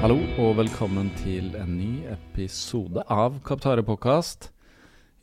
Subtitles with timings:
[0.00, 4.46] Hallo og velkommen til en ny episode av Kaptare påkast.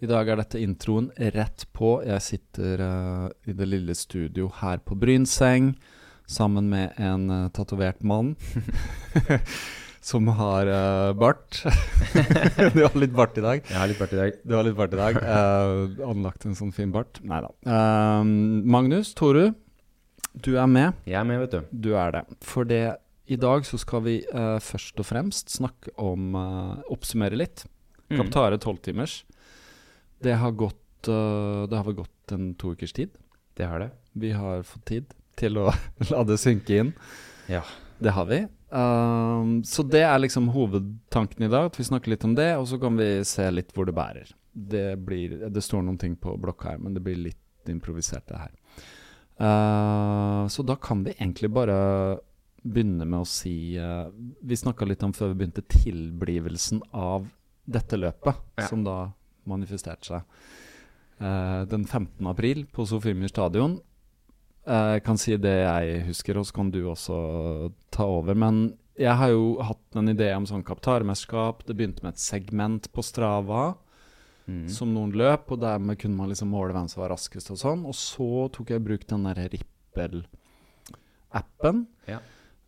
[0.05, 1.96] I dag er dette introen rett på.
[2.05, 5.71] Jeg sitter uh, i det lille studio her på Brynseng
[6.30, 8.36] sammen med en uh, tatovert mann
[10.12, 11.64] som har uh, bart.
[12.78, 13.66] du har litt bart i dag.
[13.66, 14.39] Jeg har litt bart i dag.
[14.46, 15.18] Du har litt bart i dag.
[15.25, 17.18] Uh, anlagt en sånn fin bart.
[17.25, 17.50] Nei da.
[17.66, 18.21] Uh,
[18.78, 19.48] Magnus Toru,
[20.38, 21.02] du er med.
[21.09, 21.78] Jeg er med, vet du.
[21.89, 22.25] Du er det.
[22.45, 22.84] For det,
[23.27, 27.66] i dag så skal vi uh, først og fremst snakke om uh, Oppsummere litt.
[28.08, 28.22] Mm.
[28.22, 29.22] Kaptare tolvtimers.
[30.23, 33.16] Det har gått uh, Det har vel gått en to ukers tid.
[33.58, 33.90] Det har det.
[34.13, 35.72] Vi har fått tid til å
[36.12, 36.94] la det synke inn.
[37.52, 37.63] Ja.
[38.00, 38.45] Det har vi.
[38.70, 42.67] Um, så det er liksom hovedtanken i dag, at vi snakker litt om det, og
[42.70, 44.31] så kan vi se litt hvor det bærer.
[44.52, 48.41] Det, blir, det står noen ting på blokka her, men det blir litt improvisert, det
[48.41, 48.55] her.
[49.38, 51.78] Uh, så da kan vi egentlig bare
[52.73, 54.08] begynne med å si uh,
[54.44, 57.28] Vi snakka litt om før vi begynte tilblivelsen av
[57.66, 58.68] dette løpet, Ja.
[58.68, 59.12] som da
[59.48, 60.22] manifesterte seg
[61.22, 62.26] uh, den 15.
[62.28, 63.80] april på Sofiemyr stadion.
[64.68, 67.18] Jeg Jeg kan si det jeg husker, og så kan du også
[67.92, 68.36] ta over.
[68.36, 71.64] Men jeg har jo hatt en idé om sånn kaptarmesterskap.
[71.66, 73.76] Det begynte med et segment på Strava
[74.48, 74.70] Mm.
[74.72, 77.82] som noen løp, og dermed kunne man liksom måle hvem som var raskest og sånn.
[77.86, 79.36] Og så tok jeg i bruk den der
[81.34, 81.86] Rippel-appen.
[82.08, 82.20] Ja.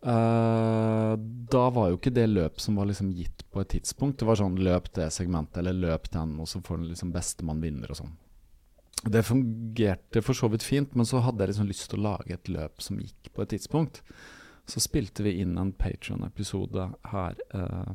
[0.02, 1.14] Eh,
[1.52, 4.20] da var jo ikke det løp som var liksom gitt på et tidspunkt.
[4.22, 7.64] Det var sånn løp det segmentet, eller løp den, og så får den liksom bestemann
[7.64, 8.14] vinner og sånn.
[9.00, 12.36] Det fungerte for så vidt fint, men så hadde jeg liksom lyst til å lage
[12.36, 14.02] et løp som gikk på et tidspunkt.
[14.70, 17.94] Så spilte vi inn en Patrion-episode her uh,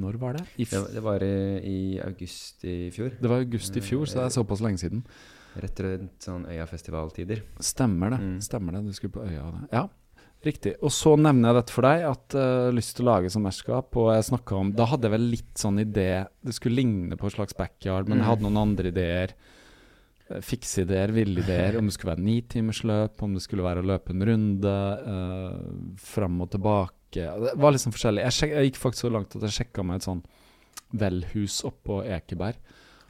[0.00, 0.44] Når var det?
[0.62, 1.34] I Det, var i,
[1.68, 3.18] i august i fjor.
[3.20, 5.02] det var august i fjor, så det er såpass lenge siden.
[5.60, 7.42] Rett rundt sånn Øyafestivaltider.
[7.60, 8.22] Stemmer det.
[8.22, 8.38] Mm.
[8.40, 9.50] Stemmer det, Du skulle på øya.
[9.74, 9.84] Ja,
[10.46, 10.74] riktig.
[10.82, 13.42] Og så nevner jeg dette for deg, at jeg har lyst til å lage som
[13.46, 13.96] mesterskap.
[13.96, 17.28] Og jeg snakket om Da hadde jeg vel litt sånn idé Det skulle ligne på
[17.28, 18.30] en slags backyard, men jeg Mm.
[18.30, 19.34] hadde noen andre ideer.
[20.30, 21.78] Eh, Fikseideer, villaideer.
[21.78, 24.74] Om det skulle være nitimersløp, om det skulle være å løpe en runde.
[25.06, 26.90] Uh, fram og tilbake.
[27.12, 28.22] Det var liksom forskjellig.
[28.24, 30.22] Jeg, sjek, jeg gikk faktisk så langt at jeg sjekka meg et sånn
[30.92, 32.56] velhus oppå Ekeberg.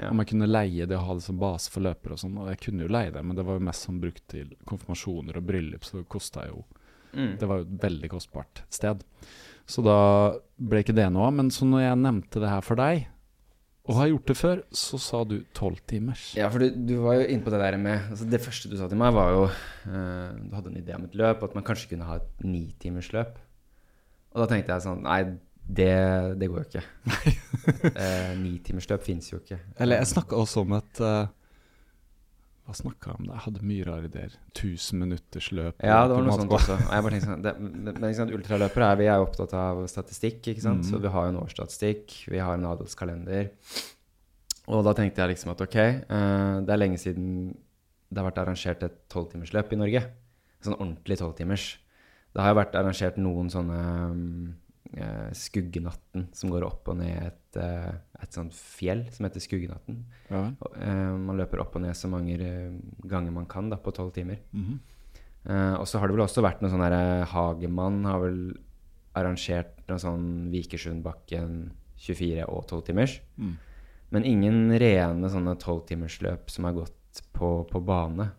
[0.00, 0.08] Ja.
[0.10, 2.36] Om jeg kunne leie det og ha det som base for løpere og sånn.
[2.40, 5.36] Og jeg kunne jo leie det, men det var jo mest sånn brukt til konfirmasjoner
[5.38, 6.64] og bryllup, så det kosta jo
[7.12, 7.32] Mm.
[7.40, 9.02] Det var jo et veldig kostbart sted.
[9.68, 9.98] Så da
[10.56, 11.34] ble ikke det noe av.
[11.38, 13.06] Men så når jeg nevnte det her for deg,
[13.82, 16.28] og har gjort det før, så sa du tolvtimers.
[16.38, 18.76] Ja, for du, du var jo inne på det der med altså Det første du
[18.78, 21.66] sa til meg, var jo uh, Du hadde en idé om et løp, at man
[21.66, 23.40] kanskje kunne ha et nitimersløp.
[24.32, 25.24] Og da tenkte jeg sånn Nei,
[25.62, 25.90] det,
[26.38, 26.84] det går jo ikke.
[27.98, 29.58] uh, Nitimersløp fins jo ikke.
[29.82, 31.30] Eller jeg snakka også om et eh,
[32.62, 33.30] Hva snakka jeg om?
[33.32, 34.34] Jeg hadde mye rare ideer.
[34.52, 35.80] 1000 minutters løp.
[35.82, 36.76] Ja, det var noe sånt også.
[36.76, 39.82] Og Jeg bare tenkte sånn, det, men sant, Ultraløpere er, vi er jo opptatt av
[39.90, 40.86] statistikk, ikke sant?
[40.86, 40.90] Mm.
[40.92, 43.50] så vi har jo en årsstatistikk, vi har en adelskalender.
[44.70, 47.28] Og da tenkte jeg liksom at ok, uh, det er lenge siden
[48.12, 50.02] det har vært arrangert et tolvtimersløp i Norge.
[50.62, 51.66] Sånn ordentlig tolvtimers.
[52.32, 53.80] Det har jo vært arrangert noen sånne
[54.96, 57.92] eh, Skuggenatten som går opp og ned et, uh,
[58.22, 60.02] et sånt fjell som heter Skuggenatten.
[60.30, 60.46] Ja.
[60.52, 62.38] Og, uh, man løper opp og ned så mange
[63.04, 64.42] ganger man kan da, på tolv timer.
[64.52, 64.80] Mhm.
[65.44, 68.42] Eh, og så har det vel også vært noe sånn derre Hagemann har vel
[69.18, 71.72] arrangert noe sånn Vikersundbakken
[72.02, 73.16] 24 og 12 timers.
[73.36, 73.56] Mm.
[74.12, 78.30] Men ingen rene sånne 12-timersløp som har gått på, på bane.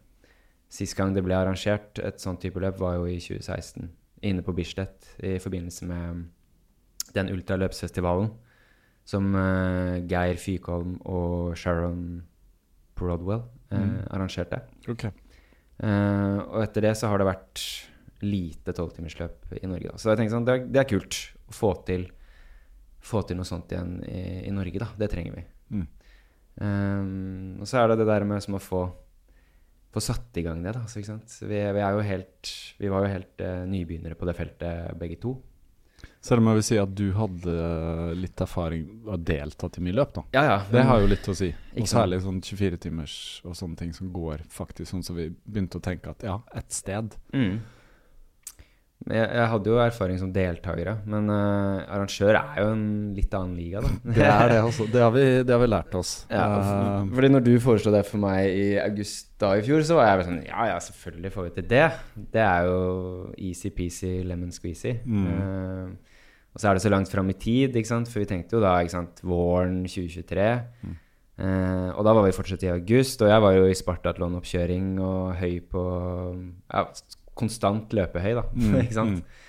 [0.73, 3.91] Sist gang det ble arrangert et sånt type løp, var jo i 2016.
[4.23, 6.23] Inne på Bislett i forbindelse med
[7.15, 8.31] den ultraløpsfestivalen
[9.07, 12.23] som uh, Geir Fykholm og Sharon
[12.95, 14.03] Prodwell uh, Mm.
[14.13, 14.59] arrangerte.
[14.87, 15.09] Okay.
[15.81, 17.63] Uh, og etter det så har det vært
[18.23, 19.89] lite tolvtimersløp i Norge.
[19.91, 19.97] Da.
[19.99, 21.17] Så jeg tenker sånn, det, er, det er kult
[21.49, 22.05] å få til,
[23.03, 24.79] få til noe sånt igjen i, i Norge.
[24.79, 24.91] da.
[24.99, 25.43] Det trenger vi.
[25.73, 25.87] Mm.
[26.61, 28.83] Um, og så er det det der med som å få,
[29.93, 30.75] få satt i gang det.
[30.77, 31.01] da, så?
[31.01, 35.17] Vi, vi, er jo helt, vi var jo helt uh, nybegynnere på det feltet begge
[35.25, 35.33] to.
[36.23, 37.53] Selv om jeg vil si at du hadde
[38.15, 40.21] litt erfaring og deltatt i mye løp, da.
[40.37, 40.57] Ja, ja.
[40.71, 41.49] Det har jo litt å si.
[41.75, 45.83] Og særlig sånn 24-timers og sånne ting som går faktisk sånn som vi begynte å
[45.83, 47.17] tenke at ja, et sted.
[47.35, 47.57] Mm.
[49.03, 52.85] Jeg, jeg hadde jo erfaring som deltakere, men uh, arrangør er jo en
[53.17, 53.91] litt annen liga, da.
[54.21, 54.87] Det er det, altså.
[54.93, 56.13] Det har vi, det har vi lært oss.
[56.31, 59.99] Ja, for, fordi når du foreslo det for meg i august da i fjor, så
[59.99, 61.85] var jeg bare sånn Ja, ja, selvfølgelig får vi til det.
[62.37, 62.79] Det er jo
[63.35, 64.95] easy-peasy, lemon squeezy.
[65.03, 65.27] Mm.
[65.35, 66.12] Eh,
[66.53, 68.09] og så er det så langt fram i tid, ikke sant?
[68.11, 70.49] for vi tenkte jo da ikke sant, våren 2023.
[70.85, 70.99] Mm.
[71.43, 75.33] Eh, og da var vi fortsatt i august, og jeg var jo i Spartatlon-oppkjøring og
[75.39, 75.83] høy på
[76.69, 76.85] Ja,
[77.33, 78.45] konstant løpehøy, da.
[78.53, 79.39] Mm, ikke sant?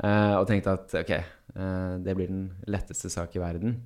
[0.00, 3.76] Eh, og tenkte at ok, eh, det blir den letteste sak i verden.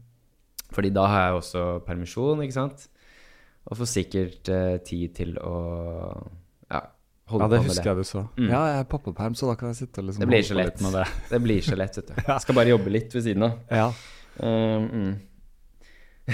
[0.71, 2.87] Fordi da har jeg også permisjon, ikke sant?
[3.69, 5.57] Og får sikkert eh, tid til å
[7.29, 7.91] ja, holde Ja, det husker det.
[7.91, 8.23] jeg du sa.
[8.39, 8.49] Mm.
[8.49, 10.73] Ja, jeg er pappaperm, så da kan jeg sitte og liksom Det blir holde lett.
[10.73, 11.05] litt med det.
[11.33, 12.15] Det blir så lett, vet du.
[12.27, 13.59] Jeg skal bare jobbe litt ved siden av.
[13.71, 13.89] Ja.
[14.39, 15.15] Um, mm.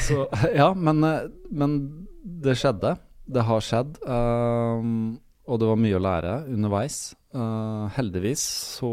[0.07, 0.29] Så,
[0.61, 1.77] ja, men, eh, men
[2.25, 2.97] det skjedde.
[3.27, 3.99] Det har skjedd.
[4.07, 7.15] Um, og det var mye å lære underveis.
[7.35, 8.43] Uh, heldigvis
[8.79, 8.91] så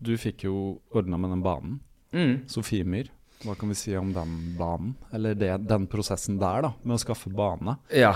[0.00, 1.80] Du fikk jo ordna med den banen.
[2.16, 2.46] Mm.
[2.48, 3.10] Sofiemyr.
[3.40, 4.92] Hva kan vi si om den banen?
[5.16, 7.78] Eller det, den prosessen der, da, med å skaffe bane?
[7.96, 8.12] Ja.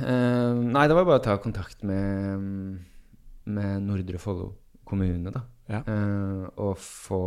[0.00, 2.80] Uh, nei, det var bare å ta kontakt med,
[3.46, 4.48] med Nordre Follo
[4.82, 5.44] kommune, da.
[5.70, 5.80] Ja.
[5.86, 7.20] Uh, og få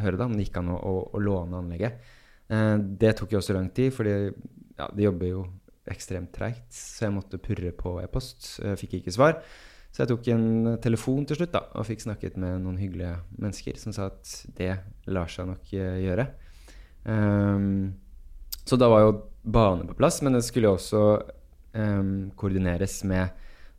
[0.00, 2.00] høre da om det gikk an å, å, å låne anlegget.
[2.48, 5.44] Uh, det tok jo også lang tid, fordi ja, de jobber jo
[5.92, 6.70] ekstremt treigt.
[6.72, 8.54] Så jeg måtte purre på e-post.
[8.80, 9.36] Fikk ikke svar.
[9.92, 13.76] Så jeg tok en telefon til slutt da, og fikk snakket med noen hyggelige mennesker
[13.78, 14.72] som sa at det
[15.12, 16.26] lar seg nok gjøre.
[17.06, 17.94] Ehm,
[18.64, 19.12] så da var jo
[19.44, 21.02] bane på plass, men det skulle jo også
[21.76, 23.28] um, koordineres med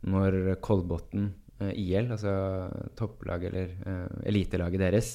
[0.06, 1.30] når Kolbotn
[1.62, 2.34] uh, IL, altså
[2.98, 5.08] topplaget eller uh, elitelaget deres,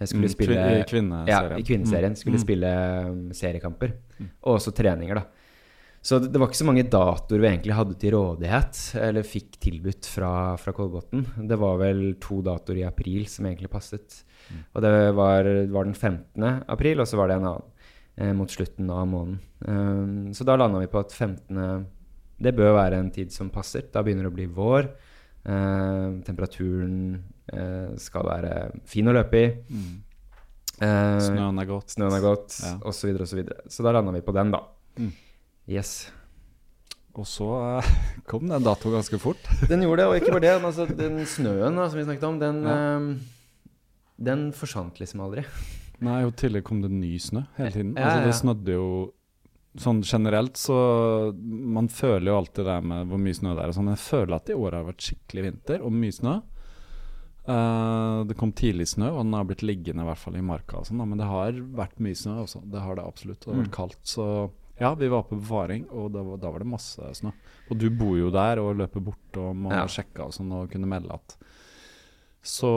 [0.00, 1.28] eh, skulle Mm, spille I kvinneserien.
[1.28, 2.12] ja, i kvinneserien.
[2.16, 2.16] Mm.
[2.16, 2.44] Skulle Mm.
[2.46, 2.72] spille
[3.10, 3.92] um, seriekamper.
[4.18, 4.30] Mm.
[4.42, 5.24] Og også treninger, da.
[6.06, 9.56] Så det, det var ikke så mange datoer vi egentlig hadde til rådighet, eller fikk
[9.60, 11.24] tilbudt fra, fra Kolbotn.
[11.48, 14.20] Det var vel to datoer i april som egentlig passet.
[14.74, 16.44] Og det var, var den 15.
[16.68, 17.62] april, og så var det en annen
[18.16, 19.38] eh, mot slutten av måneden.
[19.66, 21.86] Um, så da landa vi på at 15.
[22.38, 23.86] Det bør være en tid som passer.
[23.92, 24.90] Da begynner det å bli vår.
[25.46, 26.96] Eh, temperaturen
[27.52, 28.52] eh, skal være
[28.90, 29.46] fin å løpe i.
[29.70, 29.94] Mm.
[30.76, 31.94] Eh, Snøen er gått.
[31.94, 32.74] Snøen er gått, Ja.
[32.84, 33.60] og så videre og Så, videre.
[33.72, 34.60] så da landa vi på den, da.
[34.98, 35.12] Mm.
[35.68, 35.94] Yes.
[37.16, 37.46] Og så
[38.28, 39.40] kom den dato ganske fort.
[39.70, 40.52] Den gjorde det, og ikke bare det.
[40.60, 42.98] men Altså, den snøen da, som vi snakket om, den, Ja.
[44.18, 45.44] Den forsvant liksom aldri.
[46.06, 47.94] Nei, og tidligere kom det ny snø hele tiden.
[47.96, 48.88] Ja, altså, det snødde jo
[49.76, 53.74] Sånn generelt så Man føler jo alltid det med hvor mye snø det er og
[53.76, 56.32] sånn, jeg føler at i år har vært skikkelig vinter og mye snø.
[57.46, 60.80] Uh, det kom tidlig snø, og den har blitt liggende i hvert fall i marka
[60.80, 62.62] og sånn, men det har vært mye snø også.
[62.72, 63.38] Det har det absolutt.
[63.44, 63.76] Det har vært Mm.
[63.76, 64.26] kaldt, så
[64.80, 67.30] ja, vi var på befaring, og da var, da var det masse snø.
[67.70, 69.84] Og du bor jo der og løper bort og må Ja.
[69.86, 71.36] sjekke og sånn og kunne melde at
[72.46, 72.70] Så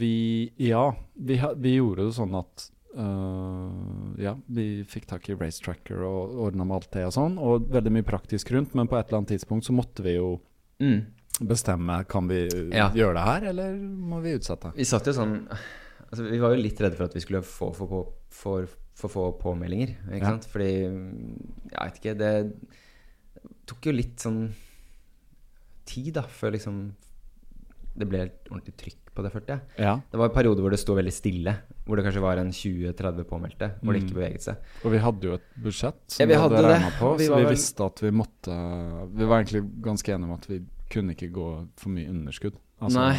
[0.00, 6.00] vi Ja, vi, vi gjorde det sånn at uh, ja, vi fikk tak i racetracker
[6.08, 9.06] og ordna med alt det og sånn, og veldig mye praktisk rundt, men på et
[9.10, 10.38] eller annet tidspunkt så måtte vi jo
[10.80, 11.02] Mm.
[11.44, 12.88] bestemme Kan vi Ja.
[12.96, 14.72] gjøre det her, eller må vi utsette?
[14.74, 17.68] Vi satt jo sånn altså, Vi var jo litt redde for at vi skulle få
[17.76, 18.00] for, på,
[18.30, 19.92] for, for få påmeldinger.
[20.08, 20.30] Ikke Ja.
[20.30, 20.46] sant?
[20.48, 22.56] Fordi Jeg vet ikke Det
[23.66, 24.54] tok jo litt sånn
[25.84, 26.80] tid, da, før liksom
[27.96, 29.84] det ble ordentlig trykk på det, følte jeg.
[29.84, 31.54] Ja, Det var perioder hvor det sto veldig stille.
[31.86, 33.68] Hvor det kanskje var en 20-30 påmeldte.
[33.82, 34.06] Hvor det Mm.
[34.08, 34.56] ikke beveget seg.
[34.84, 37.36] og vi hadde jo et budsjett som ja, vi hadde hadde regna på, Vi så
[37.36, 38.56] vi vel- visste at vi måtte
[39.14, 42.56] Vi var egentlig ganske enige om at vi kunne ikke gå for mye underskudd.
[42.82, 43.16] Altså, Nei.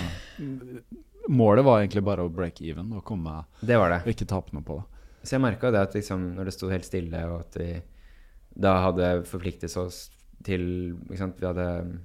[1.29, 3.99] Målet var egentlig bare å break even og komme Det var det.
[4.15, 4.85] ikke tape noe på det.
[5.23, 7.81] Så jeg merka det at liksom, når det sto helt stille, og at vi
[8.59, 10.09] da hadde forpliktet oss
[10.43, 10.95] til?
[11.07, 11.99] Vi hadde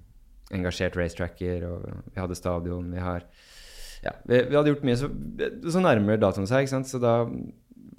[0.52, 3.24] engasjert racetracker, og vi hadde stadion, vi har
[4.06, 4.96] Ja, vi, vi hadde gjort mye.
[5.00, 5.10] Så,
[5.66, 7.18] så nærmer datoen seg, så da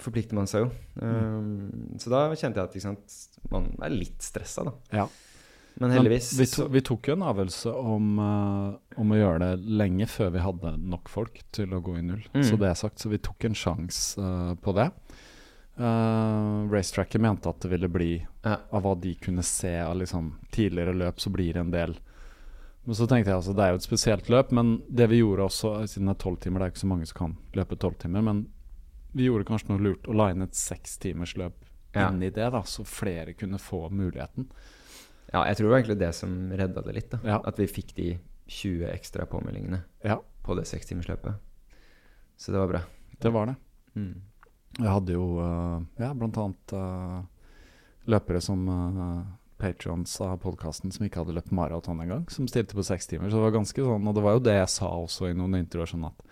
[0.02, 0.68] forplikter man seg jo.
[1.02, 3.16] Um, så da kjente jeg at sant?
[3.52, 4.74] man er litt stressa, da.
[5.02, 5.08] Ja.
[5.78, 9.38] Men Men heldigvis vi, to, vi tok jo en avgjørelse om, uh, om å gjøre
[9.44, 12.24] det lenge før vi hadde nok folk til å gå i null.
[12.34, 12.42] Mm.
[12.48, 14.88] Så det er sagt, så vi tok en sjanse uh, på det.
[15.78, 18.12] Uh, racetracker mente at det ville bli
[18.42, 18.56] Ja.
[18.74, 21.94] Av hva de kunne se av liksom, tidligere løp, så blir det en del.
[22.88, 25.44] Men så tenkte jeg altså, det er jo et spesielt løp, men det vi gjorde
[25.44, 27.98] også, siden det er tolv timer, det er ikke så mange som kan løpe tolv
[28.00, 28.46] timer, men
[29.12, 31.66] vi gjorde kanskje noe lurt å line et sekstimersløp
[31.96, 32.06] Ja.
[32.08, 34.48] inn i det, da, så flere kunne få muligheten.
[35.32, 37.10] Ja, jeg tror det var egentlig det som redda det litt.
[37.10, 37.38] da Ja.
[37.44, 41.34] At vi fikk de 20 ekstra påmeldingene Ja, på det sekstimersløpet.
[42.36, 42.80] Så det var bra.
[43.20, 43.56] det var det.
[43.96, 44.22] Mm.
[44.78, 47.22] Jeg hadde jo uh, ja, blant annet eh,
[48.06, 49.24] løpere som uh,
[49.58, 53.28] patrons av podkasten som ikke hadde løpt maraton engang, som stilte på seks timer.
[53.30, 55.58] Så det var ganske sånn, og det var jo det jeg sa også i noen
[55.60, 56.22] intervjuer, sånn at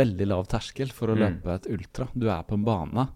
[0.00, 1.20] veldig lav terskel for å Mm.
[1.42, 2.08] løpe et ultra.
[2.16, 3.08] Du er på en bane.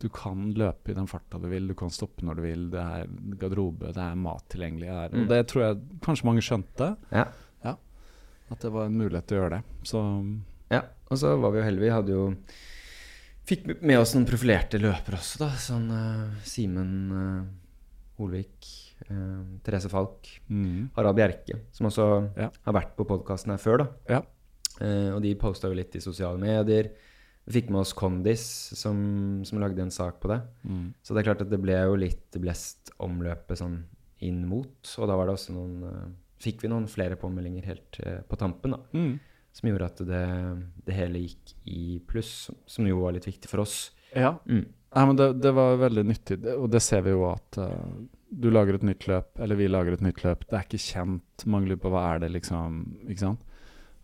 [0.00, 2.70] Du kan løpe i den farta du vil, du kan stoppe når du vil.
[2.70, 3.06] Det er
[3.38, 5.22] garderobe, det er mat tilgjengelig Er, Mm.
[5.22, 7.28] Og det tror jeg kanskje mange skjønte, Ja.
[8.50, 9.62] at det var en mulighet til å gjøre det.
[9.84, 11.80] Så Ja, og så var vi jo heldige.
[11.80, 12.36] Vi hadde jo
[13.44, 15.48] Fikk med oss noen profilerte løpere også, da.
[15.58, 17.44] Sånn uh, Simen uh,
[18.22, 18.68] Holvik,
[19.08, 20.92] eh, Therese Falk, mm.
[20.96, 22.06] Harald Bjerke, som også
[22.38, 22.50] Ja.
[22.64, 23.88] har vært på podkasten her før, da.
[24.08, 24.22] Ja.
[24.80, 26.92] Eh, og de posta jo litt i sosiale medier.
[27.44, 28.44] Vi fikk med oss Kondis,
[28.78, 30.40] som, som lagde en sak på det.
[30.64, 30.94] Mm.
[31.02, 33.80] Så det er klart at det ble jo litt blest omløpet sånn
[34.22, 34.92] inn mot.
[34.98, 36.10] Og da var det også noen eh,
[36.42, 38.78] Fikk vi noen flere påmeldinger helt eh, på tampen, da.
[38.98, 39.12] Mm.
[39.54, 40.22] Som gjorde at det,
[40.88, 43.92] det hele gikk i pluss, som jo var litt viktig for oss.
[44.10, 44.32] Ja.
[44.50, 44.64] Mm.
[44.66, 47.92] Nei, men det, det var veldig nyttig, og det ser vi jo at eh,
[48.40, 50.46] du lager et nytt løp, eller vi lager et nytt løp.
[50.48, 51.44] Det er ikke kjent.
[51.46, 52.78] Mange lurer på hva er det, liksom.
[53.08, 53.42] Ikke sant?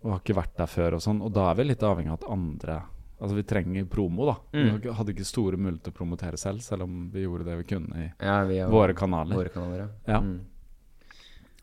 [0.05, 1.23] Og har ikke vært der før og sånn.
[1.25, 2.83] Og da er vi litt avhengig av at andre
[3.19, 4.35] Altså, vi trenger promo, da.
[4.55, 4.77] Mm.
[4.85, 7.65] Vi hadde ikke store muligheter til å promotere selv, selv om vi gjorde det vi
[7.75, 9.35] kunne i Ja, vi våre kanaler.
[9.35, 10.21] våre kanaler, ja.
[10.23, 10.37] Mm.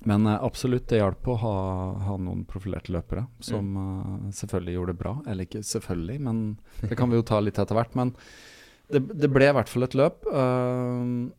[0.06, 1.54] Men eh, absolutt, det hjalp å ha,
[2.10, 4.26] ha noen profilerte løpere som Mm.
[4.28, 5.14] eh, selvfølgelig gjorde det bra.
[5.32, 6.44] Eller ikke selvfølgelig, men
[6.82, 7.96] det kan vi jo ta litt etter hvert.
[7.96, 8.12] Men
[8.92, 10.28] det, det ble i hvert fall et løp.
[10.28, 11.32] Eh,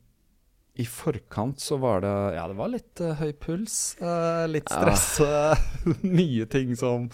[0.77, 3.97] I forkant så var det Ja, det var litt uh, høy puls.
[4.03, 5.09] Uh, litt stress.
[5.27, 5.57] Ja.
[6.03, 7.09] mye ting som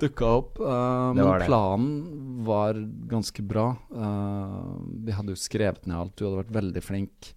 [0.00, 0.60] dukka opp.
[0.60, 1.46] Uh, men det.
[1.46, 2.74] planen var
[3.08, 3.76] ganske bra.
[3.94, 6.16] Eh, vi hadde jo skrevet ned alt.
[6.16, 7.32] Du hadde vært veldig flink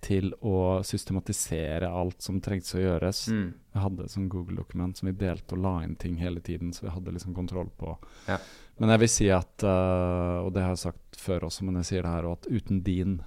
[0.00, 3.24] til å systematisere alt som trengtes å gjøres.
[3.34, 3.48] Mm.
[3.74, 6.86] Vi hadde et sånt Google-dokument som vi delte og la inn ting hele tiden, så
[6.86, 7.96] vi hadde liksom kontroll på.
[8.28, 8.38] Ja.
[8.78, 11.90] Men jeg vil si at, eh, og det har jeg sagt før også, men jeg
[11.90, 13.18] sier det her også, at uten din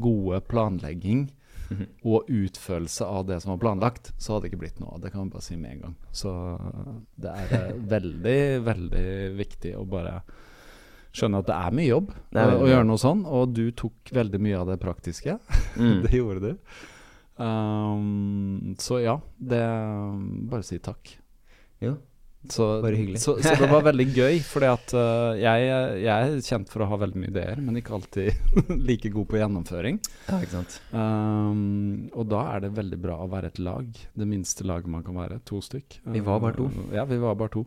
[0.00, 1.30] gode planlegging
[1.70, 1.86] Mhm.
[2.04, 5.00] og utførelse av det som var planlagt, så hadde det ikke blitt noe av.
[5.00, 5.94] Det kan vi bare si med en gang.
[6.12, 6.30] Så
[7.16, 9.06] det er eh, veldig, veldig
[9.38, 10.18] viktig å bare
[11.14, 13.70] skjønne at det er mye jobb Det er å, å gjøre noe sånn, og du
[13.72, 15.38] tok veldig mye av det praktiske.
[15.78, 16.02] Mm.
[16.04, 16.58] det gjorde du.
[17.42, 19.62] Um, så ja, det
[20.50, 21.16] Bare si takk.
[21.82, 21.96] Jo,
[22.52, 23.20] Så, Bare hyggelig.
[23.22, 25.68] så, så det var veldig gøy, fordi at uh, jeg,
[26.04, 28.58] jeg er kjent for å ha veldig mye ideer, men ikke alltid
[28.90, 30.00] like god på gjennomføring.
[30.28, 30.76] ja, ikke sant.
[30.92, 33.88] Um, og da er det veldig bra å være et lag.
[34.12, 35.40] Det minste laget man kan være.
[35.48, 36.00] To stykk.
[36.14, 36.68] Vi var bare to.
[36.68, 37.64] Uh, ja, vi var bare to.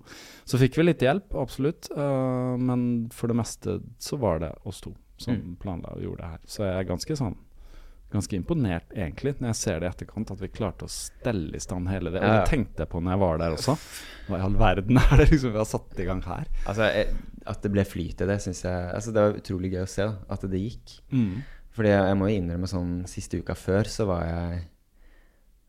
[0.47, 1.89] Så fikk vi litt hjelp, absolutt.
[1.97, 5.55] Uh, men for det meste så var det oss to som Mm.
[5.57, 6.41] planla og gjorde det her.
[6.45, 7.33] Så jeg er ganske sånn
[8.13, 11.59] Ganske imponert, egentlig, når jeg ser det i etterkant, at vi klarte å stelle i
[11.59, 12.21] stand hele det.
[12.23, 13.75] Og det tenkte jeg på når jeg var der også.
[14.29, 16.45] Hva i all verden er det liksom vi har satt i gang her?
[16.63, 17.17] Altså, jeg,
[17.51, 20.07] at det ble flyt i det, syns jeg altså, Det var utrolig gøy å se,
[20.07, 20.95] da, at det gikk.
[21.11, 21.43] Mm.
[21.75, 24.57] Fordi jeg, jeg må jo innrømme sånn siste uka før, så var jeg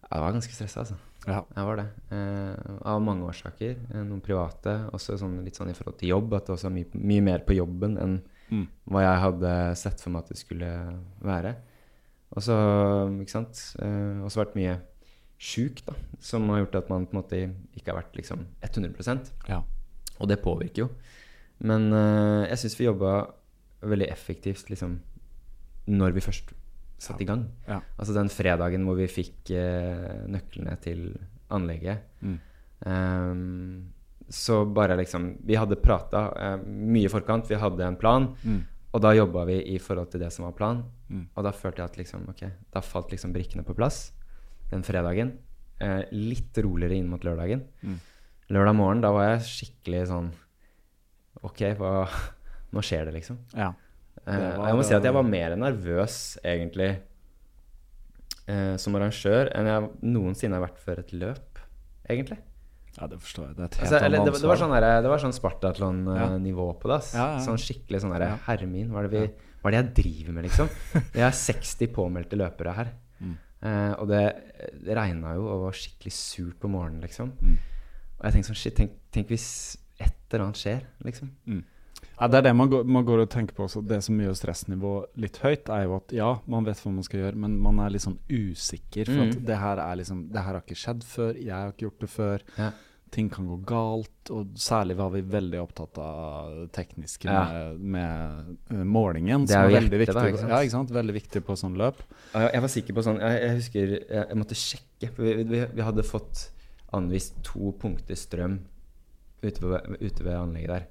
[0.08, 0.96] Jeg var ganske stressa, altså.
[1.28, 1.42] Ja.
[1.58, 1.86] Jeg var det.
[2.14, 3.74] Eh, av mange årsaker.
[3.90, 4.78] Eh, noen private.
[4.96, 6.32] Også sånn, litt sånn i forhold til jobb.
[6.38, 8.62] At det også var mye, mye mer på jobben enn Mm.
[8.88, 10.68] hva jeg hadde sett for meg at det skulle
[11.20, 11.50] være.
[12.36, 12.56] Og så,
[13.30, 14.76] sant eh, vært mye
[15.38, 15.94] sjuk, da.
[16.20, 17.40] Som har gjort at man på en måte
[17.78, 19.62] ikke har vært liksom 100 ja.
[20.18, 20.88] Og det påvirker jo.
[21.64, 23.12] Men eh, jeg syns vi jobba
[23.88, 24.98] veldig effektivt liksom
[25.88, 26.52] når vi først
[26.98, 27.46] satte i gang.
[27.68, 27.78] Ja.
[27.96, 31.12] Altså den fredagen hvor vi fikk eh, nøklene til
[31.54, 32.02] anlegget.
[32.20, 32.38] Mm.
[32.86, 33.92] Ehm,
[34.28, 38.28] så bare liksom Vi hadde prata eh, mye i forkant, vi hadde en plan.
[38.42, 38.60] Mm.
[38.98, 40.80] Og da jobba vi i forhold til det som var planen.
[41.06, 41.28] Mm.
[41.38, 42.40] Og da følte jeg at liksom, ok,
[42.74, 44.08] da falt liksom brikkene på plass
[44.72, 45.36] den fredagen.
[45.78, 47.62] Eh, litt roligere inn mot lørdagen.
[47.86, 48.00] Mm.
[48.50, 50.32] Lørdag morgen, da var jeg skikkelig sånn
[51.46, 52.08] Ok, hva
[52.74, 53.38] Nå skjer det, liksom.
[53.54, 53.68] ja.
[54.26, 56.88] Eh, Det var- jeg må si at jeg var mer nervøs, egentlig,
[58.48, 61.62] eh, som arrangør enn jeg noensinne har vært før et løp,
[62.10, 62.38] egentlig.
[62.98, 63.56] Ja, det forstår jeg.
[63.56, 66.96] Det er et helt Altså, eller, det, det var sånn, sånn Spartatlon-nivå på det.
[66.98, 67.12] ass.
[67.14, 67.42] Ja, ja.
[67.44, 68.38] Sånn skikkelig sånn derre Ja.
[68.48, 70.68] Hermin, hva er, det vi, hva er det jeg driver med, liksom?
[71.14, 72.92] Jeg har 60 påmeldte løpere her.
[73.22, 73.36] Mm.
[73.62, 74.22] Eh, og det,
[74.86, 77.32] det regna jo og var skikkelig surt på morgenen, liksom.
[77.42, 77.56] Mm.
[78.18, 79.48] Og jeg tenkte sånn Shit, tenk, tenk hvis
[80.02, 81.30] et eller annet skjer, liksom.
[82.18, 83.80] Ja, det er det man går, man går og tenker på også.
[83.86, 87.20] Det som gjør stressnivået litt høyt, er jo at ja, man vet hva man skal
[87.24, 89.06] gjøre, men man er litt sånn usikker.
[89.10, 89.44] For at Mm.
[89.46, 92.10] det her er liksom Det her har ikke skjedd før, jeg har ikke gjort det
[92.10, 92.44] før.
[92.58, 92.70] Ja.
[93.14, 97.44] Ting kan gå galt, og særlig var vi veldig opptatt av det tekniske Ja.
[97.48, 99.46] med, med eh, målingen.
[99.48, 100.16] Det er som jo veldig hjertet, viktig.
[100.18, 100.48] da, ikke?
[100.52, 100.94] Ja, ikke?
[100.98, 102.02] Veldig viktig på sånn løp.
[102.34, 105.12] Jeg, var sikker på sånn Jeg, jeg husker jeg, jeg måtte sjekke.
[105.16, 106.48] Vi, vi, vi hadde fått
[106.96, 108.58] anvist to punkter strøm
[109.42, 110.86] ute ved, ute ved anlegget der.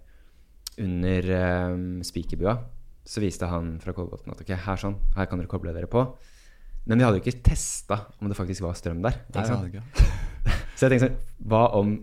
[0.88, 1.30] Under
[1.74, 2.58] um, spikerbua
[3.08, 6.04] så viste han fra Kolbotn at ok, her sånn, her kan dere koble dere på.
[6.88, 9.22] Men vi hadde jo ikke testa om det faktisk var strøm der.
[9.32, 9.74] Ikke sant?
[9.74, 10.18] Nei.
[10.78, 11.96] Så jeg tenkte sånn Hva om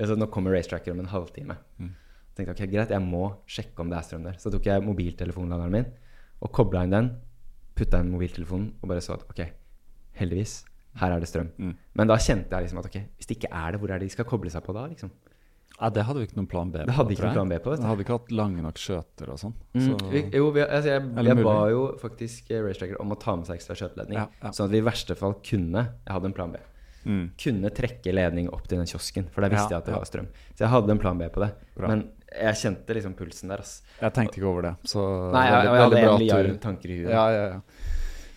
[0.00, 1.56] altså Nå kommer racetracker om en halvtime.
[1.82, 1.90] Mm.
[2.32, 4.38] Så tenkte jeg ok, greit, jeg må sjekke om det er strøm der.
[4.40, 5.90] Så tok jeg mobiltelefonladeren min
[6.42, 7.10] og kobla inn den.
[7.76, 9.42] Putta inn mobiltelefonen og bare så at ok,
[10.18, 10.62] heldigvis,
[11.00, 11.50] her er det strøm.
[11.60, 11.74] Mm.
[11.98, 14.08] Men da kjente jeg liksom at ok, hvis det ikke er det, hvor er det
[14.08, 14.86] de skal koble seg på da?
[14.90, 15.12] liksom?
[15.78, 16.86] Ja, det hadde vi ikke noen plan B på.
[16.88, 17.70] Det hadde vi ikke noen plan B på.
[17.70, 17.86] Vi Vet du.
[17.90, 19.54] hadde ikke hatt lange nok skjøter og sånn.
[19.74, 20.32] Mm, Så, Mm.
[20.36, 23.46] jo, vi, altså jeg, jeg, jeg ba jo faktisk eh, racetracker om å ta med
[23.48, 24.18] seg ekstra skjøteledning.
[24.20, 24.50] Ja, ja.
[24.52, 26.60] Sånn at vi i verste fall kunne Jeg hadde en plan B.
[27.04, 27.22] Mm.
[27.40, 29.98] kunne trekke ledning opp til den kiosken, for da visste Ja, jeg at det ja.
[29.98, 30.28] var strøm.
[30.54, 31.50] Så jeg hadde en plan B på det.
[31.74, 31.88] Bra.
[31.90, 33.82] Men jeg kjente liksom pulsen der, ass.
[34.00, 34.74] Jeg tenkte ikke over det.
[34.88, 35.02] Så
[35.34, 37.10] Nei, jeg, jeg, jeg, hadde en milliard tanker i huet.
[37.12, 37.90] Ja, ja, ja.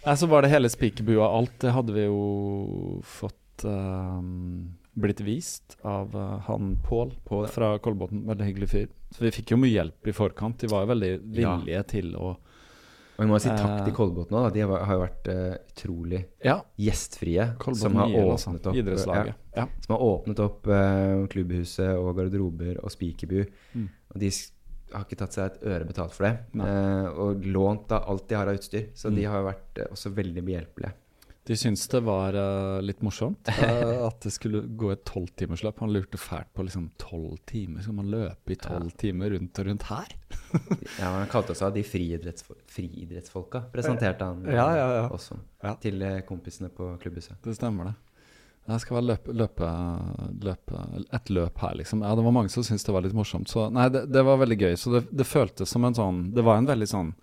[0.05, 1.55] Nei, så var det hele spikerbua alt.
[1.63, 7.15] Det hadde vi jo fått ehm, blitt vist av uh, han Pål
[7.51, 8.25] fra Kolbotn.
[8.27, 8.91] Veldig hyggelig fyr.
[9.15, 10.59] Så vi fikk jo mye hjelp i forkant.
[10.61, 11.55] De var jo veldig Ja.
[11.55, 12.35] villige til å
[13.15, 13.85] Og vi må si takk Eh.
[13.85, 14.49] til Kolbotn òg.
[14.53, 17.45] De har, jo vært eh, utrolig Ja, gjestfrie.
[17.75, 18.51] Som har altså.
[18.51, 18.75] åpnet opp.
[18.75, 19.67] Ja, Ja.
[19.85, 23.45] som har åpnet opp uh, klubbhuset og garderober og spikerbu.
[23.75, 23.87] Mm.
[24.13, 24.31] Og de
[24.93, 26.39] har ikke tatt seg et øre betalt for det.
[26.59, 28.89] Eh, og lånt av alt de har av utstyr.
[28.93, 29.15] Så Mm.
[29.15, 30.93] de har jo vært uh, også veldig behjelpelige.
[31.45, 35.77] De syntes det var uh, litt morsomt uh, at det skulle gå et tolvtimersløp.
[35.83, 37.83] Han lurte fælt på liksom tolv timer.
[37.85, 40.15] Skal man løpe i tolv timer rundt og rundt her?
[41.01, 45.05] Ja, Han kalte seg de friidrettsfolka, friidrettsfolka, presenterte han Ja, ja, ja.
[45.13, 45.75] også Ja.
[45.81, 47.37] til eh, kompisene på klubbhuset.
[47.43, 47.95] Det stemmer, det.
[48.65, 49.67] Jeg skal være løpe, løpe,
[50.41, 50.79] løpe
[51.13, 52.01] et løp her, liksom.
[52.01, 53.51] Ja, det var mange som syntes det var litt morsomt.
[53.51, 54.73] Så nei, det, det var veldig gøy.
[54.81, 57.13] Så det, det føltes som en sånn Det var en veldig sånn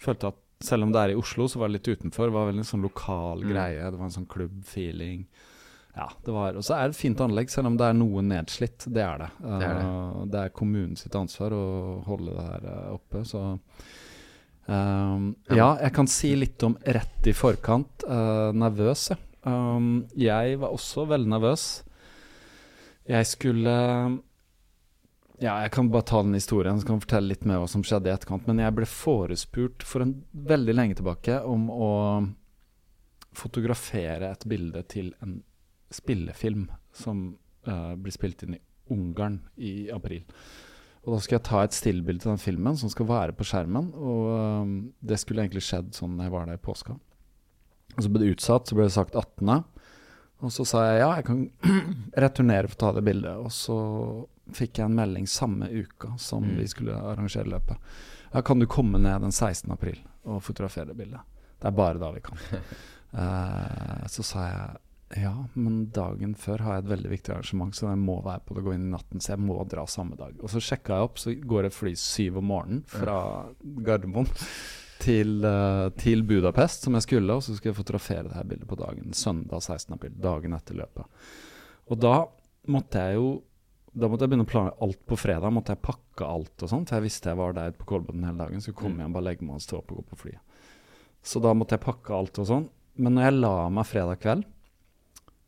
[0.00, 2.26] Følte at selv om det er i Oslo, så var det litt utenfor.
[2.30, 3.50] Det var vel en sånn lokal Mm.
[3.52, 3.90] greie.
[3.90, 5.26] Det var en sånn klubbfeeling.
[5.96, 8.20] Ja, det var Og så er det et fint anlegg, selv om det er noe
[8.22, 8.84] nedslitt.
[8.92, 9.30] Det er det.
[9.40, 9.84] Det er det.
[9.84, 13.58] Uh, det er kommunen sitt ansvar å holde det her uh, oppe, så
[14.68, 18.04] um, Ja, jeg kan si litt om rett i forkant.
[18.08, 19.16] Uh, nervøs, ja.
[19.46, 21.82] Um, jeg var også veldig nervøs.
[23.08, 24.20] Jeg skulle
[25.36, 27.82] Ja, jeg kan bare ta den historien, så kan jeg fortelle litt mer hva som
[27.84, 28.46] skjedde i etterkant.
[28.48, 31.90] Men jeg ble forespurt for en veldig lenge tilbake om å
[33.36, 35.42] fotografere et bilde til en
[35.92, 37.26] spillefilm som
[37.68, 38.62] uh, blir spilt inn i
[38.92, 40.22] Ungarn i april.
[41.06, 43.92] Og da skulle jeg ta et stillbilde til den filmen som skal være på skjermen.
[43.94, 44.70] Og eh,
[45.06, 46.96] det skulle egentlig skjedd sånn jeg var der i påska.
[47.94, 49.52] Og så ble det utsatt, så ble det sagt 18.
[50.42, 51.44] Og så sa jeg ja, jeg kan
[52.26, 53.38] returnere for å ta det bildet.
[53.38, 53.78] Og så
[54.54, 56.56] fikk jeg en melding samme uka som Mm.
[56.58, 57.76] vi skulle arrangere løpet.
[58.32, 59.70] Ja, kan du komme ned den 16.
[59.72, 61.20] april og fotografere bildet?
[61.58, 62.38] Det er bare da vi kan.
[63.14, 64.76] uh, så sa jeg
[65.22, 68.54] ja, men dagen før har jeg et veldig viktig arrangement, så jeg må være på
[68.56, 70.34] det, gå inn i natten, så jeg må dra samme dag.
[70.42, 74.26] Og så sjekka jeg opp, så går et fly syv om morgenen fra Gardermoen
[74.98, 78.66] til, uh, til Budapest, som jeg skulle, og så skulle jeg fotografere det her bildet
[78.68, 79.94] på dagen, søndag 16.
[79.94, 81.06] april, dagen etter løpet.
[81.86, 82.16] Og da
[82.66, 83.28] måtte jeg jo
[83.96, 85.52] da måtte jeg begynne å planlegge alt på fredag.
[85.56, 88.36] måtte jeg pakke alt og sånt, for jeg visste jeg var der på Kolbotn hele
[88.42, 88.60] dagen.
[88.60, 89.00] Så komme Mm.
[89.06, 90.40] hjem, bare legge meg og stå opp og gå på flyet.
[91.24, 92.68] Så da måtte jeg pakke alt og sånn.
[92.98, 94.44] Men når jeg la meg fredag kveld,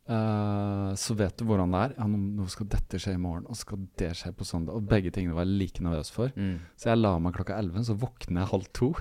[0.09, 1.95] uh, så vet du hvordan det er.
[1.99, 4.73] Ja, nå, skal dette skje i morgen, og skal det skje på søndag.
[4.75, 6.33] Og begge tingene var jeg like nervøs for.
[6.35, 6.59] Mm.
[6.75, 8.93] Så jeg la meg klokka 11, så våkner jeg halv to.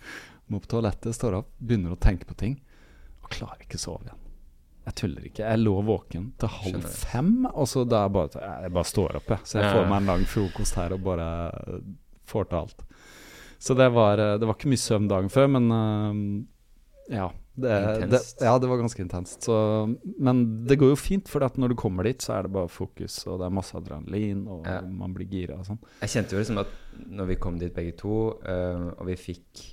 [0.50, 2.60] Må på toalettet, står opp, begynner å tenke på ting.
[3.22, 4.22] Og klarer ikke å sove igjen.
[4.86, 5.42] Jeg tuller ikke.
[5.42, 6.98] Jeg lå våken til halv Skjønner.
[7.12, 9.40] fem, og så da bare Jeg bare står opp, jeg.
[9.44, 11.80] Så jeg får meg en lang frokost her og bare
[12.30, 12.84] får til alt.
[13.58, 17.30] Så det var, eh, det var ikke mye søvn dagen før, men eh, ja.
[17.56, 17.70] Det,
[18.12, 19.46] det, ja, det var ganske intenst.
[19.48, 19.54] Så,
[20.20, 23.16] men det går jo fint, for når du kommer dit, så er det bare fokus,
[23.26, 24.82] og det er masse adrenalin, og Ja.
[24.84, 25.78] man blir gira og sånn.
[26.02, 26.74] Jeg kjente jo liksom at
[27.08, 29.64] når vi kom dit begge to, eh, og vi fikk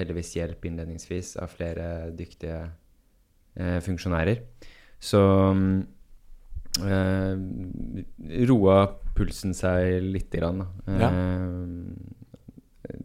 [0.00, 2.68] heldigvis hjelp innledningsvis av flere dyktige eh,
[3.58, 4.42] funksjonærer,
[5.02, 5.20] så
[6.86, 7.34] eh,
[8.46, 8.76] roa
[9.16, 10.62] pulsen seg lite grann.
[10.86, 11.10] Da.
[11.10, 12.18] Eh,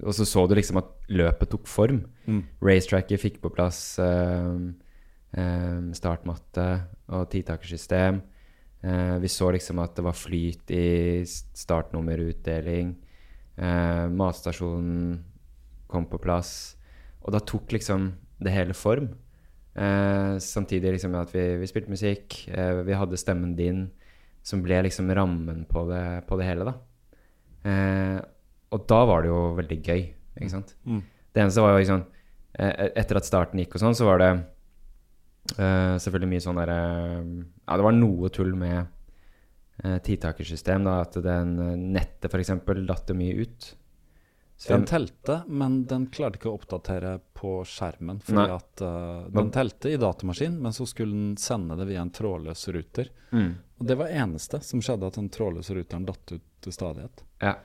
[0.03, 2.03] og så så du liksom at løpet tok form.
[2.27, 2.43] Mm.
[2.63, 4.59] Racetracket fikk på plass eh,
[5.37, 6.67] eh, startmatte
[7.13, 8.21] og titakersystem.
[8.83, 12.95] Eh, vi så liksom at det var flyt i startnummerutdeling.
[13.55, 15.23] Eh, matstasjonen
[15.87, 16.75] kom på plass.
[17.23, 18.11] Og da tok liksom
[18.43, 19.13] det hele form.
[19.73, 22.43] Eh, samtidig liksom med at vi, vi spilte musikk.
[22.47, 23.87] Eh, vi hadde stemmen din,
[24.45, 26.75] som ble liksom rammen på det, på det hele, da.
[27.69, 28.19] Eh,
[28.73, 30.01] og da var det jo veldig gøy,
[30.39, 30.75] ikke sant.
[30.85, 31.03] Mm.
[31.33, 32.01] Det eneste var jo liksom
[32.59, 34.31] eh, Etter at starten gikk og sånn, så var det
[35.57, 38.91] eh, selvfølgelig mye sånn derre Ja, det var noe tull med
[40.05, 40.99] tidtakersystem, da.
[41.03, 42.53] At den eh, nettet f.eks.
[42.87, 43.71] datt jo mye ut.
[44.63, 48.21] Så Den telte, men den klarte ikke å oppdatere på skjermen.
[48.23, 48.53] Fordi Nei.
[48.55, 52.63] at uh, Den telte i datamaskin, men så skulle den sende det via en trådløs
[52.71, 53.09] ruter.
[53.35, 53.49] mm,
[53.81, 57.25] Og det var eneste som skjedde, at den trådløse ruteren datt ut til stadighet.
[57.43, 57.57] Ja.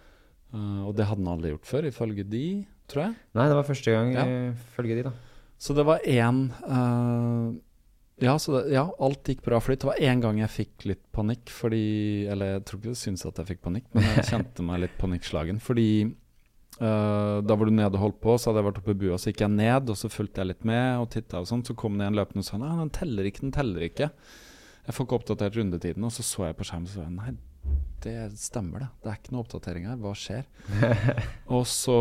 [0.50, 2.44] Uh, og det hadde den aldri gjort før, ifølge de,
[2.90, 3.16] tror jeg.
[3.38, 4.26] Nei, det var første gang, Ja.
[4.26, 5.14] ifølge følge de, da.
[5.58, 7.54] Så det var én uh,
[8.18, 9.84] ja, så det, ja, alt gikk bra flyt.
[9.84, 13.22] Det var én gang jeg fikk litt panikk, fordi Eller jeg tror ikke du syns
[13.28, 15.60] at jeg fikk panikk, men jeg kjente meg litt panikkslagen.
[15.62, 15.86] Fordi
[16.80, 19.18] uh, da var du nede og holdt på, så hadde jeg vært oppe i bua,
[19.18, 21.64] så gikk jeg ned, og så fulgte jeg litt med og titta og sånn.
[21.66, 24.10] Så kom det en løpende og sa nei, den teller ikke, den teller ikke.
[24.88, 27.34] Jeg får ikke oppdatert rundetiden, og så så jeg på skjermen og jeg, nei,
[28.04, 28.88] det stemmer det.
[29.02, 29.98] Det er ikke noe oppdatering her.
[30.00, 30.46] Hva skjer?
[31.58, 31.98] og så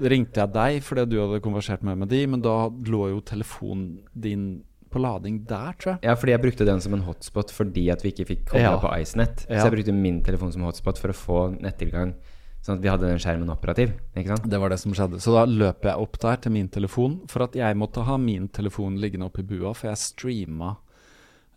[0.00, 2.56] ringte jeg deg fordi du hadde konversert med meg de, men da
[2.88, 4.46] lå jo telefonen din
[4.92, 6.02] på lading der, tror jeg.
[6.04, 8.78] Ja, fordi jeg brukte den som en hotspot fordi at vi ikke fikk kobla Ja.
[8.80, 9.46] på IceNet.
[9.48, 9.60] Ja.
[9.60, 12.14] Så jeg brukte min telefon som hotspot for å få nettilgang,
[12.62, 13.96] sånn at vi hadde den skjermen operativ.
[14.14, 14.48] Ikke sant?
[14.50, 15.20] Det var det som skjedde.
[15.22, 18.46] Så da løp jeg opp der til min telefon for at jeg måtte ha min
[18.54, 20.76] telefon liggende oppe i bua, for jeg streama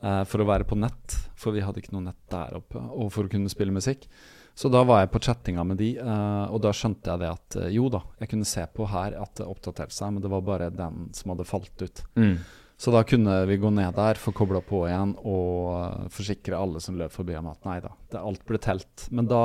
[0.01, 1.19] eh, for å være på nett.
[1.37, 4.09] For vi hadde ikke noe nett der oppe, og for å kunne spille musikk.
[4.55, 7.57] Så da var jeg på chattinga med de, eh, og da skjønte jeg det at
[7.59, 10.45] eh, jo da, jeg kunne se på her at det oppdaterte seg, men det var
[10.47, 12.05] bare den som hadde falt ut.
[12.15, 12.37] Mm.
[12.79, 16.79] Så da kunne vi gå ned der, få kobla på igjen og eh, forsikre alle
[16.83, 19.07] som løp forbi om at nei da, det, alt ble telt.
[19.11, 19.43] Men da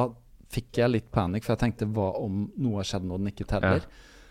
[0.50, 3.46] fikk jeg litt panikk, for jeg tenkte hva om noe har skjedd når den ikke
[3.52, 3.86] teller?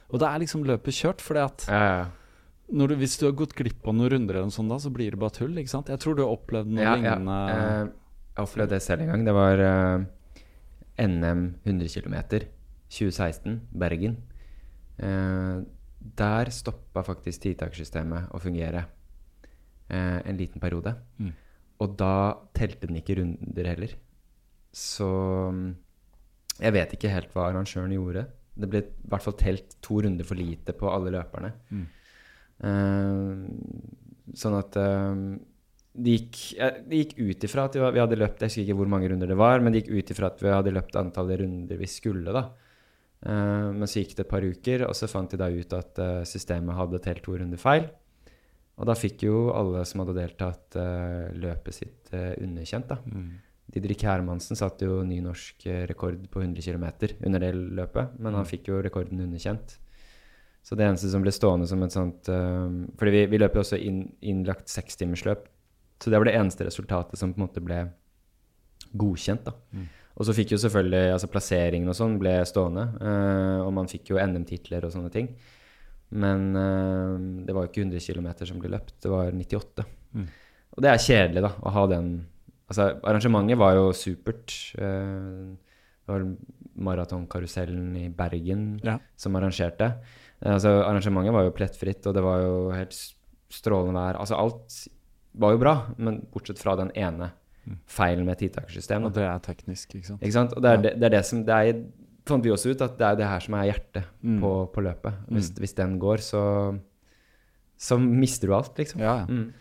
[0.10, 2.88] Og da er liksom løpet kjørt, at Ja, ja, ja.
[2.88, 5.21] du, hvis du har gått glipp av noen runder, eller sånt da, så blir det
[5.21, 5.55] bare tull.
[5.58, 5.89] ikke sant?
[5.89, 7.15] Jeg tror du har opplevd noe Ja, ja.
[7.15, 7.39] lignende.
[7.53, 7.91] Eh,
[8.34, 9.25] jeg har opplevd det selv en gang.
[9.27, 10.05] Det var uh,
[10.99, 12.15] NM 100 km
[12.89, 14.17] 2016, Bergen.
[14.99, 15.63] Uh,
[15.99, 18.86] der stoppa faktisk tidtakssystemet å fungere
[19.91, 20.95] uh, en liten periode.
[21.19, 21.34] Mm.
[21.79, 22.13] Og da
[22.55, 23.93] telte den ikke runder heller.
[24.75, 25.08] Så
[25.53, 25.69] mm,
[26.60, 28.26] jeg vet ikke helt hva arrangøren gjorde.
[28.60, 31.54] Det ble i hvert fall telt to runder for lite på alle løperne.
[31.72, 31.86] Mm.
[32.60, 35.15] Uh, sånn at uh,
[36.00, 36.39] det gikk,
[36.89, 39.38] de gikk ut ifra at vi hadde løpt Jeg husker ikke hvor mange runder det
[39.39, 42.36] var, men det gikk ut ifra at vi hadde løpt antallet runder vi skulle.
[42.36, 42.50] da.
[43.19, 46.00] Uh, men så gikk det et par uker, og så fant de da ut at
[46.04, 47.89] eh, systemet hadde telt to runder feil.
[48.80, 52.88] Og da fikk jo alle som hadde deltatt, eh, løpet sitt eh, underkjent.
[52.88, 53.00] da.
[53.04, 53.32] Mm.
[53.69, 56.88] Didrik Hermansen satte jo ny norsk eh, rekord på 100 km
[57.25, 58.49] under det løpet, men han Mm.
[58.49, 59.77] fikk jo rekorden underkjent.
[60.63, 63.62] Så det eneste som ble stående som et sånt eh, Fordi vi, vi løp jo
[63.62, 65.47] også inn, innlagt sekstimersløp,
[65.99, 67.91] så det var det eneste resultatet som på en måte ble
[68.97, 69.45] godkjent.
[69.45, 69.53] da.
[69.73, 69.88] Mm.
[70.19, 74.10] Og så fikk jo selvfølgelig altså plasseringen og sånn ble stående, Uh, og man fikk
[74.12, 75.29] jo NM-titler og sånne ting.
[76.12, 79.86] Men uh, det var jo ikke 100 km som ble løpt, det var 98.
[80.15, 80.27] Mm.
[80.75, 82.10] Og det er kjedelig, da, å ha den
[82.69, 84.53] Altså, arrangementet var jo supert.
[84.77, 85.55] Eh,
[86.05, 86.25] det var
[86.79, 88.99] maratonkarusellen i Bergen Ja.
[89.17, 89.95] som arrangerte.
[90.41, 92.95] Eh, altså, arrangementet var jo plettfritt, og det var jo helt
[93.49, 94.19] strålende vær.
[94.21, 94.88] Altså, alt
[95.36, 97.32] var jo bra, men bortsett fra den ene
[97.67, 97.77] Mm.
[97.86, 99.05] feilen med tidtakersystemet.
[99.05, 100.21] Og det er teknisk, ikke sant?
[100.21, 100.53] Ikke sant?
[100.55, 100.82] Og det er, Ja.
[100.82, 101.84] det, det er det som det er,
[102.25, 104.39] fant vi også ut, at det er det her som er hjertet Mm.
[104.41, 105.13] på, på løpet.
[105.29, 105.58] Hvis, Mm.
[105.60, 106.79] hvis den går, så,
[107.77, 108.99] så mister du alt, liksom.
[109.01, 109.25] Ja, ja.
[109.25, 109.53] Mm.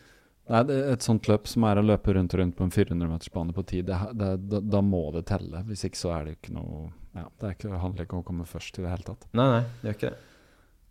[0.48, 3.52] Nei, det et sånt løp som er å løpe rundt og rundt på en 400-metersbane
[3.56, 5.60] på tid, det, det, da, da må det telle.
[5.68, 8.46] Hvis ikke så er det ikke noe ja, Det ikke, handler ikke om å komme
[8.48, 9.26] først i det hele tatt.
[9.36, 10.18] Nei, nei, det gjør ikke det.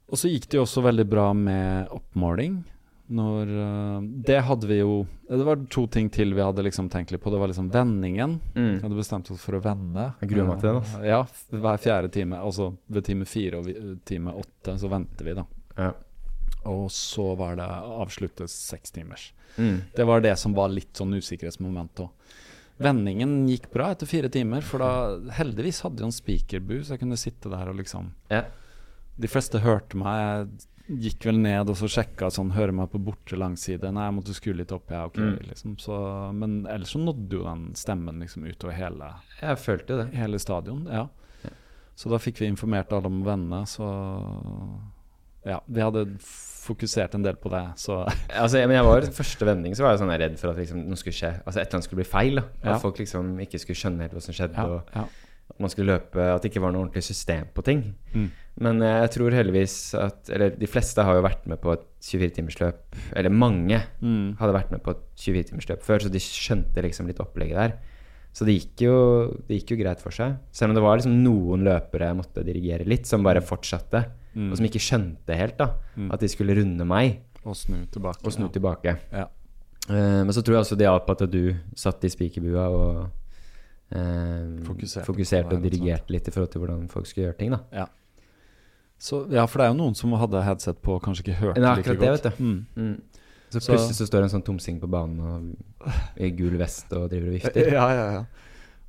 [0.07, 2.59] Og så gikk det jo også veldig bra med oppmåling.
[3.07, 7.13] Når øh, Det hadde vi jo Det var to ting til vi hadde liksom tenkt
[7.13, 7.31] litt på.
[7.31, 8.37] Det var liksom vendingen.
[8.53, 8.81] Vi Mm.
[8.83, 10.09] hadde bestemt oss for å vende.
[10.21, 11.03] Jeg gruer meg til den, Altså.
[11.07, 11.21] Ja,
[11.55, 12.35] hver fjerde time.
[12.43, 13.69] Altså ved time fire og
[14.05, 15.45] time åtte så venter vi, da.
[15.77, 15.91] Ja.
[16.67, 19.29] Og så var det avsluttes seks timers.
[19.57, 19.81] Mm.
[19.95, 22.09] Det var det som var litt sånn usikkerhetsmoment òg.
[22.77, 24.89] Vendingen gikk bra etter fire timer, for da
[25.33, 28.43] heldigvis hadde jeg en speakerbu, så jeg kunne sitte der og liksom Ja.
[29.19, 30.47] De fleste hørte meg.
[30.87, 33.81] Jeg gikk vel ned og så sjekka sånn, hører meg på borte langside.
[33.91, 35.39] Nei, jeg måtte skru litt opp, ja, ok, Mm.
[35.49, 35.73] liksom.
[35.81, 35.97] Så,
[36.35, 39.09] men ellers så nådde jo den stemmen liksom utover hele,
[39.41, 40.13] Jeg følte det.
[40.13, 40.85] hele stadion.
[40.85, 41.07] Ja.
[41.43, 41.49] Ja.
[41.95, 43.89] Så da fikk vi informert alle om vennene, så
[45.47, 46.01] Ja, vi hadde
[46.67, 48.01] fokusert en del på det, så
[48.43, 50.99] Altså, men jeg var Første vending så var jeg sånn redd for at liksom, noe
[50.99, 51.29] skulle skje.
[51.45, 52.35] Altså et eller annet skulle bli feil.
[52.41, 52.81] da At Ja.
[52.83, 54.57] folk liksom ikke skulle skjønne helt hva som skjedde.
[54.59, 55.05] ja, Og ja.
[55.53, 57.85] at man skulle løpe At det ikke var noe ordentlig system på ting.
[58.13, 58.27] Mm.
[58.59, 61.85] Men eh, jeg tror heldigvis at Eller de fleste har jo vært med på et
[62.03, 62.97] 24-timersløp.
[63.15, 64.35] Eller mange Mm.
[64.39, 67.77] hadde vært med på et 24-timersløp før, så de skjønte liksom litt opplegget der.
[68.33, 68.97] Så det gikk, jo,
[69.47, 70.35] det gikk jo greit for seg.
[70.51, 74.03] Selv om det var liksom noen løpere jeg måtte dirigere litt, som bare fortsatte.
[74.37, 74.51] Mm.
[74.51, 76.11] Og som ikke skjønte helt da Mm.
[76.13, 78.21] at de skulle runde meg Og snu tilbake.
[78.23, 78.51] og snu ja.
[78.53, 78.97] tilbake.
[79.11, 79.23] Ja.
[79.89, 82.97] Uh, men så tror jeg også det hjalp at du satt i spikerbua og
[83.95, 87.51] uh, Fokuserte fokuserte og dirigerte litt i forhold til hvordan folk skulle gjøre ting.
[87.55, 87.87] da
[88.99, 91.61] Så, ja, for det er jo noen som hadde headset på og kanskje ikke hørte
[91.61, 92.23] Nei, like det, godt.
[92.23, 92.65] vet Mm.
[92.75, 93.01] Mm.
[93.49, 96.91] Så Så- plutselig så står det en sånn tomsing på banen og, i gul vest
[96.93, 97.71] og driver og vifter.
[97.77, 98.23] Ja, ja, ja.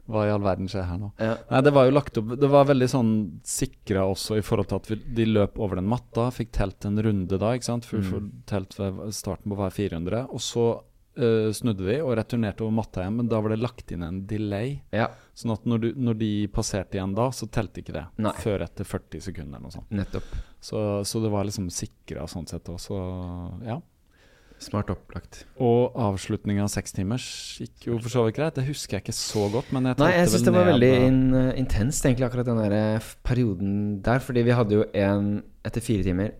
[0.08, 1.10] Hva i all verden skjer her nå?
[1.20, 1.34] Ja.
[1.50, 3.10] Nei, det var jo lagt opp Det var veldig sånn
[3.44, 6.30] sikra også i forhold til at vi, de løp over den matta.
[6.32, 7.84] Fikk telt en runde da, ikke sant.
[7.84, 8.08] For, Mm.
[8.10, 10.22] for telt ved starten på hver 400.
[10.32, 10.64] Og så
[11.18, 14.22] uh, snudde vi og returnerte over matta igjen, men da var det lagt inn en
[14.30, 14.78] delay.
[14.94, 18.06] ja, Sånn at når, du, når de passerte igjen da, så telte ikke det.
[18.22, 18.32] Nei.
[18.42, 19.90] Før etter 40 sekunder eller noe sånt.
[19.90, 20.32] nettopp.
[20.60, 22.96] Så, så det var liksom sikra sånn sett også.
[23.66, 23.76] Ja.
[24.58, 25.44] Smart opplagt.
[25.62, 27.28] Og avslutninga av sekstimers
[27.62, 28.56] gikk jo for så vidt greit.
[28.58, 31.06] Det husker jeg ikke så godt, men jeg Nei, jeg syns det var veldig eh,
[31.06, 31.22] in,
[31.62, 34.22] intenst, egentlig, akkurat den der eh, perioden der.
[34.24, 35.32] Fordi vi hadde jo en
[35.68, 36.34] Etter fire timer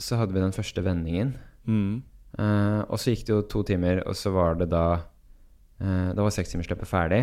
[0.00, 1.36] så hadde vi den første vendingen.
[1.64, 6.10] mm, Uh, og så gikk det jo to timer, og så var det da uh,
[6.16, 7.18] Da var sekstimersløpet ferdig.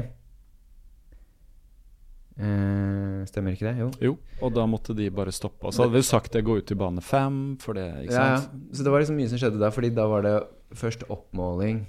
[2.40, 3.78] Eh, stemmer ikke det?
[3.84, 3.90] Jo.
[4.00, 5.66] Jo, og da måtte de bare stoppe.
[5.68, 8.28] Og så hadde vi sagt det, gå ut i bane fem, for det, ikke Ja,
[8.38, 8.40] ja.
[8.72, 10.36] Så det var liksom mye som skjedde da, fordi da var det
[10.80, 11.82] først oppmåling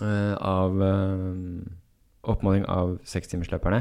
[0.00, 1.68] eh, av eh,
[2.22, 3.80] Oppmåling av sekstimersløperne.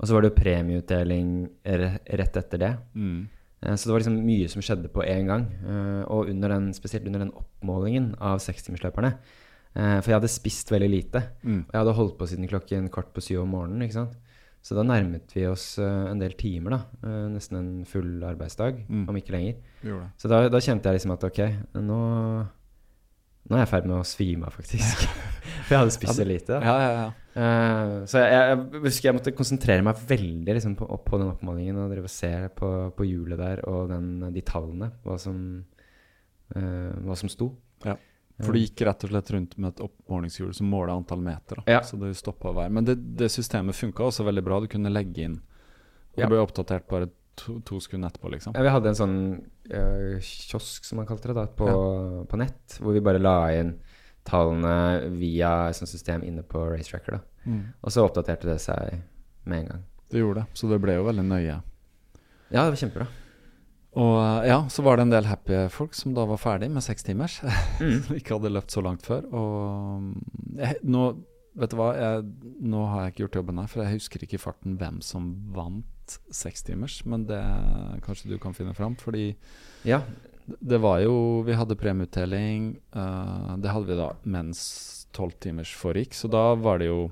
[0.00, 1.28] Og så var det jo premieutdeling
[1.62, 2.72] rett etter det.
[2.98, 3.28] Mm.
[3.62, 5.44] Eh, Så det var liksom mye som skjedde på én gang.
[5.62, 9.12] Eh, Og under den, spesielt under den oppmålingen av sekstimersløperne.
[9.76, 11.22] Eh, For jeg hadde spist veldig lite.
[11.44, 11.60] Mm.
[11.68, 13.82] Og jeg hadde holdt på siden klokken kvart på syv om morgenen.
[13.86, 14.16] ikke sant?
[14.66, 16.78] Så da nærmet vi oss uh, en del timer, da.
[17.04, 19.04] Uh, Nesten en full arbeidsdag, Mm.
[19.08, 19.60] om ikke lenger.
[20.18, 21.38] Så da, da kjente jeg liksom at ok,
[21.78, 21.98] nå,
[23.46, 25.04] nå er jeg i ferd med å svime av, faktisk.
[25.68, 26.58] For jeg hadde spist så lite.
[26.66, 27.06] Ja, ja, ja.
[27.36, 31.78] Uh, så jeg, jeg, husker jeg måtte konsentrere meg veldig liksom, på, på den oppmålingen
[31.84, 35.38] og drive og se på, på hjulet der og den, de tallene, hva som,
[36.50, 37.52] hva som sto.
[37.86, 37.94] Ja.
[38.44, 41.62] For du gikk rett og slett rundt med et oppmålingshjul som måler antall meter.
[41.66, 41.80] Ja.
[41.82, 42.68] Så det stoppa hver.
[42.68, 44.58] Men det, det systemet funka også veldig bra.
[44.60, 46.24] Du kunne legge inn Og Ja.
[46.26, 48.54] det ble oppdatert bare to, to sekunder etterpå, liksom.
[48.56, 49.16] Ja, vi hadde en sånn
[49.68, 51.66] uh, kiosk, som man kalte det, da, på,
[52.28, 53.74] på nett, hvor vi bare la inn
[54.26, 57.18] tallene via et sånt system inne på Racetracker.
[57.18, 57.20] da.
[57.44, 57.60] Mm.
[57.82, 58.96] Og så oppdaterte det seg
[59.44, 59.84] med en gang.
[60.10, 60.56] Det gjorde det.
[60.58, 61.60] Så det ble jo veldig nøye.
[62.50, 63.06] Ja, det var kjempebra.
[63.96, 66.84] Og eh, ja, så var det en del happy folk som da var ferdig med
[66.84, 67.40] sekstimers.
[67.76, 67.98] Mm.
[68.06, 69.26] Som ikke hadde løpt så langt før.
[69.36, 70.12] Og mm,
[70.60, 71.08] jeg, nå
[71.56, 72.24] Vet du hva, jeg,
[72.68, 75.30] nå har jeg ikke gjort jobben her, for jeg husker ikke i farten hvem som
[75.56, 76.98] vant sekstimers.
[77.08, 77.40] Men det
[78.04, 79.30] kanskje du kan finne fram, fordi
[79.88, 80.02] Ja,
[80.44, 82.74] det var jo Vi hadde premieutdeling.
[82.92, 84.60] Uh, det hadde vi da mens
[85.16, 87.06] tolvtimers foregikk, så da var det jo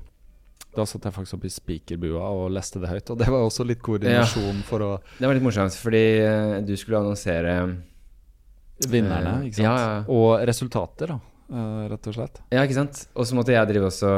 [0.74, 3.66] Da satt jeg faktisk oppe i spikerbua og leste det høyt, og det var også
[3.68, 7.54] litt koordinasjon for å det var litt morsomt, fordi eh, du skulle annonsere
[8.90, 9.64] Vinnerne, Eh, ikke sant.
[9.64, 9.98] ja, ja.
[10.10, 11.18] Og resultater, da,
[11.54, 12.40] eh, rett og slett.
[12.50, 13.04] Ja, ikke sant?
[13.14, 14.10] Og så måtte jeg drive også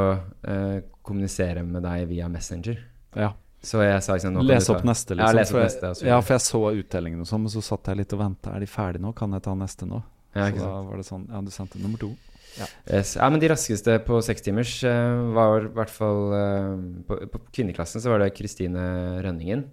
[0.49, 2.81] uh, kommunisere med deg via Messenger.
[3.14, 3.35] Ja.
[3.62, 5.27] Så jeg sa liksom Les opp neste, liksom.
[5.27, 6.07] Ja, les opp neste, altså.
[6.07, 8.55] ja, for jeg så utdelingen og sånn, men så satt jeg litt og venta.
[8.55, 9.12] Er de ferdige nå?
[9.16, 10.03] Kan jeg ta neste nå?
[10.37, 12.11] Ja, så da var det sånn Ja, du sendte nummer to.
[12.59, 13.16] Yes.
[13.19, 16.77] Ja, men de raskeste på sekstimers uh, var i hvert fall eh,
[17.09, 18.85] på, på kvinneklassen så var det Kristine
[19.25, 19.66] Rønningen.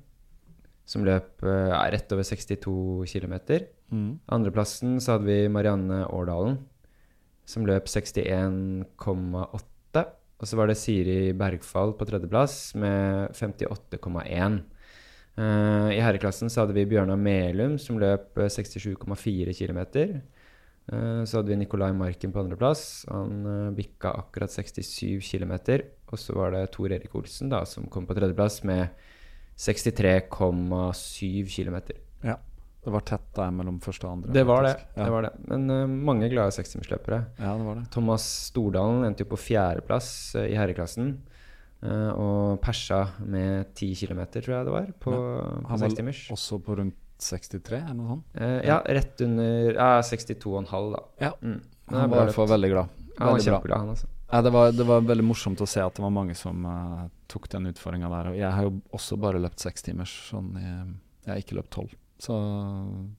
[0.89, 2.73] Som løp eh, ja, rett over 62
[3.07, 3.35] km.
[3.93, 4.11] Mm.
[4.35, 6.57] Andreplassen så hadde vi Marianne Årdalen.
[7.47, 10.03] Som løp 61,8.
[10.43, 14.59] Og så var det Siri Bergfall på tredjeplass med 58,1.
[15.33, 19.79] Uh, I herreklassen så hadde vi Bjørnar Melum som løp eh, 67,4 km.
[20.91, 23.05] Eh, så hadde vi Nicolai Marken på andreplass.
[23.11, 25.53] Han uh, bikka akkurat 67 km.
[26.11, 28.87] Og så var det Tor Erik Olsen da, som kom på tredjeplass med
[29.57, 31.77] 63,7 km.
[32.25, 32.39] Ja.
[32.83, 34.33] Det var tett der mellom første og andre.
[34.35, 34.73] Det var det.
[34.97, 35.05] Ja.
[35.05, 35.35] det, var det.
[35.47, 37.21] Men uh, mange glade sekstimersløpere.
[37.39, 37.85] ja, det var det.
[37.95, 41.15] Thomas Stordalen endte jo på fjerdeplass uh, i herreklassen.
[41.83, 45.23] Uh, og persa med 10 km, tror jeg det var, på, på
[45.67, 46.21] Han var sekstimers.
[46.31, 48.25] også på rundt 63, eller noe sånt.
[48.35, 51.03] Eh, ja, rett under ja, 62,5, da.
[51.23, 51.31] Ja.
[51.41, 51.61] Mm.
[51.93, 52.99] Han var i hvert fall veldig glad.
[53.19, 53.77] Ja, han var bra.
[53.83, 54.07] han altså.
[54.33, 57.03] Ja, det, var, det var veldig morsomt å se at det var mange som uh,
[57.29, 58.29] tok den utfordringa der.
[58.31, 60.13] Og jeg har jo også bare løpt sekstimers.
[60.31, 60.95] Sånn i-
[61.27, 61.91] jeg har ikke løpt tolv.
[62.23, 62.33] Så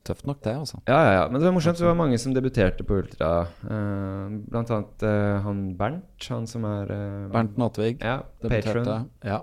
[0.09, 0.81] tøft nok, det, altså.
[0.89, 1.25] Ja, ja, ja.
[1.29, 1.79] Men det var morsomt.
[1.79, 3.31] Det var mange som debuterte på ultra.
[3.63, 6.91] Uh, blant annet uh, han Bernt, han som er
[7.31, 8.73] Bernt Natvig Ja, debuterte.
[8.83, 9.11] patron.
[9.23, 9.43] Ja.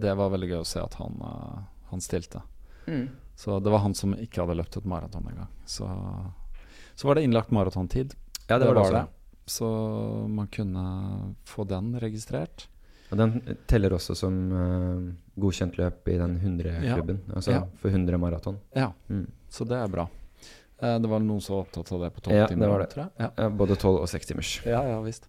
[0.00, 1.18] Det var veldig gøy å se at han,
[1.90, 2.40] han stilte.
[2.88, 3.10] Mm.
[3.36, 5.48] Så det var han som ikke hadde løpt et maraton engang.
[5.66, 5.86] Så,
[6.94, 8.14] så var det innlagt maratontid.
[8.48, 9.06] Ja, det, var det også.
[9.46, 9.68] Så
[10.28, 12.68] man kunne få den registrert.
[13.12, 17.18] Og den teller også som uh, godkjent løp i den 100-klubben.
[17.34, 17.62] Altså Ja.
[17.80, 18.58] for 100 maraton.
[18.74, 19.26] Ja, Mm.
[19.50, 20.06] så det er bra.
[20.82, 22.60] Uh, det var noen som var opptatt av det på 12 Ja, timer.
[22.66, 22.90] det var det.
[22.94, 23.10] tror jeg.
[23.18, 23.30] Ja.
[23.36, 24.54] Ja, både 12 og 6 timers.
[24.66, 25.28] Ja, ja visst.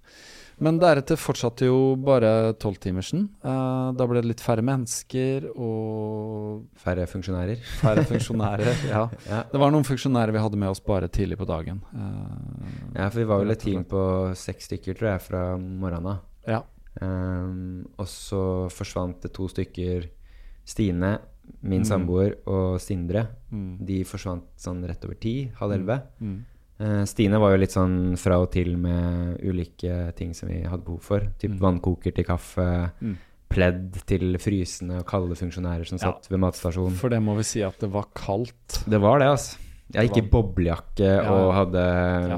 [0.60, 3.24] Men deretter fortsatte jo bare tolvtimersen.
[3.44, 7.58] Uh, da ble det litt færre mennesker og Færre funksjonærer.
[7.82, 8.70] færre funksjonærer.
[8.90, 9.10] ja.
[9.30, 9.42] Ja.
[9.52, 11.82] Det var noen funksjonærer vi hadde med oss bare tidlig på dagen.
[11.94, 14.04] Uh, ja, for vi var vel et team på
[14.38, 16.22] seks stykker, tror jeg, fra morgenen av.
[16.48, 16.62] Ja.
[17.02, 20.10] Um, og så forsvant det to stykker.
[20.64, 21.18] Stine,
[21.62, 21.88] min Mm.
[21.90, 23.26] samboer, og Sindre.
[23.52, 23.78] Mm.
[23.86, 25.98] De forsvant sånn rett over ti, halv elleve.
[26.22, 26.38] Mm.
[26.80, 30.84] Eh, Stine var jo litt sånn fra og til med ulike ting som vi hadde
[30.84, 31.20] behov for.
[31.40, 31.60] Typ Mm.
[31.60, 33.18] vannkoker til kaffe, Mm.
[33.50, 36.12] pledd til frysende og kalde funksjonærer som Ja.
[36.14, 36.94] satt ved matstasjonen.
[36.96, 38.84] For det må vi si at det var kaldt.
[38.90, 39.58] Det var det, altså.
[39.94, 41.84] Jeg gikk i boblejakke Ja, og hadde
[42.30, 42.38] Ja.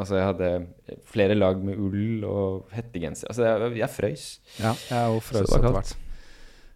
[0.00, 0.66] Altså, jeg hadde
[1.04, 3.26] flere lag med ull og hettegenser.
[3.28, 4.38] Altså, jeg, jeg frøys.
[4.58, 5.94] Ja, jeg òg var etter hvert.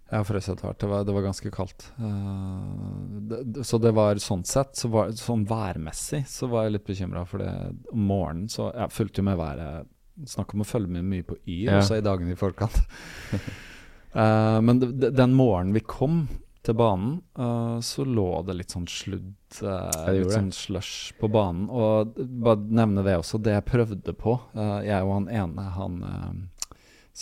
[0.08, 0.78] Jeg frøs etter hvert.
[0.80, 1.90] Det var, det var ganske kaldt.
[2.00, 6.78] Uh, det, det, så det var sånn sett, så var, sånn værmessig, så var jeg
[6.78, 7.52] litt bekymra for det
[7.92, 8.48] om morgenen.
[8.52, 9.90] Så jeg fulgte jo med været.
[10.28, 11.78] Snakk om å følge med mye på Yr Ja.
[11.82, 12.80] også i dagene i forkant.
[14.16, 16.22] uh, men den morgenen vi kom
[16.64, 19.28] til banen, uh, så lå det litt sånn sludd,
[19.60, 21.68] litt sånn slush på banen.
[21.68, 26.00] Og bare nevne det også, det jeg prøvde på Jeg og han ene, han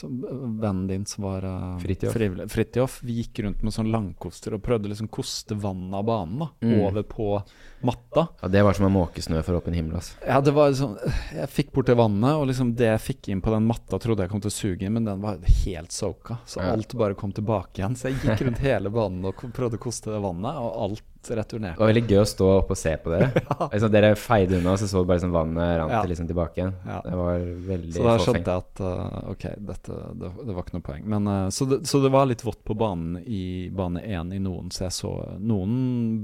[0.04, 2.16] vennen din som var uh, Fridtjof.
[2.52, 6.48] Fridtjof, vi gikk rundt med sånn langkoster og prøvde liksom koste vannet av banen da,
[6.66, 6.80] Mm.
[6.86, 7.42] over på
[7.86, 8.26] matta.
[8.42, 9.98] Ja, det var som å måke snø for åpen himmel.
[10.00, 10.18] Altså.
[10.26, 10.96] Ja, det var liksom
[11.36, 14.26] Jeg fikk bort det vannet, og liksom det jeg fikk inn på den matta, trodde
[14.26, 16.40] jeg kom til å suge inn, men den var helt soaka.
[16.46, 17.96] Så alt bare kom tilbake igjen.
[17.98, 21.34] Så jeg gikk rundt hele banen og prøvde å koste det vannet, og alt Det
[21.58, 23.32] var veldig gøy å stå oppe og se på dere.
[23.72, 26.02] liksom, dere feide unna, og så så du bare liksom vannet rant Ja.
[26.06, 26.74] liksom tilbake igjen.
[26.86, 27.00] Ja.
[27.02, 30.76] Det var veldig Så da skjønte jeg at uh, ok, dette, det, det var ikke
[30.76, 31.08] noe poeng.
[31.16, 33.42] Men, uh, så, det, så det var litt vått på banen i
[33.74, 35.74] bane én i noen, så jeg så Noen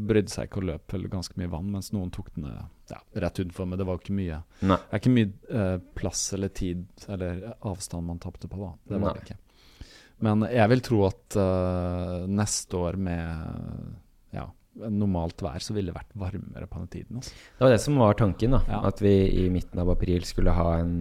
[0.06, 3.40] brydde seg ikke og løp ganske mye vann, mens noen tok den uh, ja, rett
[3.40, 3.68] utenfor.
[3.68, 4.78] Men det var ikke mye Nei.
[4.78, 8.72] Det er ikke mye eh, plass eller tid eller avstand man tapte på, da.
[8.92, 9.38] Det var det ikke.
[10.22, 14.46] Men jeg vil tro at uh, neste år med ja,
[14.86, 17.18] normalt vær, så ville det vært varmere på den tiden.
[17.20, 17.34] Altså.
[17.58, 18.62] Det var det som var tanken, da.
[18.70, 18.80] Ja.
[18.92, 20.94] At vi i midten av april skulle ha en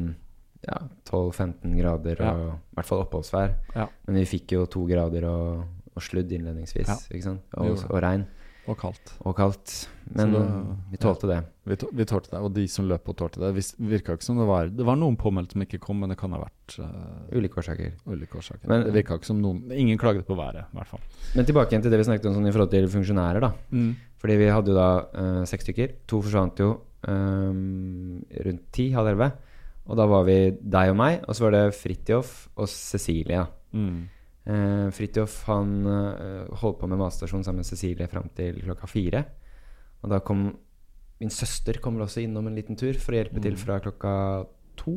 [0.66, 0.78] ja,
[1.10, 3.56] 12-15 grader og i hvert fall oppholdsvær.
[3.76, 3.88] Ja.
[4.08, 6.92] Men vi fikk jo to grader og, og sludd innledningsvis?
[7.62, 8.28] Og, og regn
[8.70, 9.14] Og kaldt.
[9.26, 9.88] og kaldt.
[10.14, 11.40] Men det- vi tålte det.
[11.66, 13.54] Vi, tå- vi tålte det, og de som løp på tålte det.
[13.56, 16.18] Det virka ikke som det var Det var noen påmeldte som ikke kom, men det
[16.18, 17.94] kan ha vært uh, Ulike årsaker.
[18.08, 18.68] ulike årsaker.
[18.68, 21.00] Men- det virka ikke som noen Ingen klaget på været, i hvert fall.
[21.36, 23.52] Men tilbake igjen til det vi snakket om sånn i forhold til funksjonærer, da.
[24.22, 25.96] Fordi vi hadde jo da uh, seks stykker.
[26.08, 29.32] To forsvant jo um, rundt ti, halv elleve.
[29.90, 33.48] Og da var vi deg og meg, og så var det Fridtjof og Cecilia.
[33.74, 34.08] Mm.
[34.50, 39.24] Eh, Fridtjof han eh, holdt på med matstasjon sammen med Cecilie fram til klokka fire.
[40.02, 40.48] Og da kom
[41.22, 44.14] min søster kom vel også innom en liten tur for å hjelpe til fra klokka
[44.82, 44.96] to.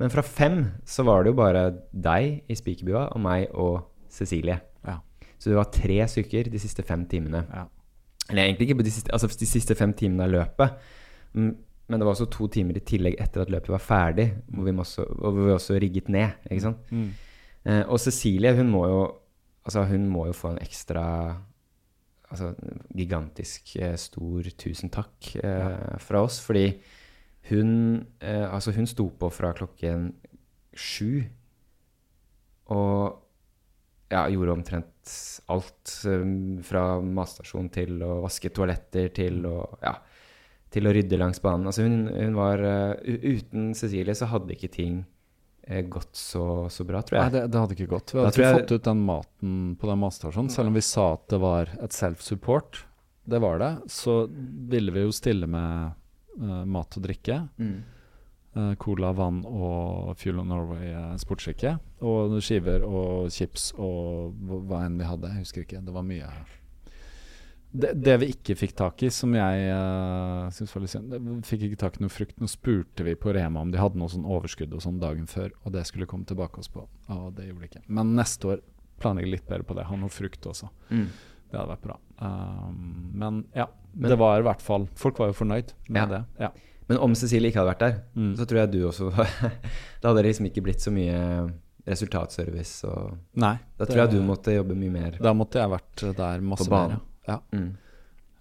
[0.00, 1.62] Men fra fem så var det jo bare
[1.94, 4.56] deg i spikerbua og meg og Cecilie.
[4.86, 4.96] Ja.
[5.38, 7.44] Så det var tre stykker de siste fem timene.
[7.54, 7.68] ja.
[8.28, 10.74] Eller egentlig ikke på de siste, altså de siste fem timene av løpet.
[11.32, 11.54] Mm,
[11.88, 14.74] Men det var også to timer i tillegg etter at løpet var ferdig, hvor vi,
[14.76, 16.34] også, hvor vi også rigget ned.
[16.50, 16.90] ikke sant?
[16.92, 17.06] Mm.
[17.68, 19.00] Eh, og Cecilie, hun må jo
[19.68, 21.04] Altså, hun må jo få en ekstra
[22.32, 22.54] Altså
[22.96, 26.70] gigantisk eh, stor tusen takk eh, fra oss, fordi
[27.50, 27.70] hun
[28.20, 30.12] eh, Altså, hun sto på fra klokken
[30.76, 31.24] sju
[32.68, 33.16] og
[34.12, 35.12] ja, gjorde omtrent
[35.48, 35.92] alt.
[36.06, 39.94] um, fra matstasjon til å vaske toaletter til å ja,
[40.72, 41.66] til å rydde langs banen.
[41.68, 45.17] Altså hun, hun var uh, Uten Cecilie så hadde ikke ting eh,
[45.92, 47.34] gått så, så bra, tror Nei, jeg.
[47.34, 48.14] det, det hadde ikke gått.
[48.14, 50.50] Vi hadde ikke jeg- fått ut den maten på den matstasjonen.
[50.50, 52.82] Selv om vi sa at det var et self-support,
[53.28, 54.22] det var det, så
[54.72, 55.92] ville vi jo stille med
[56.40, 57.42] uh, mat og drikke.
[57.60, 57.78] Mm.
[58.56, 61.74] Uh, cola, vann og Fuel of Norway uh, sportsdrikke.
[62.00, 64.32] Og skiver og chips og
[64.70, 65.34] hva enn vi hadde.
[65.34, 65.82] Jeg husker ikke.
[65.84, 66.30] Det var mye
[67.72, 71.66] det, det vi ikke fikk tak i, som jeg uh, syns var litt synd fikk
[71.68, 72.38] ikke tak i noe frukt.
[72.40, 75.50] Nå spurte vi på Rema om de hadde noe sånn overskudd og sånn dagen før,
[75.64, 76.86] og det skulle komme tilbake oss på.
[77.12, 77.82] Og det gjorde de ikke.
[77.88, 78.62] Men neste år
[78.98, 79.84] planlegger litt bedre på det.
[79.86, 80.70] Ha noe frukt også.
[80.90, 81.04] Mm.
[81.48, 81.98] Det hadde vært bra.
[82.20, 86.06] Um, men ja, Men- det var i hvert fall Folk var jo fornøyd med Ja.
[86.06, 86.24] det.
[86.40, 86.50] Ja.
[86.88, 88.34] Men om Cecilie ikke hadde vært der, Mm.
[88.36, 89.10] så tror jeg du også
[90.02, 91.52] Da hadde det liksom ikke blitt så mye
[91.86, 93.54] resultatservice og Nei.
[93.78, 95.10] Da det- tror jeg du måtte jobbe mye mer.
[95.20, 97.00] Da måtte jeg vært der masse mer.
[97.28, 97.38] Ja.
[97.52, 97.76] Mm.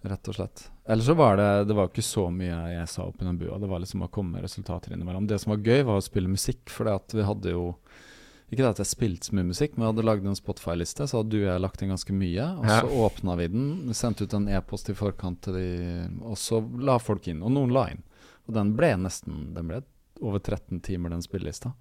[0.07, 0.69] rett og slett.
[0.87, 3.57] Ellers så var det Det var ikke så mye jeg sa oppi den bua.
[3.59, 5.27] Det var liksom å komme med resultater innimellom.
[5.27, 7.75] Det som var gøy, var å spille musikk, for vi hadde jo
[8.49, 11.17] Ikke det at jeg spilte så mye musikk, men jeg hadde lagd en Spotify-liste, så
[11.19, 12.45] hadde du og jeg lagt inn ganske mye.
[12.59, 12.77] Og Ja.
[12.79, 16.95] så åpna vi den, sendte ut en e-post i forkant til de Og så la
[16.97, 17.43] folk inn.
[17.43, 18.03] Og noen la inn.
[18.47, 19.83] Og den ble nesten Den ble
[20.21, 21.73] over 13 timer, den spillelista.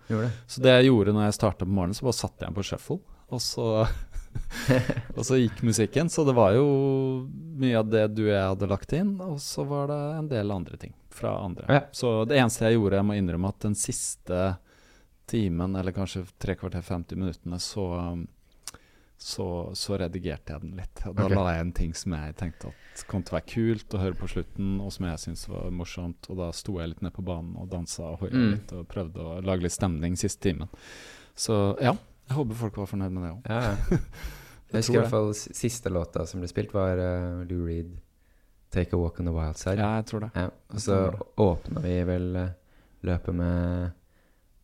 [0.49, 2.65] Så det jeg gjorde når jeg starta på morgenen, så bare satte jeg den på
[2.67, 2.99] shuffle,
[3.29, 3.71] og så
[5.17, 6.11] Og så gikk musikken.
[6.13, 6.67] Så det var jo
[7.57, 10.53] mye av det du og jeg hadde lagt inn, og så var det en del
[10.53, 11.65] andre ting fra andre.
[11.73, 11.83] Ja.
[11.93, 14.43] Så det eneste jeg gjorde, jeg må innrømme at den siste
[15.27, 17.87] timen, eller kanskje tre kvarter 50 minuttene, så
[19.19, 21.01] så, så redigerte jeg den litt.
[21.09, 21.37] Og da okay.
[21.39, 24.19] la jeg inn ting som jeg tenkte at kom til å være kult å høre
[24.21, 26.29] på slutten, og som jeg syntes var morsomt.
[26.29, 28.51] Og da sto jeg litt ned på banen og dansa og hoia Mm.
[28.53, 30.69] litt og prøvde å lage litt stemning siste timen.
[31.37, 31.97] Så ja,
[32.29, 33.47] jeg håper folk var fornøyd med det òg.
[33.51, 33.99] Ja, ja.
[34.67, 37.93] Jeg husker i hvert fall siste låta som ble spilt, var uh, Lou Reed
[38.75, 39.79] 'Take a Walk on the Wild Side'.
[39.79, 40.31] Ja, jeg tror det.
[40.35, 40.97] Ja, og så
[41.39, 42.49] åpna vi vel eh,
[43.07, 43.93] løpet med,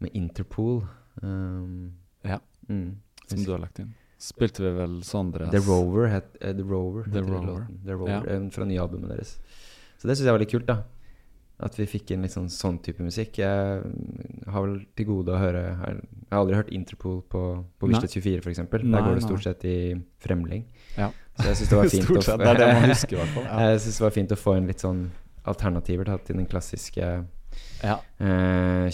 [0.03, 0.83] med Interpol.
[1.23, 1.93] Um,
[2.25, 2.39] Ja.
[2.69, 2.99] Mm.
[3.29, 3.95] Som du har lagt inn.
[4.19, 7.07] Spilte vi vel Sondres The Rover het uh, The Rover.
[7.07, 7.67] The Rover.
[7.87, 8.51] The Rover Ja.
[8.51, 9.39] Fra nye albumet deres.
[9.99, 10.83] Så det syns jeg var litt kult, da.
[11.63, 13.39] At vi fikk inn litt sånn, sånn type musikk.
[13.39, 13.83] Jeg
[14.51, 15.77] har vel til gode å høre Jeg
[16.33, 17.43] har aldri hørt Interpol på,
[17.79, 17.91] på.
[17.93, 18.63] Bislett 24, f.eks.
[18.73, 19.77] Der går det stort sett i
[20.25, 20.65] fremling.
[20.97, 21.11] Ja.
[21.39, 22.39] Så jeg syns det var fint Stort å.
[22.43, 23.47] Det er det man husker, i hvert fall.
[23.47, 23.71] Ja.
[23.71, 25.05] Jeg synes det var fint å få inn litt sånn
[25.53, 27.13] alternativer til den klassiske
[27.83, 27.97] Ja.
[28.19, 28.87] eh,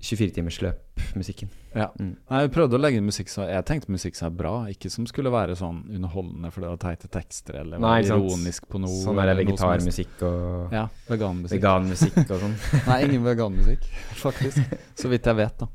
[0.00, 1.50] 24-timers løp-musikken.
[1.76, 1.90] Ja.
[2.00, 2.14] Mm.
[2.30, 5.30] Jeg prøvde å legge musikk som Jeg tenkte musikk som er bra, ikke som skulle
[5.30, 8.96] være sånn underholdende fordi det var teite tekster, eller Nei, ironisk på noe.
[9.04, 11.56] Sånn vegetarmusikk og Ja, veganmusikk.
[11.58, 12.56] veganmusikk og sånn.
[12.88, 13.84] Nei, ingen veganmusikk,
[14.22, 14.78] faktisk.
[14.98, 15.68] Så vidt jeg vet, da.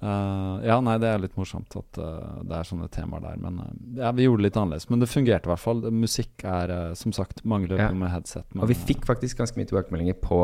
[0.00, 3.36] Uh, ja, nei, det er litt morsomt at uh, det er sånne temaer der.
[3.44, 3.66] Men uh,
[4.00, 4.88] ja, vi gjorde det litt annerledes.
[4.88, 5.82] Men det fungerte i hvert fall.
[5.92, 7.90] Musikk er som sagt mangler Ja.
[7.92, 8.46] med headset.
[8.54, 10.40] Men, Og vi fikk faktisk ganske mye tilbakemeldinger på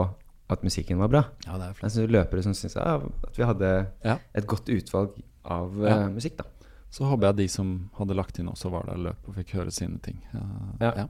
[0.48, 1.18] at musikken var bra.
[1.18, 1.84] eh, Ja, det er flott.
[1.90, 4.18] Altså løpere som syns at vi hadde Ja.
[4.34, 5.10] et godt utvalg
[5.44, 6.04] av Ja.
[6.06, 6.44] uh, musikk, da.
[6.90, 9.50] Så håper jeg de som hadde lagt inn også, var der og løp og fikk
[9.58, 10.20] høre sine ting.
[10.34, 11.08] Uh, Ja.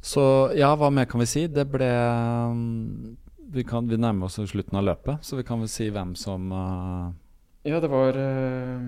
[0.00, 1.46] Så ja, hva mer kan vi si?
[1.48, 1.88] Det ble
[2.50, 3.16] um,
[3.50, 6.52] vi, kan, vi nærmer oss slutten av løpet, så vi kan vel si hvem som
[6.52, 7.12] uh,
[7.64, 8.78] Ja, det var eh,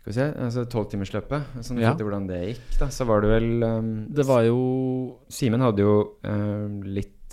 [0.00, 1.42] Skal vi se altså Tolvtimersløpet.
[1.62, 1.92] Sånn Ja.
[1.94, 2.86] hvordan det gikk, da.
[2.88, 5.94] Så var det vel um, Det var jo Simen hadde jo
[6.24, 6.68] eh,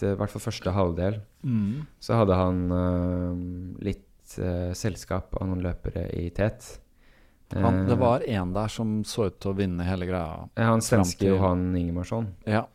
[0.01, 1.21] litt eh, I hvert fall første halvdel.
[1.43, 6.79] mm, Så hadde han uh, litt uh, selskap av noen løpere i tet.
[7.53, 10.47] han, Det var en der som så ut til å vinne hele greia.
[10.55, 12.33] ja, Han svenske Johan Ingemarsson.
[12.45, 12.67] Ja,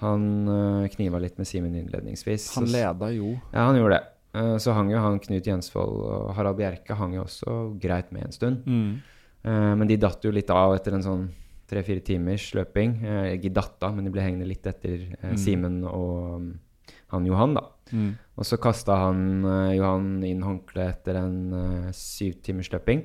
[0.00, 2.54] Han uh, kniva litt med Simen innledningsvis.
[2.56, 3.38] han leda jo.
[3.52, 4.04] Ja, han gjorde det.
[4.34, 8.24] Eh, så hang jo han Knut Jensvold og Harald Bjerke hang jo også greit med
[8.24, 8.64] en stund.
[8.66, 9.00] Mm.
[9.44, 11.28] Eh, men de datt jo litt av etter en sånn
[11.70, 12.96] tre-fire timers løping.
[13.04, 15.38] Uh, ikke datt av, men de ble hengende litt etter uh, Mm.
[15.40, 16.50] Simen og um,
[17.14, 17.64] han Johan, da.
[17.92, 18.12] Mm.
[18.36, 23.04] Og så kasta han uh, Johan inn håndkleet etter en uh, syv timers løping.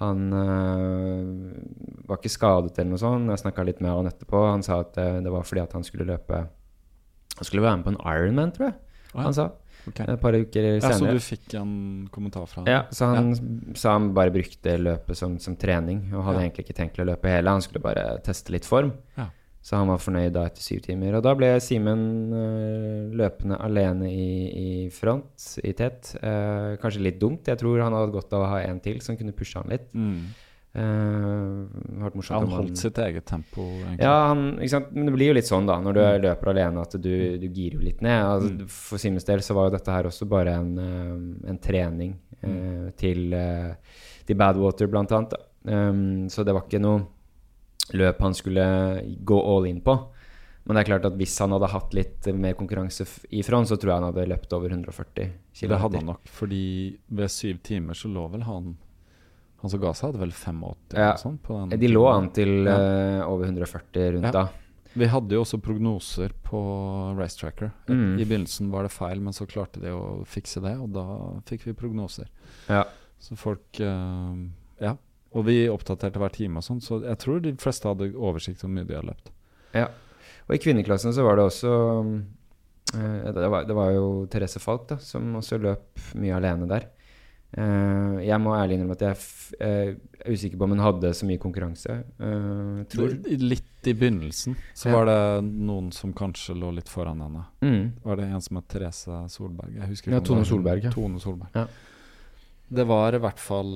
[0.00, 3.30] Han uh, var ikke skadet eller noe sånt.
[3.30, 4.44] Jeg snakka litt med han etterpå.
[4.48, 6.44] Han sa at uh, det var fordi at han skulle løpe
[7.38, 8.78] Han skulle være med på en Ironman, tror jeg.
[9.14, 9.50] Oh, ja, Han sa
[9.88, 10.04] Okay.
[10.12, 12.68] et par uker ja, så du fikk en kommentar fra han?
[12.68, 13.30] Ja, så han
[13.78, 16.48] sa han bare brukte løpet som, som trening, og hadde Ja.
[16.50, 17.48] egentlig ikke tenkt å løpe hele.
[17.48, 18.92] Han skulle bare teste litt form.
[19.16, 19.30] Ja.
[19.62, 21.18] Så han var fornøyd da etter syv timer.
[21.18, 26.14] Og da ble Simen øh, løpende alene i, i front, i tett.
[26.22, 27.44] Eh, kanskje litt dumt.
[27.50, 29.92] Jeg tror han hadde godt av å ha en til som kunne pushe han litt.
[29.92, 30.22] Mm.
[30.80, 34.04] Eh, morsomt Han holdt holdt sitt eget tempo, egentlig.
[34.06, 34.42] ja, han,
[34.94, 37.10] men det blir jo litt sånn da når du løper alene at du,
[37.42, 38.20] du girer jo litt ned.
[38.24, 38.68] Altså, Mm.
[38.70, 42.48] For Simens del så var jo dette her også bare en, eh, en trening eh,
[42.48, 42.92] Mm.
[42.96, 43.74] til, uh,
[44.26, 45.34] til Badwater, blant annet.
[45.68, 47.02] Um, så det var ikke noe
[47.94, 48.64] løp han skulle
[49.24, 49.94] gå all in på.
[50.66, 53.66] Men det er klart at hvis han hadde hatt litt mer konkurranse ifra i front,
[53.70, 55.68] så tror jeg han hadde løpt over 140 km.
[55.72, 58.76] Det hadde han nok, fordi ved syv timer så lå vel han
[59.60, 60.60] Han som ga seg, hadde vel 85
[60.94, 61.08] eller Ja.
[61.10, 61.42] noe sånt?
[61.42, 62.76] På den De lå an til Ja.
[63.24, 64.30] uh, over 140 rundt Ja.
[64.32, 64.48] da.
[64.96, 67.70] Vi hadde jo også prognoser på Racetracker.
[67.86, 68.18] Mm.
[68.18, 71.04] I begynnelsen var det feil, men så klarte de å fikse det, og da
[71.44, 72.26] fikk vi prognoser.
[72.68, 72.84] Ja.
[73.18, 74.34] Så folk uh,
[74.80, 74.96] Ja.
[75.32, 78.72] Og vi oppdaterte hver time og sånn, så jeg tror de fleste hadde oversikt over
[78.72, 79.30] hvor mye de har løpt.
[80.48, 81.74] Og i kvinneklassen så var det også
[82.98, 86.88] eh, det, var, det var jo Therese Falk da, som også løp mye alene der.
[87.54, 89.20] Eh, jeg må ærlig innrømme at jeg
[89.62, 89.92] eh,
[90.24, 92.00] er usikker på om hun hadde så mye konkurranse.
[92.90, 94.96] Tror Litt i begynnelsen så Ja.
[94.98, 97.44] var det noen som kanskje lå litt foran henne.
[97.62, 98.02] mm.
[98.02, 99.78] Var det en som het Therese Solberg?
[99.78, 100.90] Jeg Ja, Tone Solberg, ja.
[100.90, 101.54] Tone Solberg.
[101.54, 101.66] Ja.
[102.70, 103.74] Det var i hvert fall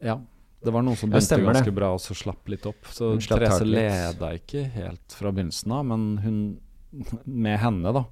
[0.00, 0.20] Ja.
[0.66, 1.46] Det var noen som Ja, begynte det.
[1.52, 2.88] ganske bra, og så slapp litt opp.
[2.90, 6.38] Så Therese leda ikke helt fra begynnelsen av, men hun
[7.24, 8.04] med henne, da.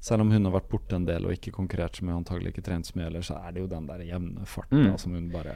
[0.00, 2.62] Selv om hun har vært borte en del og ikke konkurrert så mye, antagelig ikke
[2.64, 4.98] trent så mye ellers, så er det jo den der jevne farten Mm.
[4.98, 5.52] som hun bare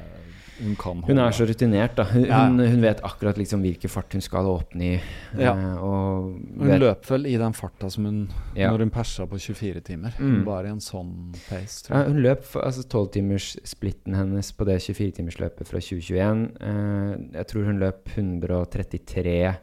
[0.60, 1.06] Hun kan holde.
[1.06, 2.04] Hun er så rutinert, da.
[2.04, 2.44] Hun, Ja.
[2.46, 5.00] hun, hun vet akkurat liksom hvilken fart hun skal åpne i.
[5.38, 5.52] Ja.
[5.54, 8.70] eh, Hun vet, løp vel i den farta som hun Ja.
[8.70, 10.12] Når hun persa på 24 timer.
[10.20, 10.44] Mm.
[10.44, 12.12] Bare i en sånn pace, tror Ja, jeg.
[12.12, 16.52] hun løp altså 12-timers-splitten hennes på det 24-timersløpet fra 2021.
[16.60, 19.56] Eh, jeg tror hun løp 133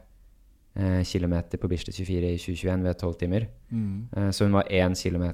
[0.74, 3.46] eh, km på Bislett 24 i 2021 ved 12 timer.
[3.70, 4.08] Mm.
[4.16, 5.24] Eh, så hun var 1 km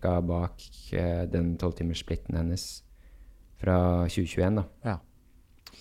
[0.00, 0.20] ca.
[0.20, 0.62] bak
[0.92, 2.82] eh, den 12-timers-splitten hennes
[3.58, 4.56] fra 2021.
[4.56, 4.64] da.
[4.84, 4.98] Ja.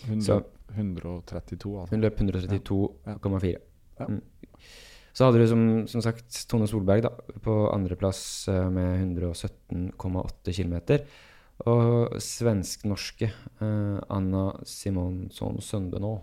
[0.08, 1.90] Hun Så- løp 132, altså.
[1.96, 3.56] Hun løp 132,4.
[4.00, 4.06] Ja.
[4.08, 4.22] Mm.
[5.14, 7.10] Så hadde du som, som sagt Tone Solberg da,
[7.44, 10.78] på andreplass uh, med 117,8 km.
[11.68, 13.28] Og svensk-norske
[14.10, 16.22] Anna Simonsson Søndenå.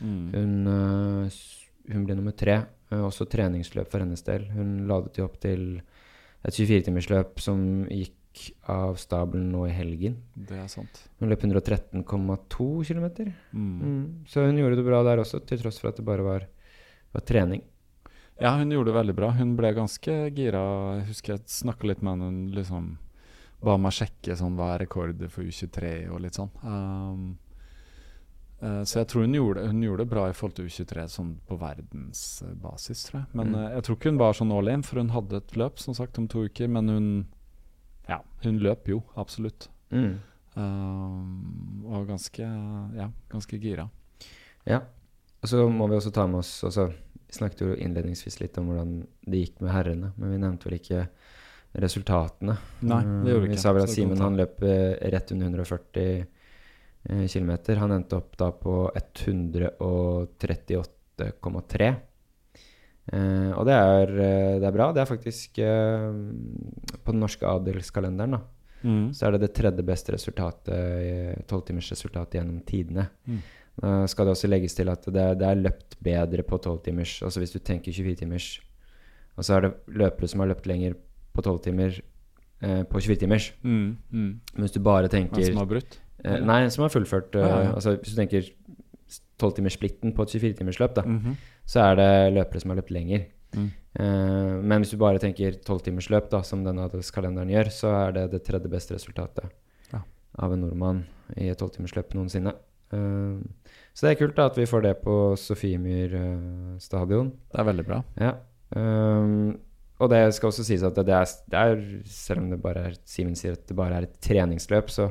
[0.00, 0.28] Mm.
[0.34, 2.60] Hun, s- hun ble nummer tre.
[2.90, 4.46] Eh, også treningsløp for hennes del.
[4.54, 5.80] Hun ladet jo opp til
[6.46, 7.60] et 24-timersløp som
[7.90, 8.14] gikk
[8.70, 10.18] av stabelen nå i helgen.
[10.34, 11.00] Det er sant.
[11.20, 12.04] Hun løp 113,2
[12.84, 13.06] km.
[13.52, 13.78] Mm.
[13.80, 14.04] Mm.
[14.28, 16.46] Så hun gjorde det bra der også, til tross for at det bare var,
[17.16, 17.64] var trening.
[18.36, 19.32] Ja, hun gjorde det veldig bra.
[19.32, 20.62] Hun ble ganske gira.
[20.98, 22.28] Jeg husker jeg snakka litt med henne.
[22.28, 22.90] Hun liksom
[23.64, 26.52] ba meg sjekke sånn, hva er rekorder for U23 og litt sånn.
[26.60, 27.30] Um,
[28.62, 31.32] eh, så jeg tror hun gjorde, hun gjorde det bra i forhold til U23 sånn
[31.48, 33.28] på verdensbasis, tror jeg.
[33.34, 33.54] Men Mm.
[33.54, 35.94] uh, jeg tror ikke hun var sånn all in, for hun hadde et løp som
[35.94, 36.68] sagt om to uker.
[36.68, 37.26] Men hun
[38.08, 39.68] ja, hun løp jo, absolutt.
[39.90, 40.18] Mm.
[40.56, 42.42] Uh, og ganske,
[42.96, 43.88] ja, ganske gira.
[44.64, 44.80] Ja.
[45.42, 46.88] Og så må vi også ta med oss altså,
[47.26, 48.94] Vi snakket jo innledningsvis litt om hvordan
[49.26, 51.08] det gikk med herrene, men vi nevnte vel ikke
[51.76, 52.54] resultatene.
[52.86, 53.58] Nei, det gjorde vi ikke.
[53.58, 56.24] vi sa vel at Simen han løp eh, rett under 140 eh,
[57.06, 57.52] km.
[57.78, 61.94] Han endte opp da på 138,3.
[63.06, 64.88] Eh, og det er, eh, det er bra.
[64.92, 66.10] Det er faktisk eh,
[67.04, 68.40] På den norske adelskalenderen da,
[68.84, 69.12] Mm.
[69.14, 73.08] så er det det tredje beste resultatet, tolvtimersresultatet gjennom tidene.
[73.26, 73.38] Mm.
[73.80, 77.22] Da skal det også legges til at det, det er løpt bedre på tolvtimers.
[77.22, 78.60] Altså hvis du tenker 24-timers,
[79.36, 80.94] og så er det løpere som har løpt lenger
[81.32, 82.00] på tolvtimer
[82.62, 83.52] eh, på 24-timers.
[83.64, 83.96] Mm.
[84.12, 84.40] Mm.
[84.60, 85.98] Hvis du bare tenker tenker som har brutt?
[86.24, 87.72] Eh, Nei, som har fullført eh, Ja, ja, ja.
[87.74, 88.50] Altså Hvis du tenker
[89.40, 91.34] tolvtimerssplitten på et 24-timersløp, mm -hmm.
[91.66, 93.26] så er det løpere som har løpt lenger.
[93.54, 93.70] Mm.
[94.00, 98.30] Eh, men hvis du bare tenker tolvtimersløp, da, som denne adelskalenderen gjør, så er det
[98.32, 99.50] det tredje beste resultatet
[99.92, 100.00] Ja.
[100.38, 101.04] av en nordmann
[101.36, 102.54] i et tolvtimersløp noensinne.
[102.92, 103.38] Eh,
[103.94, 107.32] så det er kult da at vi får det på Sofiemyr uh, stadion.
[107.52, 108.02] Det er veldig bra.
[108.20, 108.34] Ja.
[108.76, 109.58] Um,
[109.98, 112.82] og det skal også sies at det, det, er, det er Selv om det bare
[112.90, 115.08] er Simen sier at det bare er et treningsløp, så,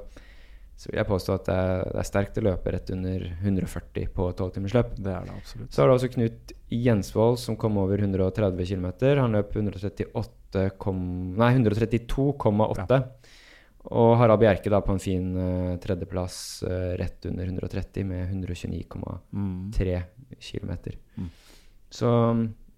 [0.76, 4.10] så vil jeg påstå at det er, det er sterkt å løpe rett under 140
[4.16, 4.96] på et tolvtimersløp.
[5.00, 5.70] Det er det absolutt.
[5.72, 8.88] Så har du også Knut Jensvold som kom over 130 km.
[9.22, 11.00] Han løp 138, kom,
[11.40, 13.00] nei, 132,8.
[13.96, 19.22] Og Harald Bjerke da på en fin uh, tredjeplass uh, rett under 130 med 129,3
[19.32, 19.72] Mm.
[20.42, 20.72] km.
[21.22, 21.30] Mm.
[21.94, 22.10] Så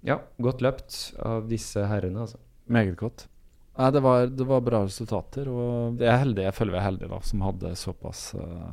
[0.06, 2.38] ja, godt løpt av disse herrene, altså.
[2.68, 3.26] Meget godt.
[3.78, 6.86] Nei, det var, det var bra resultater, og jeg er heldig, jeg føler vi er
[6.88, 8.72] heldige da, som hadde såpass uh,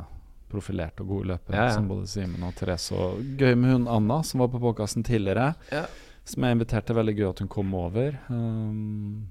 [0.48, 1.74] profilerte og gode løpere Ja, ja.
[1.76, 2.92] som både Simen og Therese.
[2.96, 5.50] Og gøy med hun Anna, som var på podkasten tidligere.
[5.74, 5.84] Ja.
[6.24, 6.94] Som jeg inviterte.
[6.96, 8.14] Veldig gøy at hun kom over.
[8.32, 9.26] Um,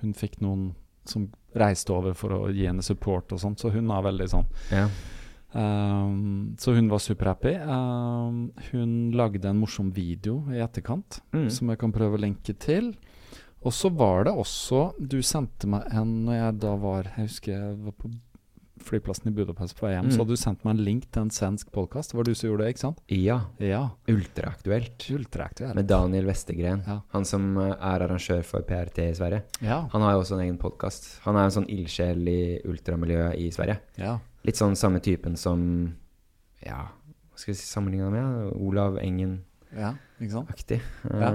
[0.00, 0.70] hun fikk noen
[1.04, 1.26] som
[1.58, 4.86] reiste over for å gi henne support og sånt, så hun er veldig sånn Ja.
[5.54, 7.54] um, Så hun var superhappy.
[7.64, 11.50] Um, hun lagde en morsom video i etterkant Mm.
[11.50, 12.94] som jeg kan prøve å lenke til.
[13.66, 17.52] Og så var det også Du sendte meg en når jeg da var Jeg husker
[17.56, 18.10] jeg var på
[18.88, 20.06] flyplassen i Budapest på vei hjem.
[20.06, 20.12] Mm.
[20.14, 22.12] Så hadde du sendt meg en link til en svensk podkast.
[22.12, 23.00] Det var du som gjorde det, ikke sant?
[23.10, 23.40] ja.
[23.58, 23.80] Ja.
[24.08, 25.02] Ultraaktuelt.
[25.16, 25.74] Ultraaktuelt.
[25.74, 26.84] Med Daniel Westergren.
[26.86, 27.00] Ja.
[27.12, 29.42] Han som eh, er arrangør for PRT i Sverige.
[29.66, 29.80] Ja.
[29.92, 31.10] Han har jo også en egen podkast.
[31.26, 32.38] Han er en sånn ildsjel i
[32.70, 33.80] ultramiljøet i Sverige.
[33.98, 34.14] ja.
[34.46, 35.60] Litt sånn samme typen som
[36.62, 38.52] Ja, hva skal vi si sammenligne med?
[38.62, 39.74] Olav Engen-aktig.
[39.76, 39.90] Ja,
[40.22, 40.70] ikke sant?
[41.10, 41.34] Ja.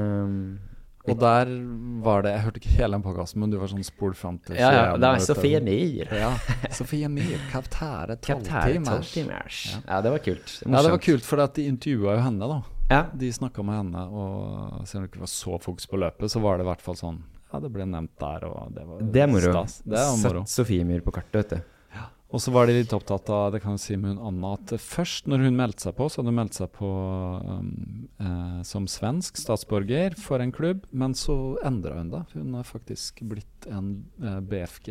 [1.03, 1.49] Og der
[2.03, 4.55] var det Jeg hørte ikke hele den podkasten, men du var sånn spol fram til
[4.55, 5.19] ja, ja, det var.
[5.25, 6.07] Sofie Myhr.
[6.15, 6.29] Ja.
[6.71, 9.11] Sofie Myhr, kaptære tolvtimers.
[9.19, 9.81] Ja.
[9.89, 10.45] Ja, det var kult.
[10.63, 12.61] Det Ja, det var kult, for de intervjua jo henne, da.
[12.93, 13.01] Ja.
[13.19, 16.39] De snakka med henne, og selv om det ikke var så fokus på løpet, så
[16.43, 17.21] var det i hvert fall sånn
[17.53, 19.51] Ja, det ble nevnt der, og det var Det er moro.
[19.53, 19.81] stas.
[19.85, 20.41] Det er moro.
[20.47, 21.72] Sett Sofie Myhr på kartet, vet du.
[22.33, 24.73] Og så var de litt opptatt av det kan jeg si med hun Anna, at
[24.81, 27.67] først når hun meldte seg på, så hadde hun meldt seg på um,
[28.17, 32.23] eh, som svensk statsborger for en klubb, men så endra hun det.
[32.33, 34.89] Hun har faktisk blitt en eh, BFG,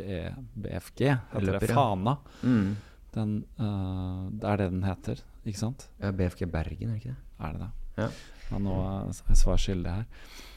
[0.55, 1.74] BFG heter Løper, det.
[1.74, 2.16] Fana.
[2.47, 2.70] Mm.
[3.18, 5.88] Den, eh, det er det den heter, ikke sant?
[5.99, 7.28] Ja, BFG Bergen, er det ikke det?
[7.43, 7.72] Er det det?
[7.99, 8.09] Ja.
[8.53, 10.09] Ja, nå er jeg svar skyldig her.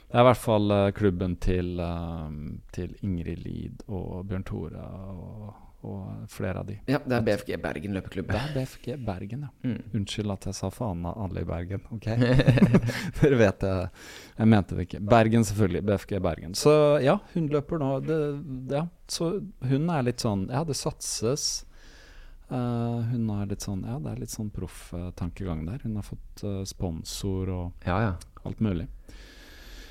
[0.06, 2.36] Det er i hvert fall eh, klubben til, eh,
[2.76, 5.48] til Ingrid Lid og Bjørn Tore og,
[5.86, 6.78] og flere av de.
[6.90, 8.32] Ja, det er BFG Bergen løpeklubb.
[8.32, 9.52] Det er BFG Bergen, ja.
[9.66, 9.82] Mm.
[10.00, 12.08] Unnskyld at jeg sa faen av alle i Bergen, ok?
[13.20, 13.76] Dere vet det.
[14.40, 15.04] Jeg mente det ikke.
[15.14, 15.84] Bergen, selvfølgelig.
[15.92, 16.58] BFG Bergen.
[16.58, 16.74] Så
[17.06, 17.92] ja, hun løper nå.
[18.06, 18.20] Det,
[18.74, 19.32] ja, så
[19.70, 21.66] hun er litt sånn Ja, det satses.
[22.46, 25.80] Uh, hun er litt sånn Ja, det er litt sånn proff eh, tankegang der.
[25.86, 28.18] Hun har fått uh, sponsor og Ja, ja.
[28.46, 28.86] alt mulig.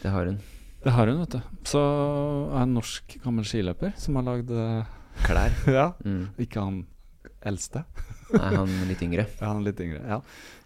[0.04, 0.38] Det har hun.
[0.84, 1.40] Det har hun, vet du.
[1.64, 4.90] Så er en norsk gammel skiløper som har lagd eh,
[5.22, 5.54] Klær.
[5.78, 5.86] Ja.
[6.04, 6.26] Mm.
[6.38, 6.82] Ikke han
[7.44, 7.84] eldste.
[8.34, 9.26] Nei, han litt yngre.
[9.40, 10.00] Ja, han litt yngre.
[10.08, 10.18] Ja.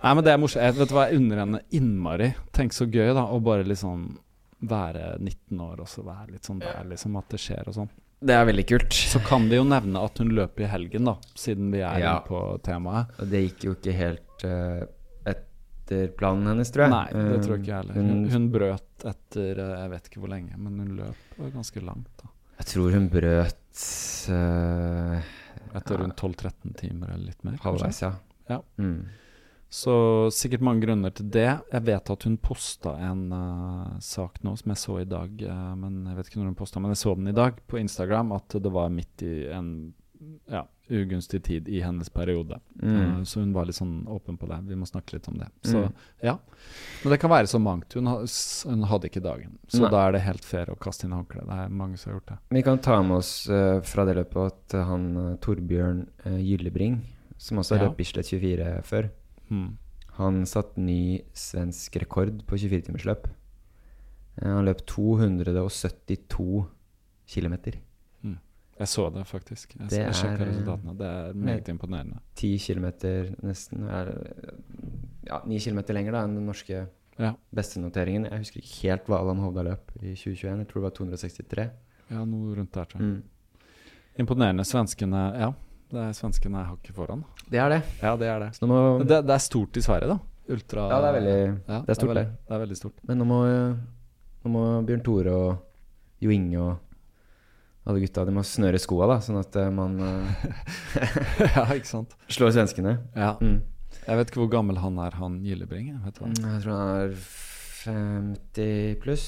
[0.03, 0.63] Nei, men det er morsomt.
[0.65, 2.33] Jeg vet du hva, jeg unner henne innmari.
[2.57, 4.09] Tenk så gøy, da, å bare liksom
[4.69, 7.91] være 19 år og så være litt sånn der, liksom, at det skjer og sånn.
[8.19, 8.97] Det er veldig kult.
[9.13, 12.17] Så kan vi jo nevne at hun løper i helgen, da, siden vi er Ja.
[12.27, 13.13] på temaet.
[13.23, 14.81] Og det gikk jo ikke helt uh,
[15.31, 16.95] etter planen hennes, tror jeg.
[16.97, 17.95] Nei, det tror jeg ikke heller.
[18.01, 21.81] Hun, Hun- hun brøt etter eh, jeg vet ikke hvor lenge, men hun løp ganske
[21.87, 22.11] langt.
[22.19, 22.27] da
[22.59, 23.57] Jeg tror hun brøt
[24.33, 25.31] eh,
[25.79, 27.59] Etter rundt 12-13 timer eller litt mer.
[27.63, 28.13] halvveis, ja.
[28.49, 28.63] Ja.
[28.79, 29.09] Mm.
[29.69, 29.93] Så
[30.33, 31.51] sikkert mange grunner til det.
[31.73, 35.75] Jeg vet at hun posta en uh, sak nå som jeg så i dag, uh,
[35.77, 38.33] men jeg vet ikke når hun posta, men jeg så den i dag på Instagram,
[38.39, 39.69] at det var midt i en
[40.51, 42.59] ja, ugunstig tid i hennes periode.
[42.83, 42.97] Mm.
[43.01, 44.59] Eh, så hun var litt sånn åpen på det.
[44.69, 45.49] Vi må snakke litt om det.
[45.63, 45.93] Så Mm.
[46.23, 46.39] ja.
[47.05, 47.93] Men det kan være så mangt.
[47.95, 49.59] Hun, hun hadde ikke dagen.
[49.69, 49.91] Så Nei.
[49.91, 51.47] da er det helt fair å kaste inn håndkleet.
[51.47, 52.39] Det er mange som har gjort det.
[52.51, 57.01] Vi kan ta med oss uh, fra det løpet at han eh, Torbjørn uh, Gyllebring,
[57.39, 57.89] som også har Ja.
[57.91, 59.11] løpt Bislett 24 før,
[59.51, 59.77] Mm.
[60.19, 63.29] han satte ny svensk rekord på 24-timersløp.
[64.43, 66.67] Uh, han løp 272
[67.27, 67.55] km.
[68.79, 69.73] Jeg så det faktisk.
[69.79, 70.97] Jeg, Det jeg sjekka er, eh, resultatene.
[70.99, 72.21] Det er meget imponerende.
[72.37, 73.89] 10 kilometer nesten.
[73.91, 74.13] Er,
[75.27, 76.87] ja, 9 kilometer lenger da enn den norske
[77.19, 77.33] Ja.
[77.55, 78.29] bestenoteringen.
[78.31, 80.59] Jeg husker ikke helt hva Allan Hovda løp i 2021.
[80.63, 81.71] Jeg tror det var 263.
[82.11, 83.09] ja, noe rundt der, tror jeg.
[83.09, 83.23] Mm.
[84.19, 84.65] Imponerende.
[84.65, 85.53] Svenskene Ja,
[85.91, 87.25] det er svenskene er hakket foran.
[87.51, 87.83] Det er det.
[88.03, 88.63] Ja, det er det.
[88.63, 90.19] Må, det, det er stort i Sverige, da.
[90.49, 92.47] Ultra ja, det er veldig Ja, Det er stort, veldig, det.
[92.49, 92.95] det er veldig stort.
[93.07, 93.39] Men nå må,
[94.45, 95.59] nå må Bjørn Tore og
[96.25, 96.79] Jo Inge og
[97.89, 100.47] alle gutta De må snøre skoa, da, sånn at eh, man eh,
[101.57, 102.15] ja, ikke sant.
[102.35, 102.97] slår svenskene.
[103.17, 103.35] Ja.
[103.41, 103.61] Mm.
[104.09, 105.91] Jeg vet ikke hvor gammel han er, han Gyllebring.
[106.05, 106.33] Vet du hva?
[106.33, 107.15] Jeg tror han er
[107.89, 109.27] 50 pluss.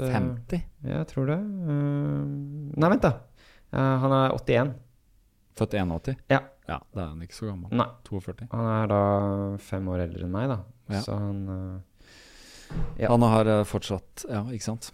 [0.00, 0.62] eh, 50?
[0.84, 1.38] Ja, jeg tror det.
[1.40, 3.12] Eh, nei, vent, da.
[3.72, 4.74] Eh, han er 81.
[5.56, 6.16] Født 81?
[6.32, 6.42] Ja.
[6.66, 7.70] Ja, Da er han ikke så gammel.
[7.78, 8.48] Nei, 42.
[8.50, 9.00] han er da
[9.62, 10.56] fem år eldre enn meg, da.
[10.90, 11.00] Ja.
[11.04, 11.76] Så han eh,
[12.98, 13.08] Ja.
[13.12, 14.88] Han har eh, fortsatt Ja, ikke sant.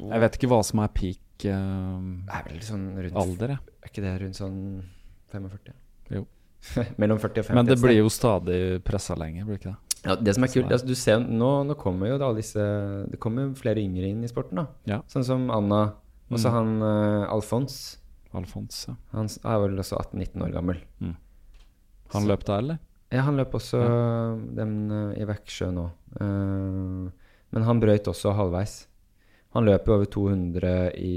[0.00, 3.58] Jeg vet ikke hva som er peak eh, er vel sånn rundt alder, ja.
[3.84, 4.56] Er ikke det rundt sånn
[5.32, 5.74] 45?
[6.10, 6.24] Jo.
[7.00, 7.54] Mellom 40 og 50.
[7.54, 10.00] Men det blir jo stadig pressa lenger, blir det ikke det?
[10.08, 12.58] ja, Det som er kult, altså, du ser nå, nå kommer jo da disse
[13.10, 14.66] Det kommer flere yngre inn i sporten, da.
[14.86, 14.98] Ja.
[15.10, 15.94] Sånn som Anna.
[16.30, 16.54] Og så Mm.
[16.58, 17.98] han uh, Alfons.
[18.34, 18.96] Alfons, ja.
[19.12, 20.82] Han er vel også 18-19 år gammel.
[21.00, 22.78] Han Så- løp da, eller?
[23.10, 23.78] Ja, han løp også
[24.54, 25.86] den uh, i Veksjø nå.
[26.20, 27.08] Uh,
[27.52, 28.87] men han brøyt også halvveis.
[29.58, 31.14] Han løp jo over 200 i,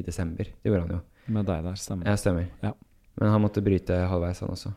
[0.00, 0.50] i desember.
[0.50, 1.00] Det gjorde han jo.
[1.36, 2.08] Med deg der, stemmer.
[2.10, 2.48] Ja, stemmer.
[2.64, 2.72] Ja.
[3.18, 4.74] Men han måtte bryte halvveis, han også.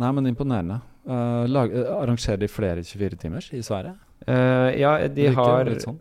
[0.00, 0.80] Nei, men imponerende.
[1.06, 3.92] Uh, lag, uh, arrangerer de flere 24-timers i Sverige?
[4.26, 6.00] Uh, ja, de har, sånn.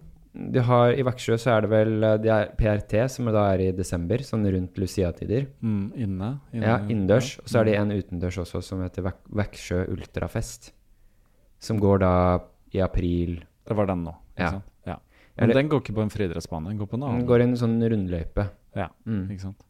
[0.55, 3.71] de har I Veksjø så er det vel de er PRT, som da er i
[3.77, 5.45] desember, sånn rundt Lucia-tider.
[5.61, 6.65] Mm, inne, inne?
[6.71, 7.35] Ja, innendørs.
[7.43, 7.91] Og så er det Mm.
[7.91, 10.71] en utendørs også, som heter Vek Veksjø Ultrafest.
[11.61, 12.13] Som går da
[12.73, 13.43] i april.
[13.67, 14.15] Det var den nå.
[14.39, 14.55] Ja.
[14.55, 14.65] sant?
[15.35, 15.43] Ja.
[15.43, 17.19] Eller- den går ikke på en friidrettsbane, den går på en annen.
[17.19, 18.49] Den går i en sånn rundløype.
[18.75, 18.89] Ja.
[19.05, 19.29] Mm.
[19.31, 19.63] Ikke sant?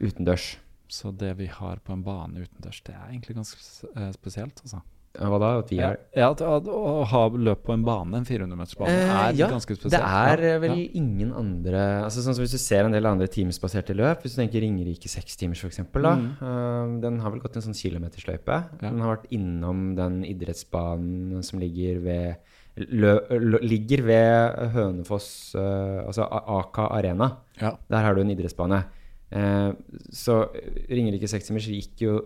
[0.00, 0.58] Utendørs.
[0.88, 3.58] Så det vi har på en bane utendørs, det er egentlig ganske
[3.94, 4.80] eh, spesielt, altså.
[5.18, 5.48] Hva da?
[5.58, 9.08] At vi Ja, er ja at, å ha løp på en bane, en 400-metersbane, Eh,
[9.08, 9.96] er ja, ganske spesielt.
[9.96, 10.90] Det er eh, vel ja.
[11.00, 14.42] ingen andre altså sånn som Hvis du ser en del andre timesbaserte løp, hvis du
[14.42, 15.80] tenker Ringerike sekstimers f.eks..
[15.88, 16.28] Mm.
[16.40, 18.60] Uh, den har vel gått en sånn kilometersløype.
[18.78, 18.84] Ja.
[18.84, 22.47] Den har vært innom den idrettsbanen som ligger ved
[22.78, 27.30] Ligger ved Hønefoss, uh, altså Aka AK Arena.
[27.60, 27.74] Ja.
[27.90, 28.82] Der har du en idrettsbane.
[29.28, 29.72] Uh,
[30.14, 30.44] så
[30.88, 32.20] Ringerike sekstimers gikk jo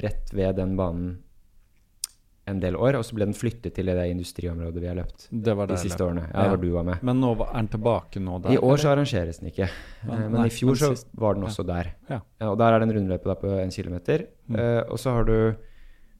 [0.00, 1.18] rett ved den banen
[2.50, 5.54] en del år, og så ble den flyttet til det industriområdet vi har løpt Det
[5.56, 6.24] var de det de siste årene.
[6.26, 6.48] Ja, Ja.
[6.48, 7.02] Hvor du var med.
[7.06, 8.54] Men nå er den tilbake nå der?
[8.56, 11.44] I år så arrangeres den ikke, Ja, Eh, men nei, i fjor så var den
[11.44, 11.94] også der.
[12.08, 12.20] Ja.
[12.48, 14.26] og der er det en rundløype på en kilometer.
[14.48, 14.56] Mm.
[14.56, 15.54] Uh, og så har du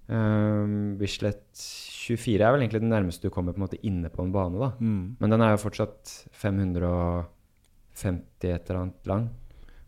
[0.08, 1.56] um, Bislett
[2.00, 4.58] 24 er vel egentlig den nærmeste du kommer på en måte inne på en bane,
[4.60, 4.70] da.
[4.80, 5.16] Mm.
[5.20, 9.28] Men den er jo fortsatt 550 et eller annet lang.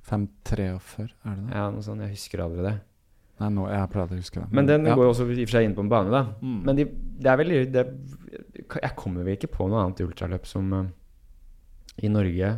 [0.03, 1.55] 543, er det det?
[1.55, 2.05] Ja, noe sånt.
[2.05, 2.75] Jeg husker aldri det.
[3.41, 4.49] Nei, nå, jeg pleier å huske det.
[4.55, 4.97] Men den ja.
[4.99, 6.23] går jo også i og for seg inn på en bane, da.
[6.43, 6.61] Mm.
[6.67, 6.87] Men de,
[7.23, 7.87] det er veldig det,
[8.83, 10.85] Jeg kommer vel ikke på noe annet ultraløp som uh,
[12.03, 12.53] i Norge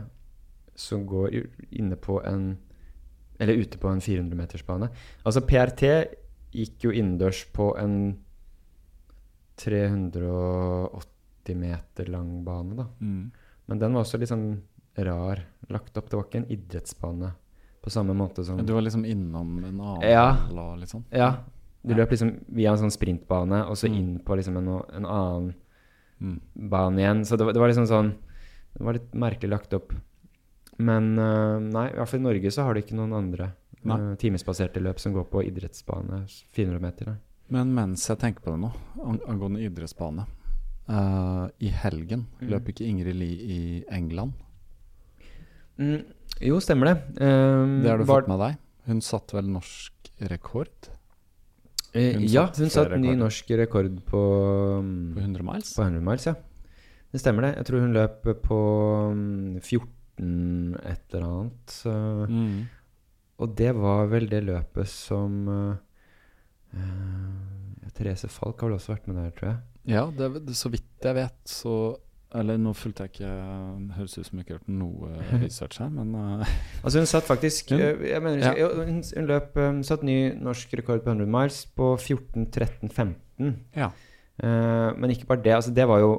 [0.74, 1.36] som går
[1.78, 2.57] inne på en
[3.38, 4.90] Eller ute på en 400-metersbane.
[5.26, 5.82] Altså PRT
[6.55, 7.96] gikk jo innendørs på en
[9.57, 12.86] 380 meter lang bane, da.
[13.00, 13.30] Mm.
[13.66, 14.61] Men den var også litt sånn
[14.96, 16.09] rar lagt opp.
[16.11, 17.32] Det var ikke en idrettsbane
[17.84, 20.36] på samme måte som Du var liksom innom en annen Ja.
[20.50, 21.05] og litt sånn?
[21.12, 21.36] Ja.
[21.84, 21.96] Du Ja.
[21.98, 23.96] løp liksom via en sånn sprintbane, og så Mm.
[23.98, 25.55] inn på liksom en, en annen
[26.20, 26.40] Mm.
[26.70, 27.20] bane igjen.
[27.24, 28.14] Så det, var- det var liksom sånn
[28.76, 29.92] Det var litt merkelig lagt opp.
[30.78, 33.52] Men uh, nei, i hvert fall i Norge så har de ikke noen andre
[33.86, 37.07] øh, timesbaserte løp som går på idrettsbane 400 meter.
[37.07, 37.16] Nei.
[37.53, 38.70] Men mens jeg tenker på det nå,
[39.05, 40.24] ang angående idrettsbane
[40.88, 42.49] uh, I helgen Mm.
[42.51, 44.32] løp ikke Ingrid Lie i England?
[45.78, 46.05] Mm,
[46.40, 46.97] jo, stemmer det.
[47.20, 48.57] Um, Det har du fått med deg?
[48.86, 50.90] Hun satte vel norsk rekord?
[51.95, 54.20] Eh, Hun ja, satt hun satt ny norsk rekord på,
[54.82, 55.74] mm, På 100 miles?
[55.76, 56.34] på 100 miles, ja.
[57.12, 57.53] Det stemmer det.
[57.57, 58.59] Jeg tror hun løp på
[59.14, 61.76] mm, 14 et eller annet.
[62.30, 62.68] Mm.
[63.38, 65.47] og det var vel det løpet som
[66.75, 69.59] eh, eh, Therese Falk har vel også vært med der, tror jeg.
[69.95, 71.75] Ja, det, det, så vidt jeg vet, så
[72.35, 73.29] Eller nå fulgte jeg ikke
[73.95, 75.11] høres ut som jeg ikke har gjort noe
[75.45, 76.55] research her, men uh.
[76.83, 78.55] Altså hun satt faktisk Hun- eh, mener, Ja.
[78.75, 83.55] hun, hun løp um, satt ny norsk rekord på 100 miles på 14.13,15.
[83.77, 83.91] Ja.
[84.43, 85.55] Uh, men ikke bare det.
[85.55, 86.11] Altså det var jo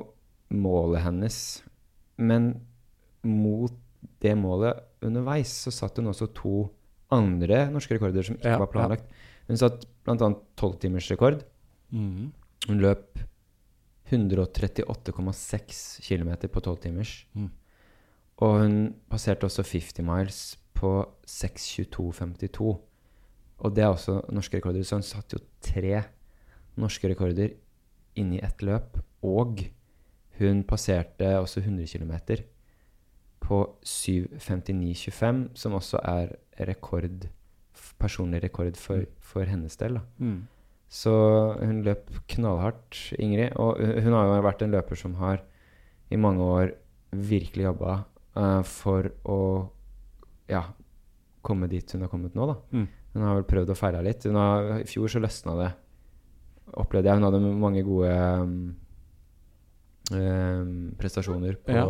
[0.55, 1.39] målet hennes.
[2.17, 2.53] Men
[3.25, 3.73] mot
[4.21, 6.69] det målet underveis så satt hun også to
[7.11, 9.09] andre norske rekorder som ikke Ja, var planlagt.
[9.47, 10.31] Hun satt bl.a.
[10.57, 11.43] tolvtimersrekord.
[11.89, 12.31] mm.
[12.65, 13.19] Hun løp
[14.09, 17.27] 138,6 km på 12 timers.
[17.33, 17.49] Mm.
[18.37, 20.39] Og hun passerte også 50 miles
[20.73, 22.75] på 6.22,52.
[23.57, 24.83] Og det er også norske rekorder.
[24.83, 26.03] Så hun satte jo tre
[26.75, 27.53] norske rekorder
[28.15, 28.99] inni ett løp.
[29.23, 29.63] Og
[30.39, 32.11] hun passerte også 100 km
[33.45, 37.27] på 7.59,25, som også er rekord,
[38.01, 39.99] personlig rekord for, for hennes del.
[40.19, 40.43] Mm.
[40.91, 41.11] Så
[41.59, 43.55] hun løp knallhardt, Ingrid.
[43.59, 45.41] Og hun har jo vært en løper som har
[46.13, 46.75] i mange år
[47.15, 47.95] virkelig jobba
[48.37, 49.39] uh, for å
[50.51, 50.61] ja,
[51.45, 52.57] komme dit hun har kommet nå, da.
[52.75, 52.85] Mm.
[53.15, 54.27] Hun har vel prøvd og feila litt.
[54.27, 55.71] Hun har, I fjor så løsna det,
[56.75, 57.19] opplevde jeg.
[57.19, 58.11] Hun hadde mange gode
[58.43, 58.55] um,
[60.11, 61.85] um, prestasjoner på,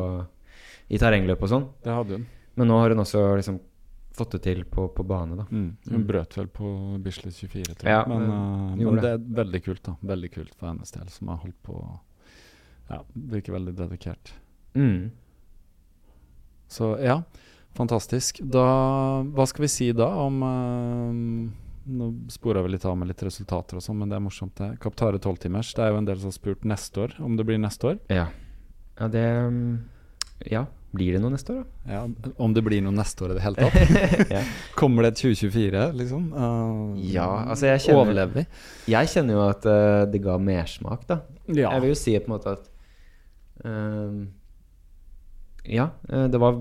[0.93, 1.69] i terrengløp og sånn.
[1.83, 2.27] Det hadde hun.
[2.55, 3.57] Men nå har hun også liksom
[4.15, 5.45] fått det til på, på bane, da.
[5.51, 5.67] Mm.
[5.89, 6.07] Hun Mm.
[6.07, 6.69] brøt vel på
[7.03, 7.93] Bislett 24, tror jeg.
[7.93, 9.95] Ja, men, men eh, men det er veldig kult, da.
[10.01, 11.77] Veldig kult for hennes del, som har holdt på
[12.89, 14.33] Ja, virker veldig dedikert.
[14.75, 15.11] Mm.
[16.67, 17.21] Så ja,
[17.77, 18.39] fantastisk.
[18.43, 18.65] Da
[19.23, 21.51] Hva skal vi si da om uh,
[21.85, 24.71] Nå spora vi litt av med litt resultater og sånn, men det er morsomt, det.
[24.81, 25.69] Kaptare tolvtimers.
[25.77, 27.99] Det er jo en del som har spurt neste år, om det blir neste år.
[28.09, 28.23] Ja.
[28.97, 29.59] Ja, det um,
[30.49, 30.63] Ja.
[30.95, 31.93] Blir det noe neste år, da?
[31.93, 34.29] Ja, Om det blir noe neste år i det hele tatt.
[34.35, 34.41] ja.
[34.79, 36.29] Kommer det et 2024, liksom?
[36.33, 38.45] Uh, Ja, altså jeg kjenner- Overlever vi?
[38.93, 41.19] Jeg kjenner jo at uh, det ga mersmak, da.
[41.51, 41.73] Ja.
[41.75, 42.69] Jeg vil jo si på en måte at
[43.65, 44.25] uh,
[45.69, 46.57] Ja, eh, det var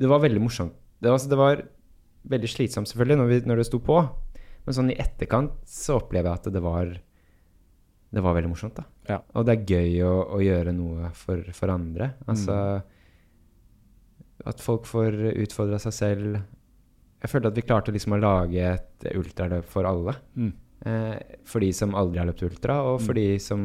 [0.00, 0.74] Det var veldig morsomt.
[1.00, 1.62] Det var, altså, det var
[2.32, 3.98] veldig slitsomt, selvfølgelig, når, vi, når det sto på.
[4.64, 6.94] Men sånn i etterkant så opplever jeg at det var
[8.14, 8.84] Det var veldig morsomt, da.
[9.08, 9.16] Ja.
[9.34, 12.12] Og det er gøy å, å gjøre noe for, for andre.
[12.30, 12.56] Altså
[14.44, 16.36] At folk får utfordra seg selv.
[17.24, 20.14] Jeg følte at vi klarte liksom å lage et ultraløp for alle.
[20.36, 20.50] Mm.
[20.84, 23.20] Eh, for de som aldri har løpt ultra, og for Mm.
[23.22, 23.60] de som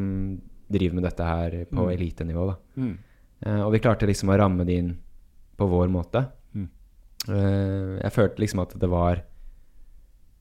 [0.72, 1.92] driver med dette her på Mm.
[1.98, 2.46] elitenivå.
[2.48, 2.56] Da.
[2.78, 2.98] Mm.
[3.46, 4.98] Eh, og vi klarte liksom å ramme det inn
[5.58, 6.26] på vår måte.
[6.56, 6.70] Mm.
[7.28, 9.24] Eh, jeg følte liksom at det var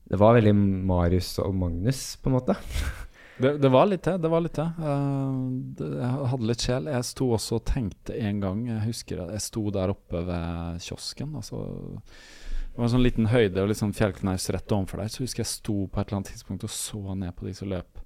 [0.09, 0.55] Det var veldig
[0.87, 2.55] Marius og Magnus, på en måte.
[3.39, 4.17] Det, det var litt det.
[4.21, 4.65] det var litt det.
[4.83, 5.37] Eh,
[5.79, 5.89] det.
[6.01, 6.89] Jeg hadde litt sjel.
[6.91, 10.81] Jeg sto også og tenkte en gang Jeg husker at jeg sto der oppe ved
[10.83, 11.35] kiosken.
[11.39, 11.61] Altså,
[12.03, 15.11] det var en sånn liten høyde og litt sånn fjellknaus rett overfor der.
[15.13, 17.71] Så husker jeg sto på et eller annet tidspunkt og så ned på de som
[17.71, 18.03] løp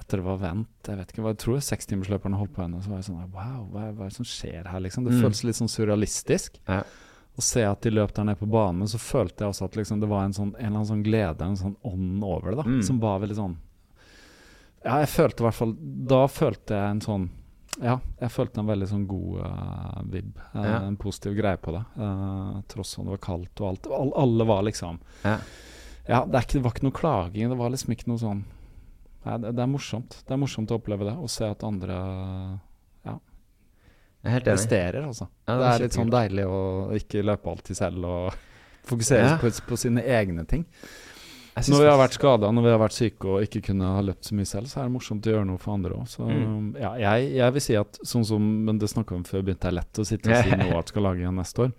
[0.00, 0.88] etter det var vendt.
[0.88, 2.80] Jeg vet ikke jeg tror sekstimersløperne holdt på henne.
[2.84, 5.04] Så var jeg sånn Wow, hva er, hva er det som skjer her, liksom?
[5.04, 5.22] Det Mm.
[5.26, 6.56] føles litt sånn surrealistisk.
[6.68, 6.82] Ja.
[7.36, 10.00] Å se at de løp der nede på banen, så følte jeg også at liksom,
[10.00, 12.64] det var en, sånn, en eller annen sånn glede, en sånn ånd over det, da.
[12.68, 12.82] Mm.
[12.82, 13.56] Som var veldig sånn
[14.84, 15.72] Ja, jeg følte i hvert fall
[16.08, 17.24] Da følte jeg en sånn
[17.80, 20.30] Ja, jeg følte en veldig sånn god uh, vib.
[20.54, 20.78] eh, Ja.
[20.88, 21.82] En positiv greie på det.
[21.96, 23.90] Uh, tross om det var kaldt og alt.
[23.98, 25.36] All, alle var liksom Ja.
[26.08, 27.52] Ja, det, ikke, det var ikke noe klaging.
[27.52, 28.42] Det var liksom ikke noe sånn
[29.20, 30.16] Nei, det, det er morsomt.
[30.24, 31.96] Det er morsomt å oppleve det, og se at andre
[33.04, 33.18] ja,
[34.24, 35.26] er presterer, altså.
[35.44, 36.60] Ja, det det, er litt sånn deilig å
[36.96, 38.38] ikke løpe alltid selv og
[38.88, 40.64] fokusere på, på sine egne ting.
[41.60, 44.00] Jeg Når vi har vært skada, når vi har vært syke og ikke kunne ha
[44.02, 46.16] løpt så mye selv, så er det morsomt å gjøre noe for andre òg.
[46.30, 46.70] Mm.
[46.80, 49.66] ja, jeg, jeg vil si at sånn som Men det snakka vi om før begynte,
[49.68, 51.72] det er lett å sitte og si noe at skal lage igjen neste år.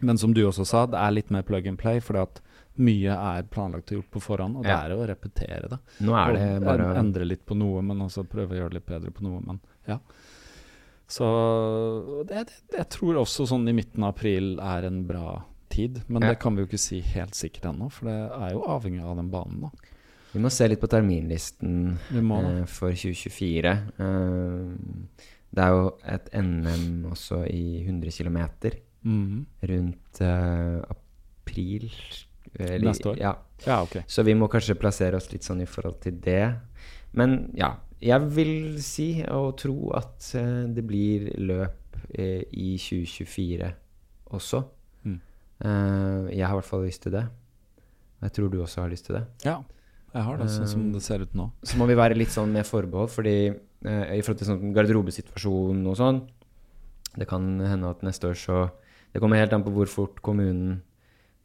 [0.00, 2.40] Men som du også sa, det er litt mer plug and play, fordi at
[2.80, 4.78] mye er planlagt og gjort på forhånd, og det Ja.
[4.86, 5.78] er å repetere det.
[6.00, 8.70] Nå er det Og bare en- Endre litt på noe, men også prøve å gjøre
[8.72, 9.40] det litt bedre på noe.
[9.44, 9.98] Men ja.
[11.10, 11.26] Så
[12.28, 16.02] det, det, jeg tror også sånn i midten av april er en bra tid.
[16.08, 16.28] Men Ja.
[16.32, 19.16] det kan vi jo ikke si helt sikkert ennå, for det er jo avhengig av
[19.16, 19.60] den banen.
[19.62, 19.70] da.
[20.32, 23.72] Vi må se litt på terminlisten eh, for 2024.
[23.98, 24.74] Eh,
[25.50, 28.38] det er jo et NM også i 100 km
[29.02, 29.46] mm.
[29.62, 31.90] rundt eh, april.
[32.58, 33.18] eller- Neste år?
[33.18, 33.34] Ja.
[33.66, 34.04] Ja, ok.
[34.06, 36.60] Så vi må kanskje plassere oss litt sånn i forhold til det.
[37.12, 43.72] Men ja, jeg vil si og tro at eh, det blir løp eh, i 2024
[44.30, 44.62] også.
[45.60, 47.24] Eh, jeg har i hvert fall lyst til det.
[48.22, 49.24] Jeg tror du også har lyst til det.
[49.44, 49.58] Ja.
[50.14, 51.50] jeg har det sånn som det ser ut nå.
[51.62, 55.86] Så må vi være litt sånn med forbehold, fordi eh, i forhold til sånn garderobesituasjonen
[55.86, 56.20] og sånn
[57.16, 58.70] Det kan hende at neste år så
[59.12, 60.82] Det kommer helt an på hvor fort kommunen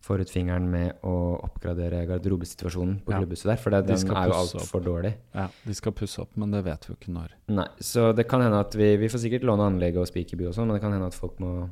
[0.06, 3.18] får ut fingeren med å oppgradere garderobesituasjonen på Ja.
[3.24, 5.16] klubbhuset der, for det, De den er jo altfor dårlig.
[5.34, 7.32] Ja, De skal pusse opp, men det vet vi jo ikke når.
[7.50, 10.54] Nei, så det kan hende at vi Vi får sikkert låne anlegget og spikerby og
[10.54, 11.70] sånn, men det kan hende at folk må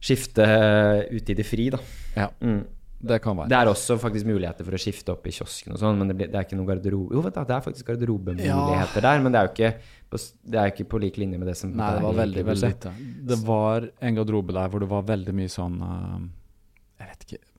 [0.00, 0.44] skifte
[1.10, 1.78] ut i det fri, da.
[2.16, 2.64] Ja, Mm.
[3.00, 3.48] det kan være.
[3.48, 6.16] Det er også faktisk muligheter for å skifte opp i kiosken og sånn, men det,
[6.18, 9.32] blir, det er ikke noe garderobe Jo, vet du, det er faktisk garderobemuligheter der, men
[9.32, 9.70] det er jo ikke
[10.10, 10.18] på,
[10.50, 12.92] det er ikke på lik linje med det som Nei, det var veldig, veldig lite.
[13.28, 16.37] Det var en garderobe der hvor det var veldig mye sånn eh, ikke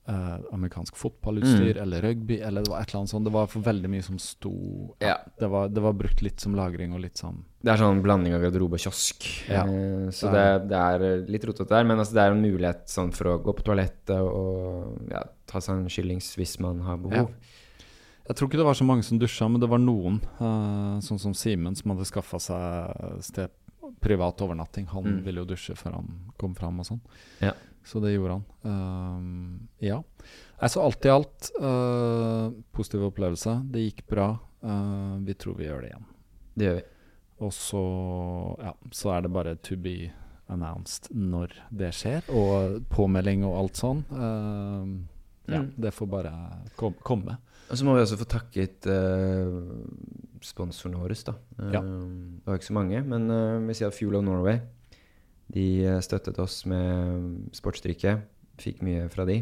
[0.09, 1.81] eh, Amerikansk fotballutstyr Mm.
[1.83, 3.25] eller rugby eller det var et eller annet sånt.
[3.29, 4.53] Det var for veldig mye som sto
[5.01, 5.17] Ja.
[5.39, 8.33] det, var, det var brukt litt som lagring og litt sånn Det er sånn blanding
[8.33, 9.27] av garderobe og kiosk.
[9.49, 9.63] Ja.
[9.67, 13.13] Eh, så Det det, er litt rotete der, men altså, det er en mulighet sånn
[13.13, 17.29] for å gå på toalettet og ja, ta seg en kyllings hvis man har behov.
[18.29, 21.19] Jeg tror ikke det var så mange som dusja, men det var noen, uh, sånn
[21.19, 23.49] som Simen, som hadde skaffa seg sted
[23.99, 24.85] privat overnatting.
[24.93, 25.23] Han Mm.
[25.25, 26.99] ville jo dusje før han kom fram og sånn.
[27.41, 27.53] Ja.
[27.85, 28.45] Så det gjorde han.
[28.65, 30.01] Uh, ja.
[30.59, 33.57] Altså så alt i alt, uh, positiv opplevelse.
[33.71, 34.29] Det gikk bra.
[34.63, 36.07] Uh, vi tror vi gjør det igjen.
[36.59, 36.87] Det gjør vi.
[37.39, 37.81] Og så,
[38.59, 40.09] ja, så er det bare to be
[40.51, 44.01] announced når det skjer, og påmelding og alt sånn.
[44.11, 44.89] Eh,
[45.53, 45.69] ja, Mm.
[45.81, 46.31] det får bare
[46.75, 47.37] kom, komme.
[47.71, 49.63] Og så må vi også få takket uh,
[50.45, 51.33] sponsorene våre, da.
[51.59, 51.81] Eh, Ja.
[51.81, 54.59] Det var ikke så mange, men eh, vi sier Fuel of Norway
[55.53, 58.17] De eh, støttet oss med sportsdrikke.
[58.59, 59.39] Fikk mye fra de.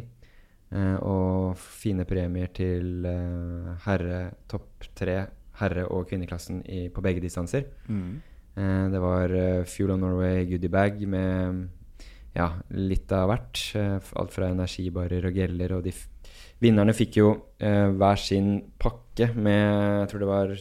[0.71, 5.19] Eh, og fine premier til eh, herre topp tre,
[5.61, 7.67] herre- og kvinneklassen i, på begge distanser.
[8.57, 9.33] Eh, det var
[9.69, 11.67] Fuel of Norway goodiebag med
[12.37, 13.63] ja, litt av hvert.
[13.75, 15.75] Alt fra energibarer og geller.
[15.77, 15.93] Og de
[16.61, 17.29] vinnerne fikk jo
[17.59, 20.55] eh, hver sin pakke med Jeg tror det var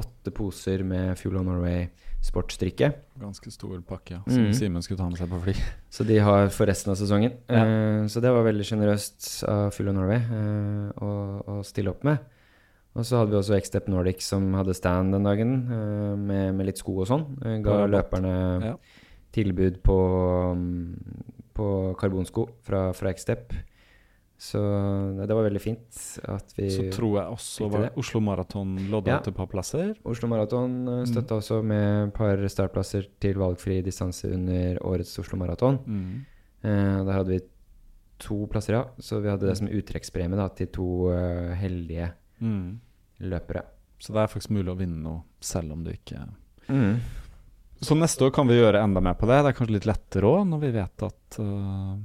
[0.00, 1.88] åtte poser med Fuel of Norway
[2.24, 2.90] sportsdrikke.
[3.20, 4.56] Ganske stor pakke, ja, som mm.
[4.56, 5.54] Simen skulle ta med seg på fly.
[5.94, 7.38] Så de har for resten av sesongen.
[7.48, 7.62] Ja.
[7.64, 11.10] Uh, så det var veldig sjenerøst av Full of Norway uh, å,
[11.40, 12.20] å stille opp med.
[12.98, 16.68] Og så hadde vi også Xtep Nordic som hadde stand den dagen, uh, med, med
[16.68, 17.26] litt sko og sånn.
[17.64, 18.34] Ga løperne
[18.66, 18.76] Ja.
[19.34, 19.98] tilbud på,
[20.52, 20.94] um,
[21.56, 21.68] på
[22.00, 23.54] karbonsko fra, fra Xstep.
[24.40, 24.56] Så
[25.18, 25.96] det, var veldig fint
[26.32, 27.90] at vi Så tror jeg også til var.
[28.00, 29.18] Oslo Maraton lodda Ja.
[29.20, 29.90] ut et par plasser.
[30.08, 31.40] Oslo Maraton støtta mm.
[31.42, 35.76] også med et par startplasser til valgfri distanse under årets Oslo Maraton.
[35.84, 36.24] Mm.
[36.64, 37.40] Eh, der hadde vi
[38.20, 38.84] to plasser, ja.
[38.98, 42.80] Så vi hadde det som uttrekkspremie til to uh, heldige Mm.
[43.20, 43.62] løpere.
[44.00, 46.16] Så det er faktisk mulig å vinne noe, selv om du ikke
[46.70, 47.00] Mm.
[47.82, 49.42] Så neste år kan vi gjøre enda mer på det.
[49.42, 51.96] Det er kanskje litt lettere òg, når vi vet at øh,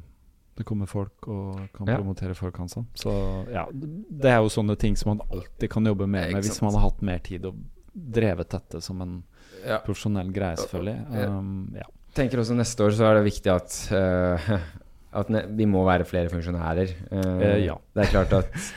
[0.56, 1.98] det kommer folk og kan Ja.
[2.00, 2.86] promotere folk sånn.
[2.96, 3.12] Så
[3.52, 6.74] ja, det er jo sånne ting som man alltid kan jobbe mer med hvis man
[6.74, 7.56] har hatt mer tid og
[7.94, 9.24] drevet dette som en
[9.66, 9.80] Ja.
[9.80, 11.28] profesjonell greie, selvfølgelig.
[11.28, 11.84] Um, ja.
[12.14, 14.60] tenker også neste år så er det viktig at, uh,
[15.20, 15.28] at
[15.58, 16.96] vi må være flere funksjonærer.
[17.12, 17.76] Uh, ja.
[17.96, 18.74] Det er klart at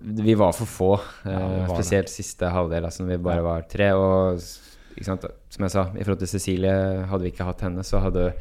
[0.00, 0.92] vi var for få,
[1.26, 3.92] uh, var spesielt siste halvdel, altså når vi bare var tre.
[3.94, 5.18] Og som
[5.66, 8.32] jeg sa, i forhold til Cecilie, hadde vi ikke hatt henne, så hadde,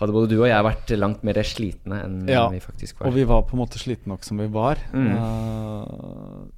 [0.00, 3.08] hadde både du og jeg vært langt mer slitne enn Ja, vi faktisk var.
[3.10, 4.80] Og vi var på en måte slitne nok som vi var.
[4.92, 5.10] Mm.
[5.14, 6.48] Uh,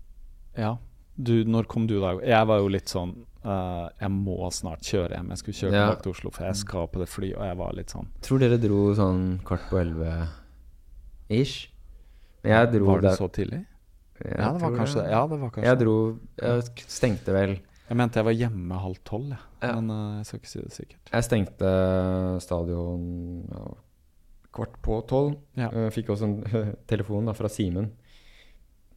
[0.59, 0.76] ja.
[1.16, 2.14] Du, når kom du da?
[2.24, 3.11] Jeg var jo litt sånn
[3.45, 5.28] uh, Jeg må snart kjøre hjem.
[5.34, 5.82] Jeg skulle kjøre Ja.
[5.86, 7.36] tilbake til Oslo, for jeg skal på det flyet.
[7.36, 10.14] Og jeg var litt sånn Tror dere dro sånn kvart på elleve
[11.28, 11.68] ish?
[12.43, 13.61] Men jeg dro Var det der- så tidlig?
[14.22, 15.11] jeg Ja, det var kanskje det.
[15.11, 18.99] Ja, det var kanskje Jeg dro Jeg stengte vel Jeg mente jeg var hjemme halv
[19.05, 19.38] tolv, jeg.
[19.38, 19.51] Ja.
[19.62, 21.12] Men uh, jeg skal ikke si det sikkert.
[21.12, 21.72] Jeg stengte
[22.42, 23.04] stadion
[23.46, 23.64] ja,
[24.54, 25.36] kvart på tolv.
[25.58, 25.70] Ja.
[25.70, 26.38] Uh, fikk også en
[26.90, 27.92] telefon da, fra Simen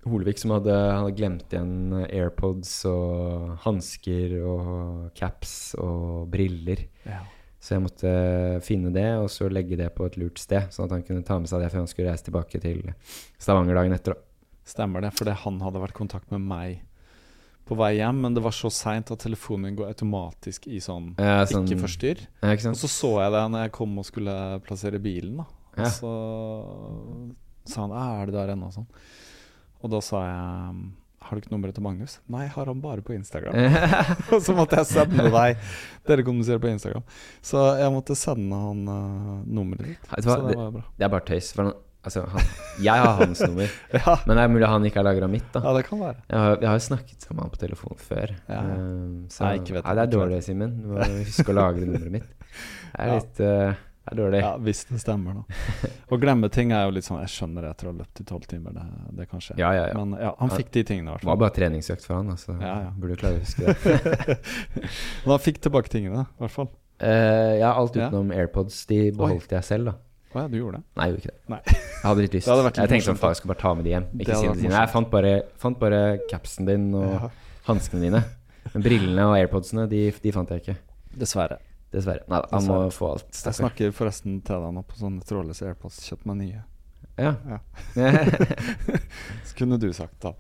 [0.06, 6.84] Holvik, som hadde, hadde glemt igjen AirPods og hansker og caps og briller.
[7.08, 7.24] Ja.
[7.58, 8.12] Så jeg måtte
[8.62, 11.40] finne det og så legge det på et lurt sted, sånn at han kunne ta
[11.42, 12.84] med seg det før han skulle reise tilbake til
[13.42, 14.20] Stavanger dagen etter.
[14.66, 16.84] Stemmer det, for han hadde vært i kontakt med meg
[17.66, 21.16] på vei hjem, men det var så seint at telefonen min går automatisk i sånn
[21.18, 22.20] ja, sånn- ikke forstyrr.
[22.44, 24.36] Ja, ikke Og så så jeg det når jeg kom og skulle
[24.66, 25.48] plassere bilen, da.
[25.76, 25.90] Og Ja.
[25.90, 26.12] så
[27.66, 28.86] sa han «Ah, 'er du der ennå?' sånn.
[29.84, 30.76] Og da sa jeg
[31.26, 33.54] 'har du ikke nummeret til Magnus?' 'Nei, jeg har han bare på Instagram'.
[34.34, 35.58] og så måtte jeg sende deg
[36.06, 37.04] Dere kommuniserer på Instagram.
[37.42, 40.10] Så jeg måtte sende han uh, nummeret ditt.
[40.16, 41.52] Det Det, det er bare tøys.
[41.54, 41.74] For han,
[42.06, 42.46] altså, han,
[42.86, 45.48] jeg har hans nummer, Ja, men det er mulig han ikke har lagra mitt.
[45.56, 46.22] da ja, det kan være.
[46.30, 48.36] Jeg har, jeg har jo snakket med han på telefon før.
[48.52, 48.62] Ja.
[48.62, 50.78] Um, så, Nei, ikke vet Nei, det er dårlig, Simen.
[50.84, 52.32] Du må huske å lagre nummeret mitt.
[52.38, 53.18] Det er Ja.
[53.20, 54.40] litt uh, Det er dårlig.
[54.46, 55.62] Ja, hvis det stemmer, da.
[56.14, 58.26] Å glemme ting er jo litt sånn Jeg skjønner det etter å ha løpt i
[58.30, 58.84] tolv timer, det,
[59.18, 59.56] det kan skje.
[59.58, 59.96] Ja, ja, ja.
[59.98, 62.54] Men ja, han fikk de tingene, Det var bare treningsøkt for han, altså.
[62.62, 62.92] Ja, ja.
[63.02, 64.38] Burde klare å huske det.
[65.26, 66.70] Men han fikk tilbake tingene, i hvert fall.
[67.02, 69.98] Uh, ja, alt utenom AirPods, de beholdt jeg selv, da.
[70.36, 70.84] Å ja, du gjorde det?
[71.00, 71.42] Nei, jeg gjorde ikke det.
[71.54, 71.60] Nei.
[71.72, 72.48] Jeg hadde litt lyst.
[72.52, 74.08] Hadde vært litt jeg tenkte sånn, morsomt, faen, jeg skal bare ta med de hjem.
[74.12, 75.32] Det Ikke hadde si det til Nei, jeg fant bare,
[75.64, 77.30] fant bare capsen din og Ja.
[77.70, 78.22] hanskene dine.
[78.74, 80.76] Men brillene og AirPodsene, de, de fant jeg ikke.
[81.16, 81.58] Dessverre.
[81.96, 82.26] Dessverre.
[82.28, 83.28] Nei, han må få alt.
[83.32, 83.60] Jeg stakkar.
[83.62, 86.02] snakker forresten til deg nå på sånne trådløse AirPods.
[86.10, 86.64] Kjøpt meg nye.
[87.16, 87.36] Ja.
[87.48, 87.60] Ja.
[89.46, 90.34] Så kunne du sagt, da.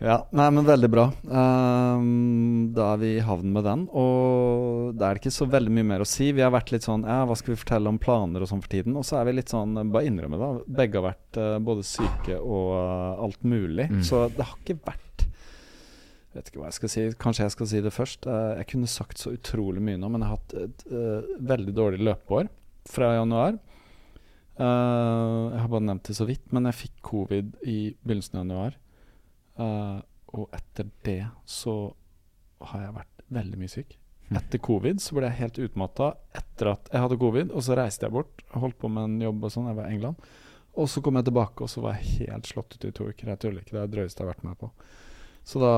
[0.00, 0.16] Ja.
[0.30, 1.04] Nei, men veldig bra.
[1.28, 3.84] Um, da er vi i havn med den.
[3.92, 6.30] Og det er ikke så veldig mye mer å si.
[6.32, 8.72] Vi har vært litt sånn Ja, hva skal vi fortelle om planer og sånn for
[8.72, 8.96] tiden?
[8.96, 10.50] Og så er vi litt sånn Bare innrømme det.
[10.80, 13.90] Begge har vært uh, både syke og uh, alt mulig.
[13.92, 14.02] Mm.
[14.08, 15.04] Så det har ikke vært
[16.36, 17.04] Vet ikke hva jeg skal si.
[17.20, 18.28] Kanskje jeg skal si det først.
[18.28, 20.84] Uh, jeg kunne sagt så utrolig mye nå, men jeg har hatt et
[21.52, 22.48] veldig dårlig løpeår
[22.88, 23.58] fra januar.
[24.58, 28.44] Eh, jeg har bare nevnt det så vidt, men jeg fikk covid i begynnelsen av
[28.44, 28.78] januar.
[29.58, 29.98] Uh,
[30.38, 31.72] og etter det så
[32.70, 33.96] har jeg vært veldig mye syk.
[34.28, 34.36] Mm.
[34.38, 38.06] Etter covid så ble jeg helt utmatta etter at jeg hadde covid, og så reiste
[38.06, 38.44] jeg bort.
[38.54, 40.28] Holdt på med en jobb og sånn, jeg var i England.
[40.78, 43.32] Og så kom jeg tilbake, og så var jeg helt slått ut i to uker.
[43.32, 44.70] Jeg tuller ikke, det er det drøyeste jeg har vært med på.
[45.48, 45.74] Så da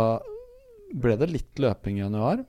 [1.01, 2.43] ble det litt løping i januar.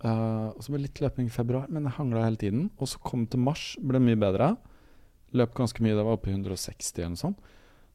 [0.00, 2.66] Uh, og så ble det litt løping i februar, men jeg hangla hele tiden.
[2.76, 4.54] Og så kom det til mars, ble mye bedre.
[5.36, 7.48] Løp ganske mye, det var oppe i 160 eller noe sånt.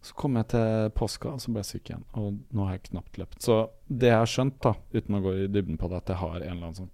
[0.06, 2.04] Så kom jeg til påska, og så ble jeg syk igjen.
[2.22, 3.40] Og nå har jeg knapt løpt.
[3.42, 3.56] Så
[3.90, 6.36] det jeg har skjønt, da, uten å gå i dybden på det, at jeg har
[6.36, 6.92] en eller annen sånn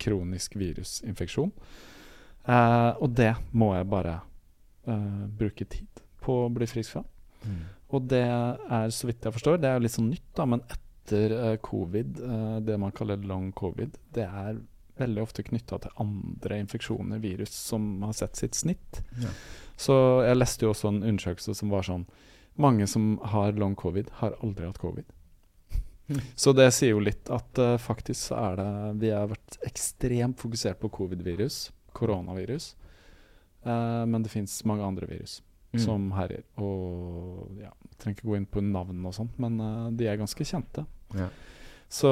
[0.00, 1.52] kronisk virusinfeksjon.
[2.44, 4.14] Eh, og det må jeg bare
[4.88, 7.04] eh, bruke tid på å bli frisk fra.
[7.44, 7.60] Mm.
[7.94, 10.64] Og det er, så vidt jeg forstår, det er jo litt sånn nytt, da, men
[10.64, 14.62] etter eh, covid, eh, det man kaller long covid, det er
[14.98, 19.02] veldig ofte knytta til andre infeksjoner, virus, som har sett sitt snitt.
[19.20, 19.32] Ja.
[19.76, 19.94] Så
[20.26, 22.06] jeg leste jo også en undersøkelse som var sånn
[22.54, 25.08] Mange som har long covid, har aldri hatt covid.
[26.38, 28.66] Så det sier jo litt at uh, faktisk så er det
[29.00, 32.76] Vi har vært ekstremt fokusert på covid-virus, koronavirus.
[33.66, 35.40] Uh, men det fins mange andre virus
[35.74, 35.82] Mm.
[35.82, 36.44] som herjer.
[36.62, 40.46] Og ja, trenger ikke gå inn på navn og sånt, men uh, de er ganske
[40.46, 40.84] kjente.
[41.18, 41.28] Ja.
[41.88, 42.10] Så,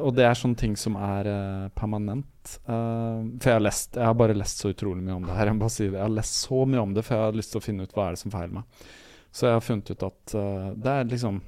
[0.00, 2.54] og det er sånne ting som er uh, permanent.
[2.64, 5.46] Uh, for jeg har lest Jeg har bare lest så utrolig mye om det her.
[5.52, 7.52] Jeg bare si det Jeg har lest så mye om det, for jeg har lyst
[7.52, 8.86] til å finne ut hva er det som feiler meg.
[9.32, 11.42] Så jeg har funnet ut at uh, det er liksom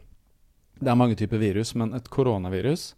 [0.80, 2.94] Det er mange typer virus, men et koronavirus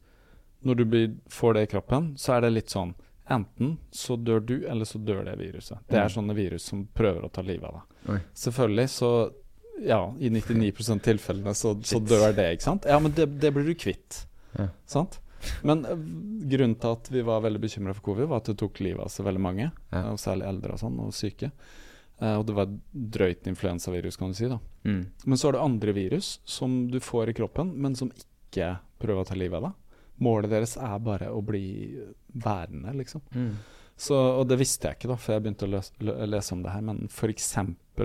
[0.67, 2.95] Når du blir, får det i kroppen, så er det litt sånn
[3.29, 5.81] Enten så dør du, eller så dør det viruset.
[5.91, 6.13] Det er Mm.
[6.15, 8.13] sånne virus som prøver å ta livet av deg.
[8.15, 8.21] Oi.
[8.35, 9.11] Selvfølgelig så
[9.83, 12.87] Ja, i 99 av tilfellene så, så dør det, ikke sant?
[12.87, 14.27] Ja, men det, det blir du kvitt.
[14.59, 14.69] Ja.
[14.89, 15.21] Sant?
[15.63, 16.05] Men øh,
[16.51, 19.13] grunnen til at vi var veldig bekymra for covid, var at det tok livet av
[19.13, 19.71] så veldig mange.
[19.93, 20.07] Ja.
[20.13, 21.53] Og særlig eldre og sånn, og syke.
[22.17, 22.71] Uh, og det var
[23.17, 24.49] drøyt influensavirus, kan du si.
[24.49, 25.07] da Mm.
[25.25, 29.25] Men så er det andre virus som du får i kroppen, men som ikke prøver
[29.25, 29.97] å ta livet av deg.
[30.23, 31.99] Målet deres er bare å bli
[32.33, 33.21] værende, liksom.
[33.35, 33.57] Mm.
[33.97, 36.73] Så, og det visste jeg ikke da, før jeg begynte å løse, lese om det
[36.73, 36.85] her.
[36.87, 37.51] Men f.eks.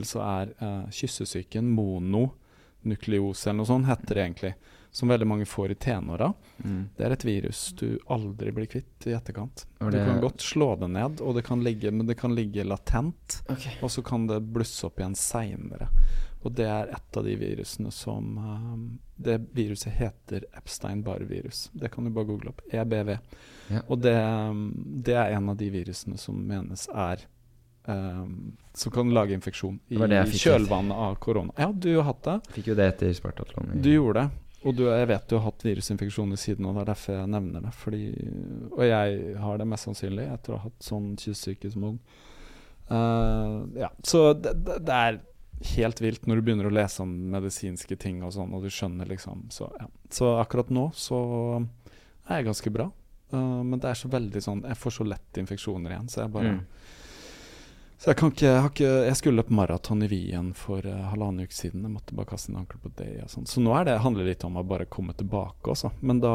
[0.09, 4.53] så er uh, kyssesyken mononukleose eller noe sånt, heter det egentlig.
[4.91, 6.33] Som veldig mange får i tenåra.
[6.63, 6.89] Mm.
[6.97, 9.63] Det er et virus du aldri blir kvitt i etterkant.
[9.79, 13.39] Du kan godt slå det ned, og det kan ligge, men det kan ligge latent.
[13.47, 13.77] Okay.
[13.79, 15.87] Og så kan det blusse opp igjen seinere.
[16.41, 18.85] Og det er et av de virusene som um,
[19.15, 21.69] Det viruset heter Epstein-Barr-virus.
[21.73, 22.63] Det kan du bare google opp.
[22.71, 23.13] EBV.
[23.69, 23.83] Ja.
[23.87, 24.17] Og det,
[25.05, 27.21] det er en av de virusene som menes er
[27.85, 30.01] um, Som kan lage infeksjon i
[30.35, 31.53] kjølvannet av korona.
[31.57, 32.39] Ja, du har hatt det.
[32.57, 33.75] Fikk jo det etter Spartatlon.
[33.77, 34.47] Du gjorde det.
[34.61, 37.63] Og du, jeg vet du har hatt virusinfeksjoner siden, og det er derfor jeg nevner
[37.65, 37.71] det.
[37.73, 38.01] Fordi,
[38.69, 41.97] og jeg har det mest sannsynlig etter å ha hatt sånn kystsyke som ung.
[42.91, 45.21] Uh, ja, så det, det, er
[45.77, 49.07] helt vilt når du begynner å lese om medisinske ting og sånn, og du skjønner
[49.07, 49.87] liksom Så, ja.
[50.11, 51.21] så akkurat nå så
[52.27, 52.89] er jeg ganske bra.
[53.31, 56.35] Uh, men det er så veldig sånn Jeg får så lett infeksjoner igjen, så jeg
[56.35, 56.65] bare Mm.
[58.01, 61.45] Så jeg kan ikke, jeg, ikke, jeg skulle løpe maraton i Wien for uh, halvannen
[61.45, 61.83] uke siden.
[61.85, 63.11] Jeg måtte bare kaste en ankel på det.
[63.21, 63.51] Og sånt.
[63.51, 65.91] Så nå er det, handler det litt om å bare komme tilbake også.
[66.01, 66.31] Men da,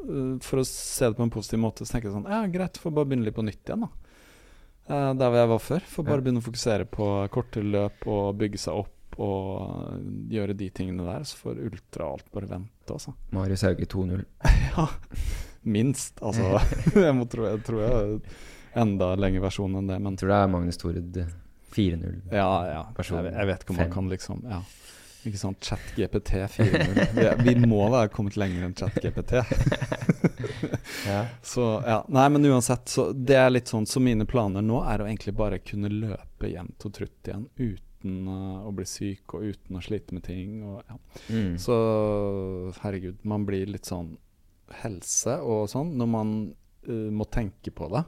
[0.00, 2.80] uh, for å se det på en positiv måte, så tenker jeg sånn Ja, greit,
[2.80, 3.90] får bare begynne litt på nytt igjen, da.
[4.88, 5.86] Uh, der hvor jeg var før.
[5.92, 6.24] Får bare Ja.
[6.24, 10.00] begynne å fokusere på korte løp og bygge seg opp og
[10.32, 11.28] gjøre de tingene der.
[11.28, 13.12] Så får ultra alt bare vente, altså.
[13.36, 14.24] Marius Hauge 2-0.
[14.72, 14.88] Ja,
[15.68, 16.16] minst.
[16.24, 16.64] Altså,
[17.10, 18.20] jeg må tro jeg tror jeg
[18.80, 21.20] enda lengre versjon enn det, men Jeg tror det er Magnus Torud
[21.74, 22.16] 4-0.
[22.30, 22.82] Ja, ja.
[22.98, 24.62] Jeg, jeg vet ikke om man kan liksom Ja.
[25.24, 25.64] Ikke sant.
[25.64, 26.98] ChatGPT 4.0.
[27.16, 29.40] Vi, vi må være kommet lenger enn ChatGPT.
[31.08, 31.26] Ja.
[31.42, 35.02] Så ja, Nei, men uansett, så det er litt sånn Så mine planer nå er
[35.02, 39.46] å egentlig bare kunne løpe jevnt og trutt igjen uten eh, å bli syk og
[39.48, 40.58] uten å slite med ting.
[40.64, 40.98] Og, ja.
[41.28, 41.54] Mm.
[41.60, 41.76] Så
[42.82, 44.14] herregud, man blir litt sånn
[44.82, 46.34] helse og sånn når man
[46.88, 48.04] uh, må tenke på det.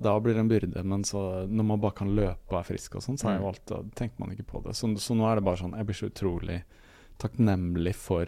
[0.00, 2.94] Da blir det en byrde, men så når man bare kan løpe og er frisk
[2.96, 3.48] og sånn, så er jo Mm.
[3.50, 4.72] alt, da tenker man ikke på det.
[4.74, 6.62] Så, så nå er det bare sånn Jeg blir så utrolig
[7.20, 8.22] takknemlig for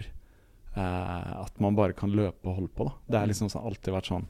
[0.77, 2.93] eh, at man bare kan løpe og holde på, da.
[3.09, 4.27] Det har liksom sånn, alltid vært sånn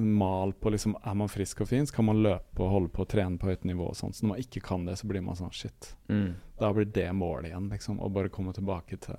[0.00, 3.02] mal på liksom Er man frisk og fin, så kan man løpe og holde på
[3.04, 4.14] og trene på høyt nivå og sånn.
[4.16, 5.94] Så når man ikke kan det, så blir man sånn shit.
[6.08, 6.34] Mm.
[6.60, 7.98] Da blir det målet igjen, liksom.
[8.00, 9.16] Å bare komme tilbake til,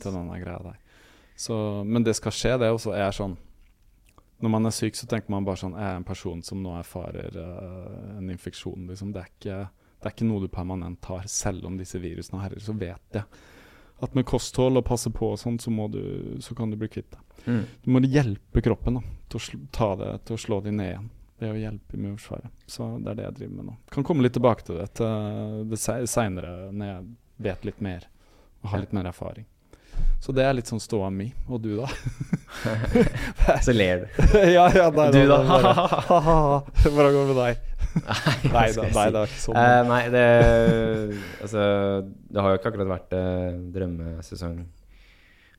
[0.00, 0.76] til denne greia der.
[1.36, 1.56] Så,
[1.88, 2.92] men det skal skje, det også.
[2.92, 3.38] Jeg er sånn
[4.42, 6.74] Når man er syk, så tenker man bare sånn Jeg er en person som nå
[6.74, 9.12] erfarer uh, en infeksjon, liksom.
[9.14, 9.58] Det er, ikke,
[10.00, 11.28] det er ikke noe du permanent tar.
[11.30, 13.42] Selv om disse virusene herrer, så vet jeg
[14.02, 15.70] at med kosthold og passe på og sånn, så,
[16.42, 17.20] så kan du bli kvitt det.
[17.46, 17.60] Mm.
[17.84, 21.10] Du må hjelpe kroppen da, til å ta det, til å slå de ned igjen.
[21.38, 22.50] Det å hjelpe immunforsvaret.
[22.70, 23.76] Så det er det jeg driver med nå.
[23.94, 25.78] Kan komme litt tilbake til det til det
[26.10, 27.06] seinere, når jeg
[27.46, 28.08] vet litt mer
[28.62, 29.46] og har litt mer erfaring.
[30.22, 31.32] Så det er litt sånn ståa mi.
[31.50, 31.88] Og du, da?
[33.66, 34.20] Så ler du.
[34.56, 35.40] ja, ja, nei, Du da?
[35.42, 37.64] Hvordan går det med deg?
[38.52, 39.58] Nei, da, nei, det er ikke sånn.
[39.58, 40.22] Uh, nei, det
[41.42, 41.64] Altså,
[42.06, 44.62] det har jo ikke akkurat vært uh, drømmesesong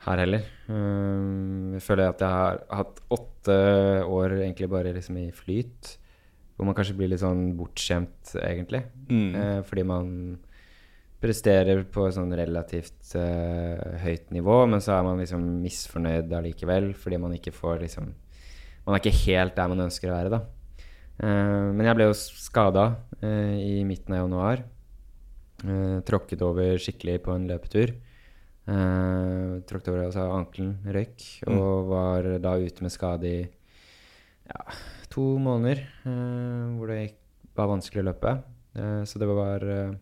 [0.07, 0.47] her heller.
[0.67, 3.59] Um, jeg føler at jeg har hatt åtte
[4.07, 5.97] år egentlig bare liksom i flyt.
[6.55, 8.84] Hvor man kanskje blir litt sånn bortskjemt, egentlig.
[9.11, 9.29] Mm.
[9.36, 10.09] uh, fordi man
[11.24, 16.91] presterer på et sånn relativt uh, høyt nivå, men så er man liksom misfornøyd allikevel
[16.99, 18.11] fordi man ikke får liksom
[18.84, 20.41] Man er ikke helt der man ønsker å være, da.
[21.24, 22.89] Uh, men jeg ble jo skada
[23.24, 24.65] uh, i midten av januar.
[25.63, 27.93] Eh, tråkket over skikkelig på en løpetur.
[28.67, 34.63] Eh, tråkket over altså ankelen røyk, og var da ute med skade i ja,
[35.11, 35.86] to måneder.
[36.03, 37.19] eh, hvor det gikk,
[37.55, 38.43] var vanskelig å løpe.
[38.76, 39.95] Eh, så det var eh,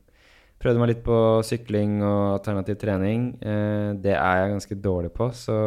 [0.61, 3.31] Prøvde meg litt på sykling og alternativ trening.
[3.41, 5.57] Eh, det er jeg ganske dårlig på, så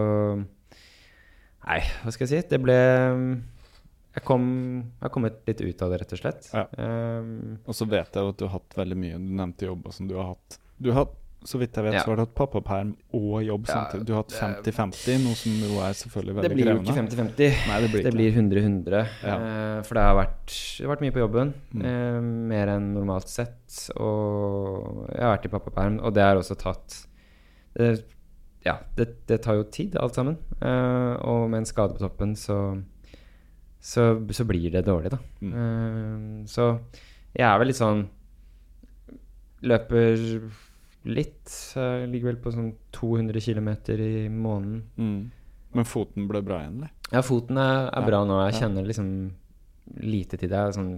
[1.64, 2.48] Nei, hva skal jeg si?
[2.50, 4.44] Det ble Jeg kom
[4.84, 6.48] Jeg har kommet litt ut av det, rett og slett.
[6.52, 6.66] Ja.
[6.76, 9.18] Um, Og så vet jeg at du har hatt veldig mye.
[9.18, 10.10] Du nevnte jobber sånn.
[10.10, 11.08] Du har hatt Du har,
[11.44, 12.02] så vidt jeg vet, Ja.
[12.02, 14.06] så har du hatt pappaperm og jobb Ja, samtidig.
[14.06, 14.32] Du har hatt
[14.64, 17.36] 50-50, noe som jo er selvfølgelig veldig det blir jo ikke 50-50.
[17.36, 19.08] Det blir Det blir 100-100.
[19.22, 19.36] Ja.
[19.36, 21.54] Uh, for det har vært, det har vært mye på jobben.
[21.74, 21.84] Mm.
[21.84, 23.90] Uh, mer enn normalt sett.
[23.96, 27.06] Og jeg har vært i pappaperm, og det har også tatt
[27.76, 28.04] det,
[28.64, 30.38] Ja, det, det tar jo tid, alt sammen.
[30.62, 32.80] Uh, og med en skade på toppen, så,
[33.80, 35.18] så, så blir det dårlig, da.
[35.44, 36.46] Mm.
[36.48, 36.78] Så
[37.34, 38.06] jeg er vel litt sånn
[39.64, 40.20] Løper
[41.04, 41.50] litt.
[41.76, 43.68] Jeg ligger vel på sånn 200 km
[44.00, 44.82] i måneden.
[44.96, 45.30] Mm.
[45.74, 46.90] Men foten ble bra igjen, eller?
[47.12, 48.38] Ja, foten er, er Ja, bra nå.
[48.50, 49.08] Jeg kjenner liksom
[50.00, 50.62] lite til det.
[50.76, 50.92] Sånn,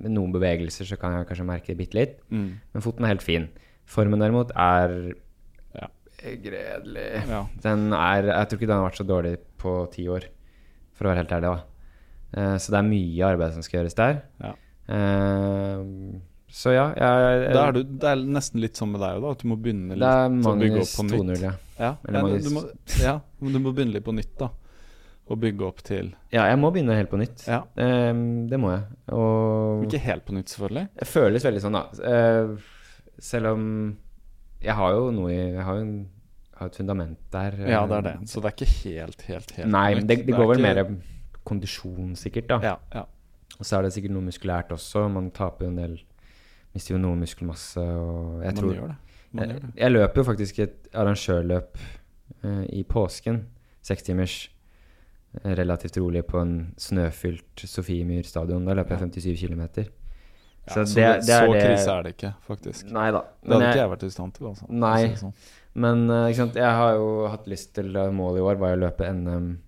[0.00, 2.16] med noen bevegelser så kan jeg kanskje merke det bitte litt.
[2.30, 2.50] Mm.
[2.74, 3.48] Men foten er helt fin.
[3.90, 5.14] Formen derimot er
[5.74, 5.88] Ja.
[6.20, 7.28] gredelig.
[7.28, 7.46] Ja.
[7.62, 10.24] Den er Jeg tror ikke den har vært så dårlig på ti år,
[10.92, 11.42] for å være helt ærlig.
[11.54, 11.62] da.
[12.32, 14.22] Eh, så det er mye arbeid som skal gjøres der.
[14.40, 14.52] Ja.
[14.88, 15.84] Eh,
[16.50, 19.30] så ja, jeg, Da er du, det er nesten litt sånn med deg òg, da.
[19.36, 21.20] At du må begynne litt Det er bygge Magnus opp på nytt.
[21.38, 21.52] 2-0, ja.
[21.80, 22.62] Ja, Magnus- du må,
[23.00, 24.48] ja, du må begynne litt på nytt, da.
[25.30, 27.44] Og bygge opp til Ja, jeg må begynne helt på nytt.
[27.46, 27.60] Ja.
[27.78, 28.82] Um, det må jeg.
[29.14, 30.88] Og Ikke helt på nytt, selvfølgelig.
[30.98, 31.84] Det føles veldig sånn, da.
[32.02, 32.56] Uh,
[33.20, 33.62] selv om
[34.60, 35.94] jeg har jo noe i Jeg har jo en,
[36.58, 37.54] har et fundament der.
[37.62, 38.16] eh, Ja, det er det.
[38.28, 40.08] Så det er ikke helt, helt, helt Nei, på men nytt.
[40.10, 42.58] det, det går går vel ikke- mer kondisjon, sikkert, da.
[42.62, 43.04] Ja, ja.
[43.60, 45.06] Og så er det sikkert noe muskulært også.
[45.12, 45.96] Man taper jo en del
[46.74, 47.78] Mister jo noe muskelmasse.
[47.82, 48.96] Og jeg Man tror gjør det.
[49.32, 49.72] Man jeg, gjør det.
[49.76, 51.78] jeg løper jo faktisk et arrangørløp
[52.44, 53.46] uh, i påsken.
[53.82, 54.50] Sekstimers.
[55.44, 58.64] eh, Relativt rolig på en snøfylt Sofiemyr stadion.
[58.66, 59.60] Da løper jeg 57 km.
[60.66, 62.90] Ja, så så det- det, det er så det- krise er det ikke, faktisk.
[62.92, 63.20] Nei da.
[63.42, 64.46] Det hadde jeg- ikke jeg vært i stand til.
[64.46, 65.14] Altså, Nei.
[65.16, 65.32] sånn.
[65.74, 66.54] Men sant?
[66.54, 69.58] jeg har jo hatt lyst til uh, Målet i år var å løpe NM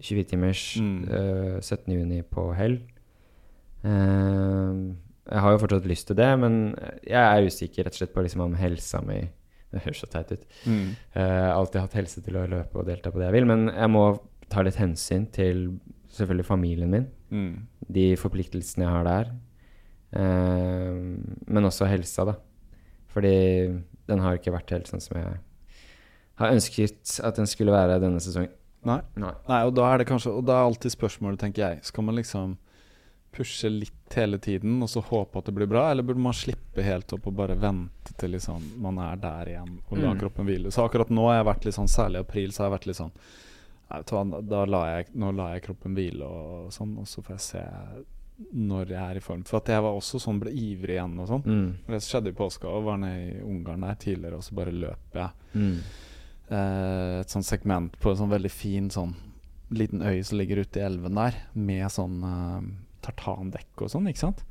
[0.00, 1.04] 24-timers Mm.
[1.04, 2.78] uh, 17.6 på Hell.
[3.84, 4.94] Eh,
[5.24, 6.58] jeg har jo fortsatt lyst til det, men
[7.06, 9.22] jeg er usikker rett og slett på liksom om helsa mi
[9.74, 10.42] Det høres så teit ut.
[10.70, 10.90] Mm.
[11.16, 13.90] Uh, alltid hatt helse til å løpe og delta på det jeg vil, men jeg
[13.90, 14.04] må
[14.52, 15.64] ta litt hensyn til
[16.14, 17.08] selvfølgelig familien min.
[17.34, 17.56] Mm.
[17.96, 19.32] De forpliktelsene jeg har der.
[20.14, 21.18] Uh,
[21.50, 22.36] men også helsa, da.
[23.10, 23.34] Fordi
[24.06, 25.40] den har ikke vært helt sånn som jeg
[26.38, 28.52] har ønsket at den skulle være denne sesongen.
[28.84, 29.00] Nei.
[29.18, 29.32] Nei.
[29.48, 32.18] Nei, og da er det kanskje Og da er alltid spørsmålet, tenker jeg, skal man
[32.18, 32.50] liksom
[33.34, 36.82] pushe litt hele tiden og så håpe at det blir bra, eller burde man slippe
[36.86, 40.20] helt opp og bare vente til liksom man er der igjen og la Mm.
[40.20, 40.70] kroppen hvile?
[40.72, 42.86] Så akkurat nå har jeg vært litt sånn, særlig i april, så har jeg vært
[42.92, 43.12] litt sånn
[44.48, 47.64] da la jeg, nå lar jeg kroppen hvile og sånn, og så får jeg se
[48.54, 49.44] når jeg er i form.
[49.46, 51.44] For at jeg var også sånn, ble ivrig igjen og sånn.
[51.46, 51.68] Mm.
[51.86, 55.14] Det skjedde i påska, og var nede i Ungarn der tidligere, og så bare løp
[55.14, 55.76] jeg Mm.
[56.50, 59.14] eh, et sånt segment på en sånn veldig fin sånn
[59.70, 62.66] liten øy som ligger ute i elven der, med sånn eh,
[63.04, 64.42] tartandekk og sånn, ikke sant?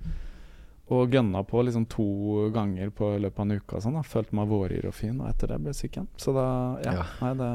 [0.94, 2.06] Og gønna på liksom to
[2.54, 4.02] ganger på løpet av en uke og sånn.
[4.06, 6.10] Følte meg våryr og fin, og etter det ble jeg syk igjen.
[6.20, 6.48] Så da
[6.84, 7.06] Ja, Ja.
[7.22, 7.52] nei, det,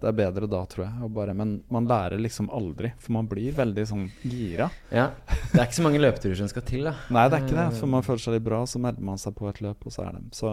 [0.00, 1.10] det er bedre da, tror jeg.
[1.14, 4.66] Bare, men man lærer liksom aldri, for man blir veldig sånn gira.
[4.90, 5.10] Ja.
[5.52, 6.94] Det er ikke så mange løpeturer som skal til, da.
[7.14, 7.68] Nei, det er ikke det.
[7.78, 10.08] For man føler seg litt bra, så melder man seg på et løp, og så
[10.08, 10.24] er det.
[10.36, 10.52] Så,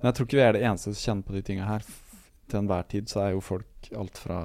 [0.00, 1.84] men jeg tror ikke vi er det eneste som kjenner på de tinga her.
[2.48, 4.38] Til enhver tid så er jo folk alt fra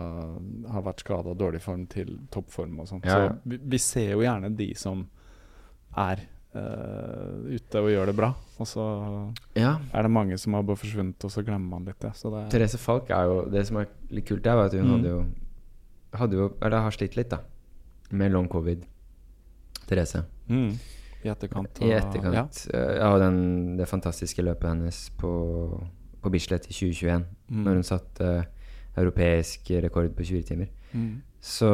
[0.71, 3.01] har vært skada, dårlig form, til toppform og sånn.
[3.03, 3.29] Ja, ja.
[3.29, 5.01] Så vi, vi ser jo gjerne de som
[5.97, 6.21] er
[6.55, 8.29] uh, ute og gjør det bra.
[8.59, 8.85] Og så
[9.55, 9.77] Ja.
[9.93, 12.13] er det mange som har bare forsvunnet, og så glemmer man litt det.
[12.15, 14.85] Så det Therese Falk er jo Det som er litt kult, er var at hun
[14.87, 14.95] Mm.
[14.97, 15.25] hadde jo
[16.13, 17.39] Hadde jo Eller har slitt litt, da.
[18.11, 18.83] Med long covid.
[19.87, 20.23] Therese.
[20.49, 20.71] mm,
[21.23, 21.81] I etterkant.
[21.81, 22.67] I etterkant.
[22.73, 23.17] Ja.
[23.19, 25.29] den, det fantastiske løpet hennes på,
[26.21, 27.63] på Bislett i 2021, Mm.
[27.63, 28.29] når hun satte
[28.97, 30.67] europeisk rekord på 24 timer.
[30.93, 31.21] Mm.
[31.41, 31.69] Så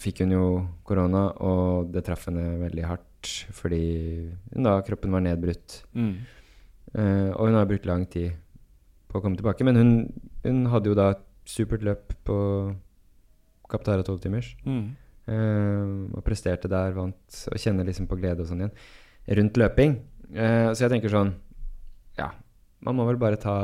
[0.00, 0.46] fikk hun jo
[0.84, 3.02] korona, og det traff henne veldig hardt
[3.50, 5.82] fordi da kroppen var nedbrutt.
[5.94, 6.14] Mm.
[6.96, 8.36] Uh, og hun har brukt lang tid
[9.10, 9.64] på å komme tilbake.
[9.66, 9.90] Men hun,
[10.44, 12.36] hun hadde jo da et supert løp på
[13.70, 14.52] Kaptara 12 timers.
[14.64, 14.94] Mm.
[15.26, 18.76] Uh, og presterte der, vant, og kjenner liksom på glede og sånn igjen.
[19.40, 19.98] Rundt løping.
[20.30, 21.34] Uh, så jeg tenker sånn
[22.18, 22.30] Ja,
[22.84, 23.56] man må vel bare ta,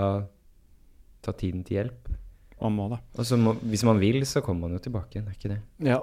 [1.22, 2.10] ta tiden til hjelp.
[2.62, 3.00] Man må det.
[3.18, 5.28] Og så må, hvis man vil, så kommer man jo tilbake igjen.
[5.28, 5.60] Er ikke det?
[5.82, 5.98] Ja,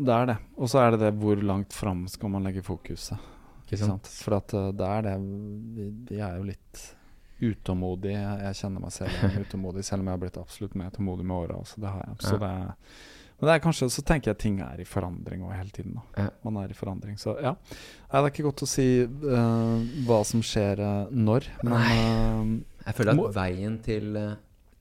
[0.00, 0.38] det er det.
[0.56, 3.20] Og så er det det hvor langt fram skal man legge fokuset.
[3.66, 4.08] Ikke sant?
[4.08, 6.80] For at uh, det er det vi, vi er jo litt
[7.40, 8.18] utålmodige.
[8.18, 11.60] Jeg, kjenner meg selv utålmodig, selv om jeg har blitt absolutt mer tålmodig med åra.
[11.68, 12.16] Så det har jeg.
[12.24, 12.40] Så Ja.
[12.42, 12.96] det er,
[13.40, 15.94] men det er kanskje, så tenker jeg ting er i forandring også hele tiden.
[15.96, 16.26] Da.
[16.44, 17.16] Man er i forandring.
[17.18, 17.54] Så ja.
[17.64, 23.12] Det er ikke godt å si uh, hva som skjer uh, når, men Jeg føler
[23.14, 24.18] at Må- veien til,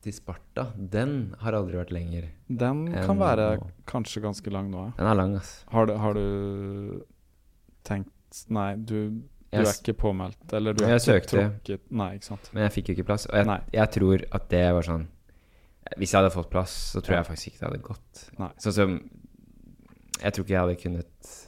[0.04, 2.28] til Sparta, den har aldri vært lenger.
[2.28, 3.70] uh, den kan være nå.
[3.88, 4.90] kanskje ganske lang nå.
[4.90, 4.94] ja.
[5.00, 5.54] Den er lang, ass.
[5.72, 7.04] Har du, har du
[7.88, 8.12] tenkt
[8.54, 11.32] Nei, du, du Jeg, er ikke påmeldt, eller du Jeg er ikke søkte.
[11.38, 12.50] tråkket Nei, ikke sant.
[12.54, 13.26] men jeg fikk jo ikke plass.
[13.32, 15.08] Og jeg, jeg tror at det var sånn
[15.98, 17.22] Hvis jeg hadde fått plass, så tror Ja.
[17.24, 18.30] jeg faktisk ikke det hadde gått.
[18.40, 18.50] Nei.
[18.60, 19.10] Sånn som
[20.22, 21.48] Jeg tror ikke jeg hadde kunnet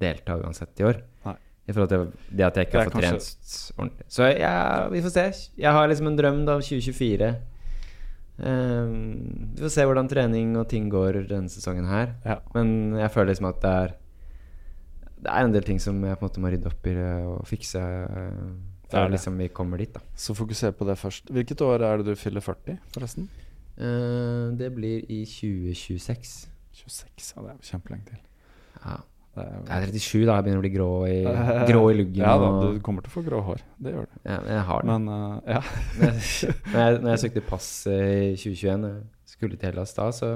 [0.00, 1.02] delta uansett i år.
[1.24, 1.36] Nei.
[1.66, 4.06] I forhold til det at jeg ikke har fått fått trent ordentlig.
[4.12, 5.50] Så ja, vi får se.
[5.56, 7.30] Jeg har liksom en drøm da om 2024.
[8.36, 12.14] Um, vi får se hvordan trening og ting går denne sesongen her.
[12.26, 12.40] Ja.
[12.54, 13.94] Men jeg føler liksom at det er
[15.24, 17.12] Det er en del ting som jeg på en måte må rydde opp i det
[17.24, 17.80] og fikse.
[17.80, 18.44] eh,
[18.92, 20.00] er Før liksom vi kommer dit, da.
[20.14, 21.30] Så fokuser på det først.
[21.32, 23.28] Hvilket år er det du fyller 40, forresten?
[23.78, 26.46] Eh, det blir i 2026.
[26.74, 27.34] 26.
[27.36, 28.22] Ja, det er kjempelenge til.
[28.84, 29.00] Ja.
[29.34, 30.34] Det er Jeg er 37, da.
[30.36, 31.16] Jeg begynner å bli grå i,
[31.70, 32.22] grå i luggen.
[32.22, 33.64] Ja da, du kommer til å få grå hår.
[33.82, 34.18] Det gjør du.
[34.22, 34.92] ja, men jeg har det.
[34.92, 35.62] Men uh, ja.
[35.98, 38.90] når, jeg, når jeg søkte pass eh, i 2021,
[39.34, 40.30] skulle til Hellas da, så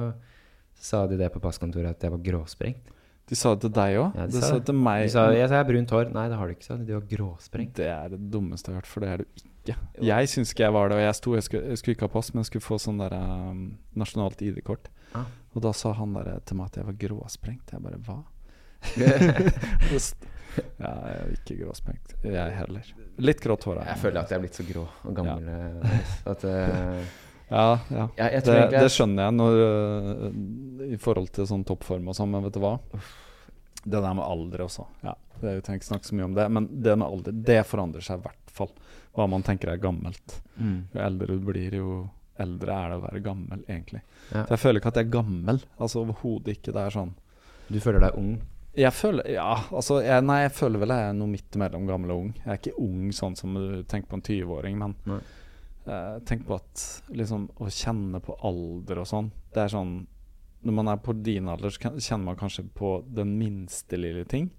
[0.79, 2.95] sa de det på passkontoret at jeg var gråsprengt.
[3.29, 4.17] De sa det til deg òg.
[4.17, 4.65] Ja, de de sa det.
[4.71, 5.05] til meg.
[5.05, 6.11] De sa jeg sa jeg har brunt hår.
[6.17, 6.89] Nei, det har du ikke, sa de.
[6.89, 7.77] Du gråsprengt.
[7.77, 9.48] Det er det dummeste jeg har hørt, for det er du ikke.
[10.01, 12.15] Jeg syns ikke jeg var det, og jeg sto Jeg skulle, jeg skulle ikke ha
[12.15, 13.63] pass, men jeg skulle få sånn der um,
[13.99, 14.89] nasjonalt ID-kort.
[15.19, 15.29] Ah.
[15.57, 17.73] Og da sa han der til meg at jeg var gråsprengt.
[17.75, 18.19] Jeg bare hva?
[20.79, 22.15] Ja, jeg er ikke gråsprengt.
[22.27, 22.91] Jeg heller.
[23.23, 23.81] Litt grått hår.
[23.87, 26.01] Jeg føler at jeg er blitt så grå og gammel Ja.
[26.33, 27.17] at uh,
[27.49, 28.09] Ja, ja.
[28.19, 32.33] jeg, jeg Det, det skjønner jeg når, uh, i forhold til sånn toppform og sånn,
[32.35, 32.77] men vet du hva?
[33.85, 34.85] Det der med alder også.
[35.07, 37.61] Ja, det er jo ikke snakke så mye om det, men det med alder, det
[37.69, 38.73] forandrer seg i hvert fall.
[39.17, 40.41] Hva man tenker er gammelt.
[40.59, 40.79] mm.
[40.95, 42.09] Jo eldre du blir, jo
[42.39, 44.01] eldre er det å være gammel, egentlig.
[44.31, 44.45] Ja.
[44.47, 45.59] Så jeg føler ikke at jeg er gammel.
[45.79, 46.73] Altså overhodet ikke.
[46.77, 47.15] Det er sånn
[47.69, 48.37] Du føler deg ung?
[48.79, 52.13] Jeg føler Ja, altså jeg, Nei, jeg føler vel jeg er noe midt mellom gammel
[52.15, 52.31] og ung.
[52.45, 55.19] Jeg er ikke ung sånn som du tenker på en 20-åring, men Nei.
[55.89, 59.97] eh, tenk på at liksom å kjenne på alder og sånn Det er sånn
[60.63, 64.51] Når man er på din alder, så kjenner man kanskje på den minste lille ting.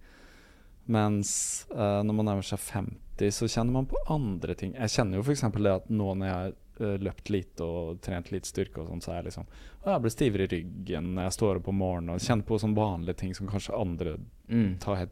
[0.89, 2.97] Mens eh, når man nærmer seg 50,
[3.35, 4.71] så kjenner man på andre ting.
[4.79, 5.41] Jeg kjenner jo f.eks.
[5.59, 6.53] det at nå når jeg har
[6.87, 9.49] eh, løpt lite og trent litt styrke og sånn, så er jeg liksom
[9.85, 12.79] Jeg blir stivere i ryggen når jeg står opp om morgenen og kjenner på sånne
[12.79, 14.17] vanlige ting som kanskje andre
[14.49, 14.79] Mm.
[14.81, 15.11] tar helt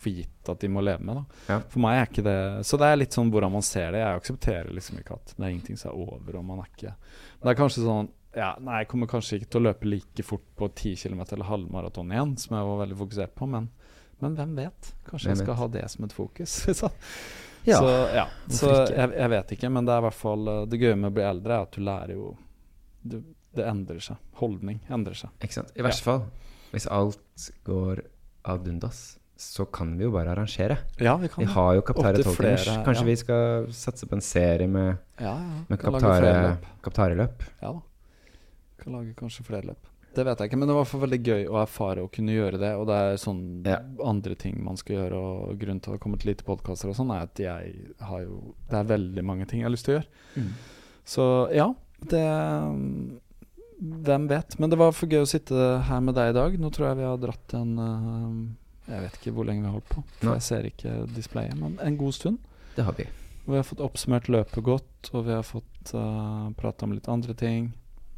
[0.00, 1.18] for gitt at de må leve med.
[1.50, 1.58] Ja.
[1.68, 3.98] For meg er ikke det Så det er litt sånn hvordan man ser det.
[4.00, 6.94] Jeg aksepterer liksom ikke at det er ingenting som er over, og man er ikke
[6.94, 10.22] Men det er kanskje sånn ja, Nei, jeg kommer kanskje ikke til å løpe like
[10.24, 13.66] fort på 10 km eller halvmaraton igjen, som jeg var veldig fokusert på, men,
[14.20, 14.92] men hvem vet?
[15.08, 15.60] Kanskje Hvem jeg skal vet?
[15.62, 16.56] ha det som et fokus.
[16.80, 16.90] så
[17.68, 18.22] Ja, så, ja.
[18.48, 21.10] så jeg, jeg vet ikke, men det er i hvert fall eh, Det gøye med
[21.10, 22.30] å bli eldre er at du lærer jo
[23.02, 23.18] du,
[23.56, 24.16] det endrer seg.
[24.40, 25.32] Holdning endrer seg.
[25.44, 25.72] Ikke sant?
[25.76, 26.22] I verste fall,
[26.72, 28.00] hvis alt går
[28.48, 29.00] ad undas,
[29.40, 30.76] så kan vi jo bare arrangere.
[31.00, 32.66] Ja, vi kan Vi har jo Kaptare tolvtimers.
[32.84, 33.08] Kanskje ja.
[33.08, 35.62] vi skal satse på en serie med, Ja, ja.
[35.68, 36.66] med Kaptare-løp.
[36.84, 37.46] Kaptareløp?
[37.62, 37.80] Ja da.
[38.80, 39.89] Kan lage kanskje flere løp.
[40.14, 42.58] Det vet jeg ikke, men det var fall veldig gøy å erfare å kunne gjøre
[42.58, 42.70] det.
[42.80, 43.78] Og det er sånn Ja.
[44.04, 47.12] andre ting man skal gjøre, og grunnen til at det til lite podkaster og sånn,
[47.14, 50.00] er at jeg har jo Det er veldig mange ting jeg har lyst til å
[50.00, 50.52] gjøre.
[51.04, 51.74] Så ja,
[52.10, 52.24] det
[53.80, 54.58] Hvem vet.
[54.58, 55.54] Men det var for gøy å sitte
[55.88, 56.58] her med deg i dag.
[56.60, 59.76] Nå tror jeg vi har dratt en eh, Jeg vet ikke hvor lenge vi har
[59.78, 60.34] holdt på, for Nei.
[60.36, 62.38] jeg ser ikke displayet, men en god stund.
[62.76, 63.06] Det har vi.
[63.46, 67.32] Vi har fått oppsummert løpet godt, og vi har fått uh, prata om litt andre
[67.34, 67.70] ting.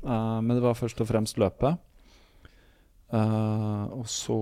[0.02, 1.80] Eh, men det var først og fremst løpet.
[3.12, 4.34] Uh, og så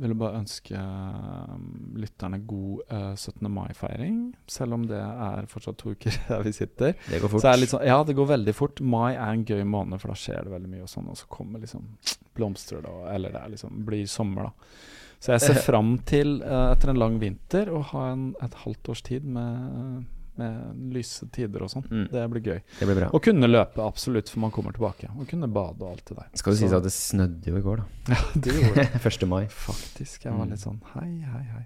[0.00, 1.56] vil jeg bare ønske eh,
[2.00, 3.44] lytterne god uh, 17.
[3.52, 4.22] mai-feiring.
[4.48, 6.94] Selv om det er fortsatt to uker der vi sitter.
[7.10, 7.44] Det går fort.
[7.44, 8.80] Så det sånn, ja, det går veldig fort.
[8.80, 10.86] Mai er en gøy måned, for da skjer det veldig mye.
[10.86, 11.90] Og sånn Og så kommer liksom
[12.38, 14.80] blomstrer det, eller det liksom, blir sommer, da.
[15.20, 18.94] Så jeg ser fram til, uh, etter en lang vinter, å ha en, et halvt
[18.94, 20.08] års tid med,
[20.40, 21.84] med lyse tider og sånn.
[21.90, 22.06] Mm.
[22.12, 22.58] Det blir gøy.
[22.80, 23.08] Det blir bra.
[23.14, 25.10] Og kunne løpe, absolutt, for man kommer tilbake.
[25.14, 26.28] Og kunne bade og alt det der.
[26.40, 27.88] Skal det si sies at det snødde jo i går, da.
[28.14, 29.02] Ja, det gjorde det.
[29.14, 29.26] 1.
[29.30, 29.42] mai.
[29.52, 30.24] Faktisk.
[30.24, 30.54] Jeg var Mm.
[30.56, 31.64] litt sånn hei, hei, hei.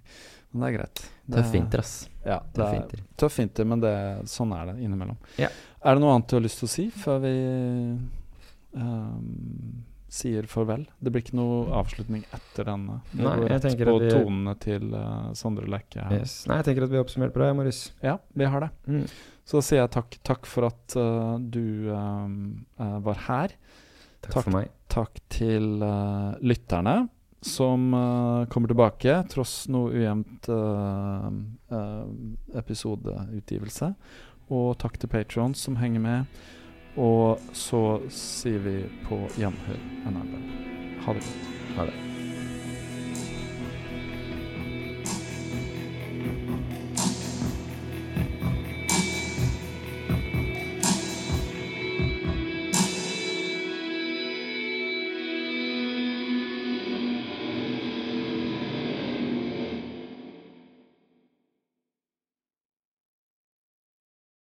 [0.55, 1.01] Men det er greit.
[1.27, 1.95] Det Tøff er- vinter, ass.
[2.25, 3.01] Ja, det Tøff er vinter.
[3.19, 3.95] tøff vinter, men det,
[4.31, 5.17] sånn er det innimellom.
[5.41, 5.49] Ja.
[5.85, 7.33] Er det noe annet du har lyst til å si før vi
[8.79, 9.83] ehm,
[10.15, 10.85] sier farvel?
[11.03, 13.01] Det blir ikke noe avslutning etter denne.
[13.13, 16.07] Det Nei, går rett på vi- tonene til uh, Sondre Lekke.
[16.15, 16.37] Yes.
[16.51, 17.83] Nei, jeg tenker at vi har oppsummert bra, Marius.
[18.05, 18.71] Ja, vi har det.
[18.87, 19.05] Mm.
[19.45, 23.53] Så sier jeg takk, takk for at uh, du eh, var her.
[24.25, 24.45] Takk, Takk.
[24.47, 24.71] for meg.
[24.89, 26.95] Takk til eh, lytterne
[27.45, 31.27] som eh, kommer tilbake tross noe ujevnt eh,
[31.77, 32.07] eh,
[32.63, 33.91] episodeutgivelse.
[34.55, 36.41] Og takk til Patrons som henger med.
[36.97, 37.85] Og så
[38.15, 38.77] sier vi
[39.09, 40.21] på gjenhør en.
[41.05, 41.55] Ha det godt.
[41.77, 42.14] Ha det.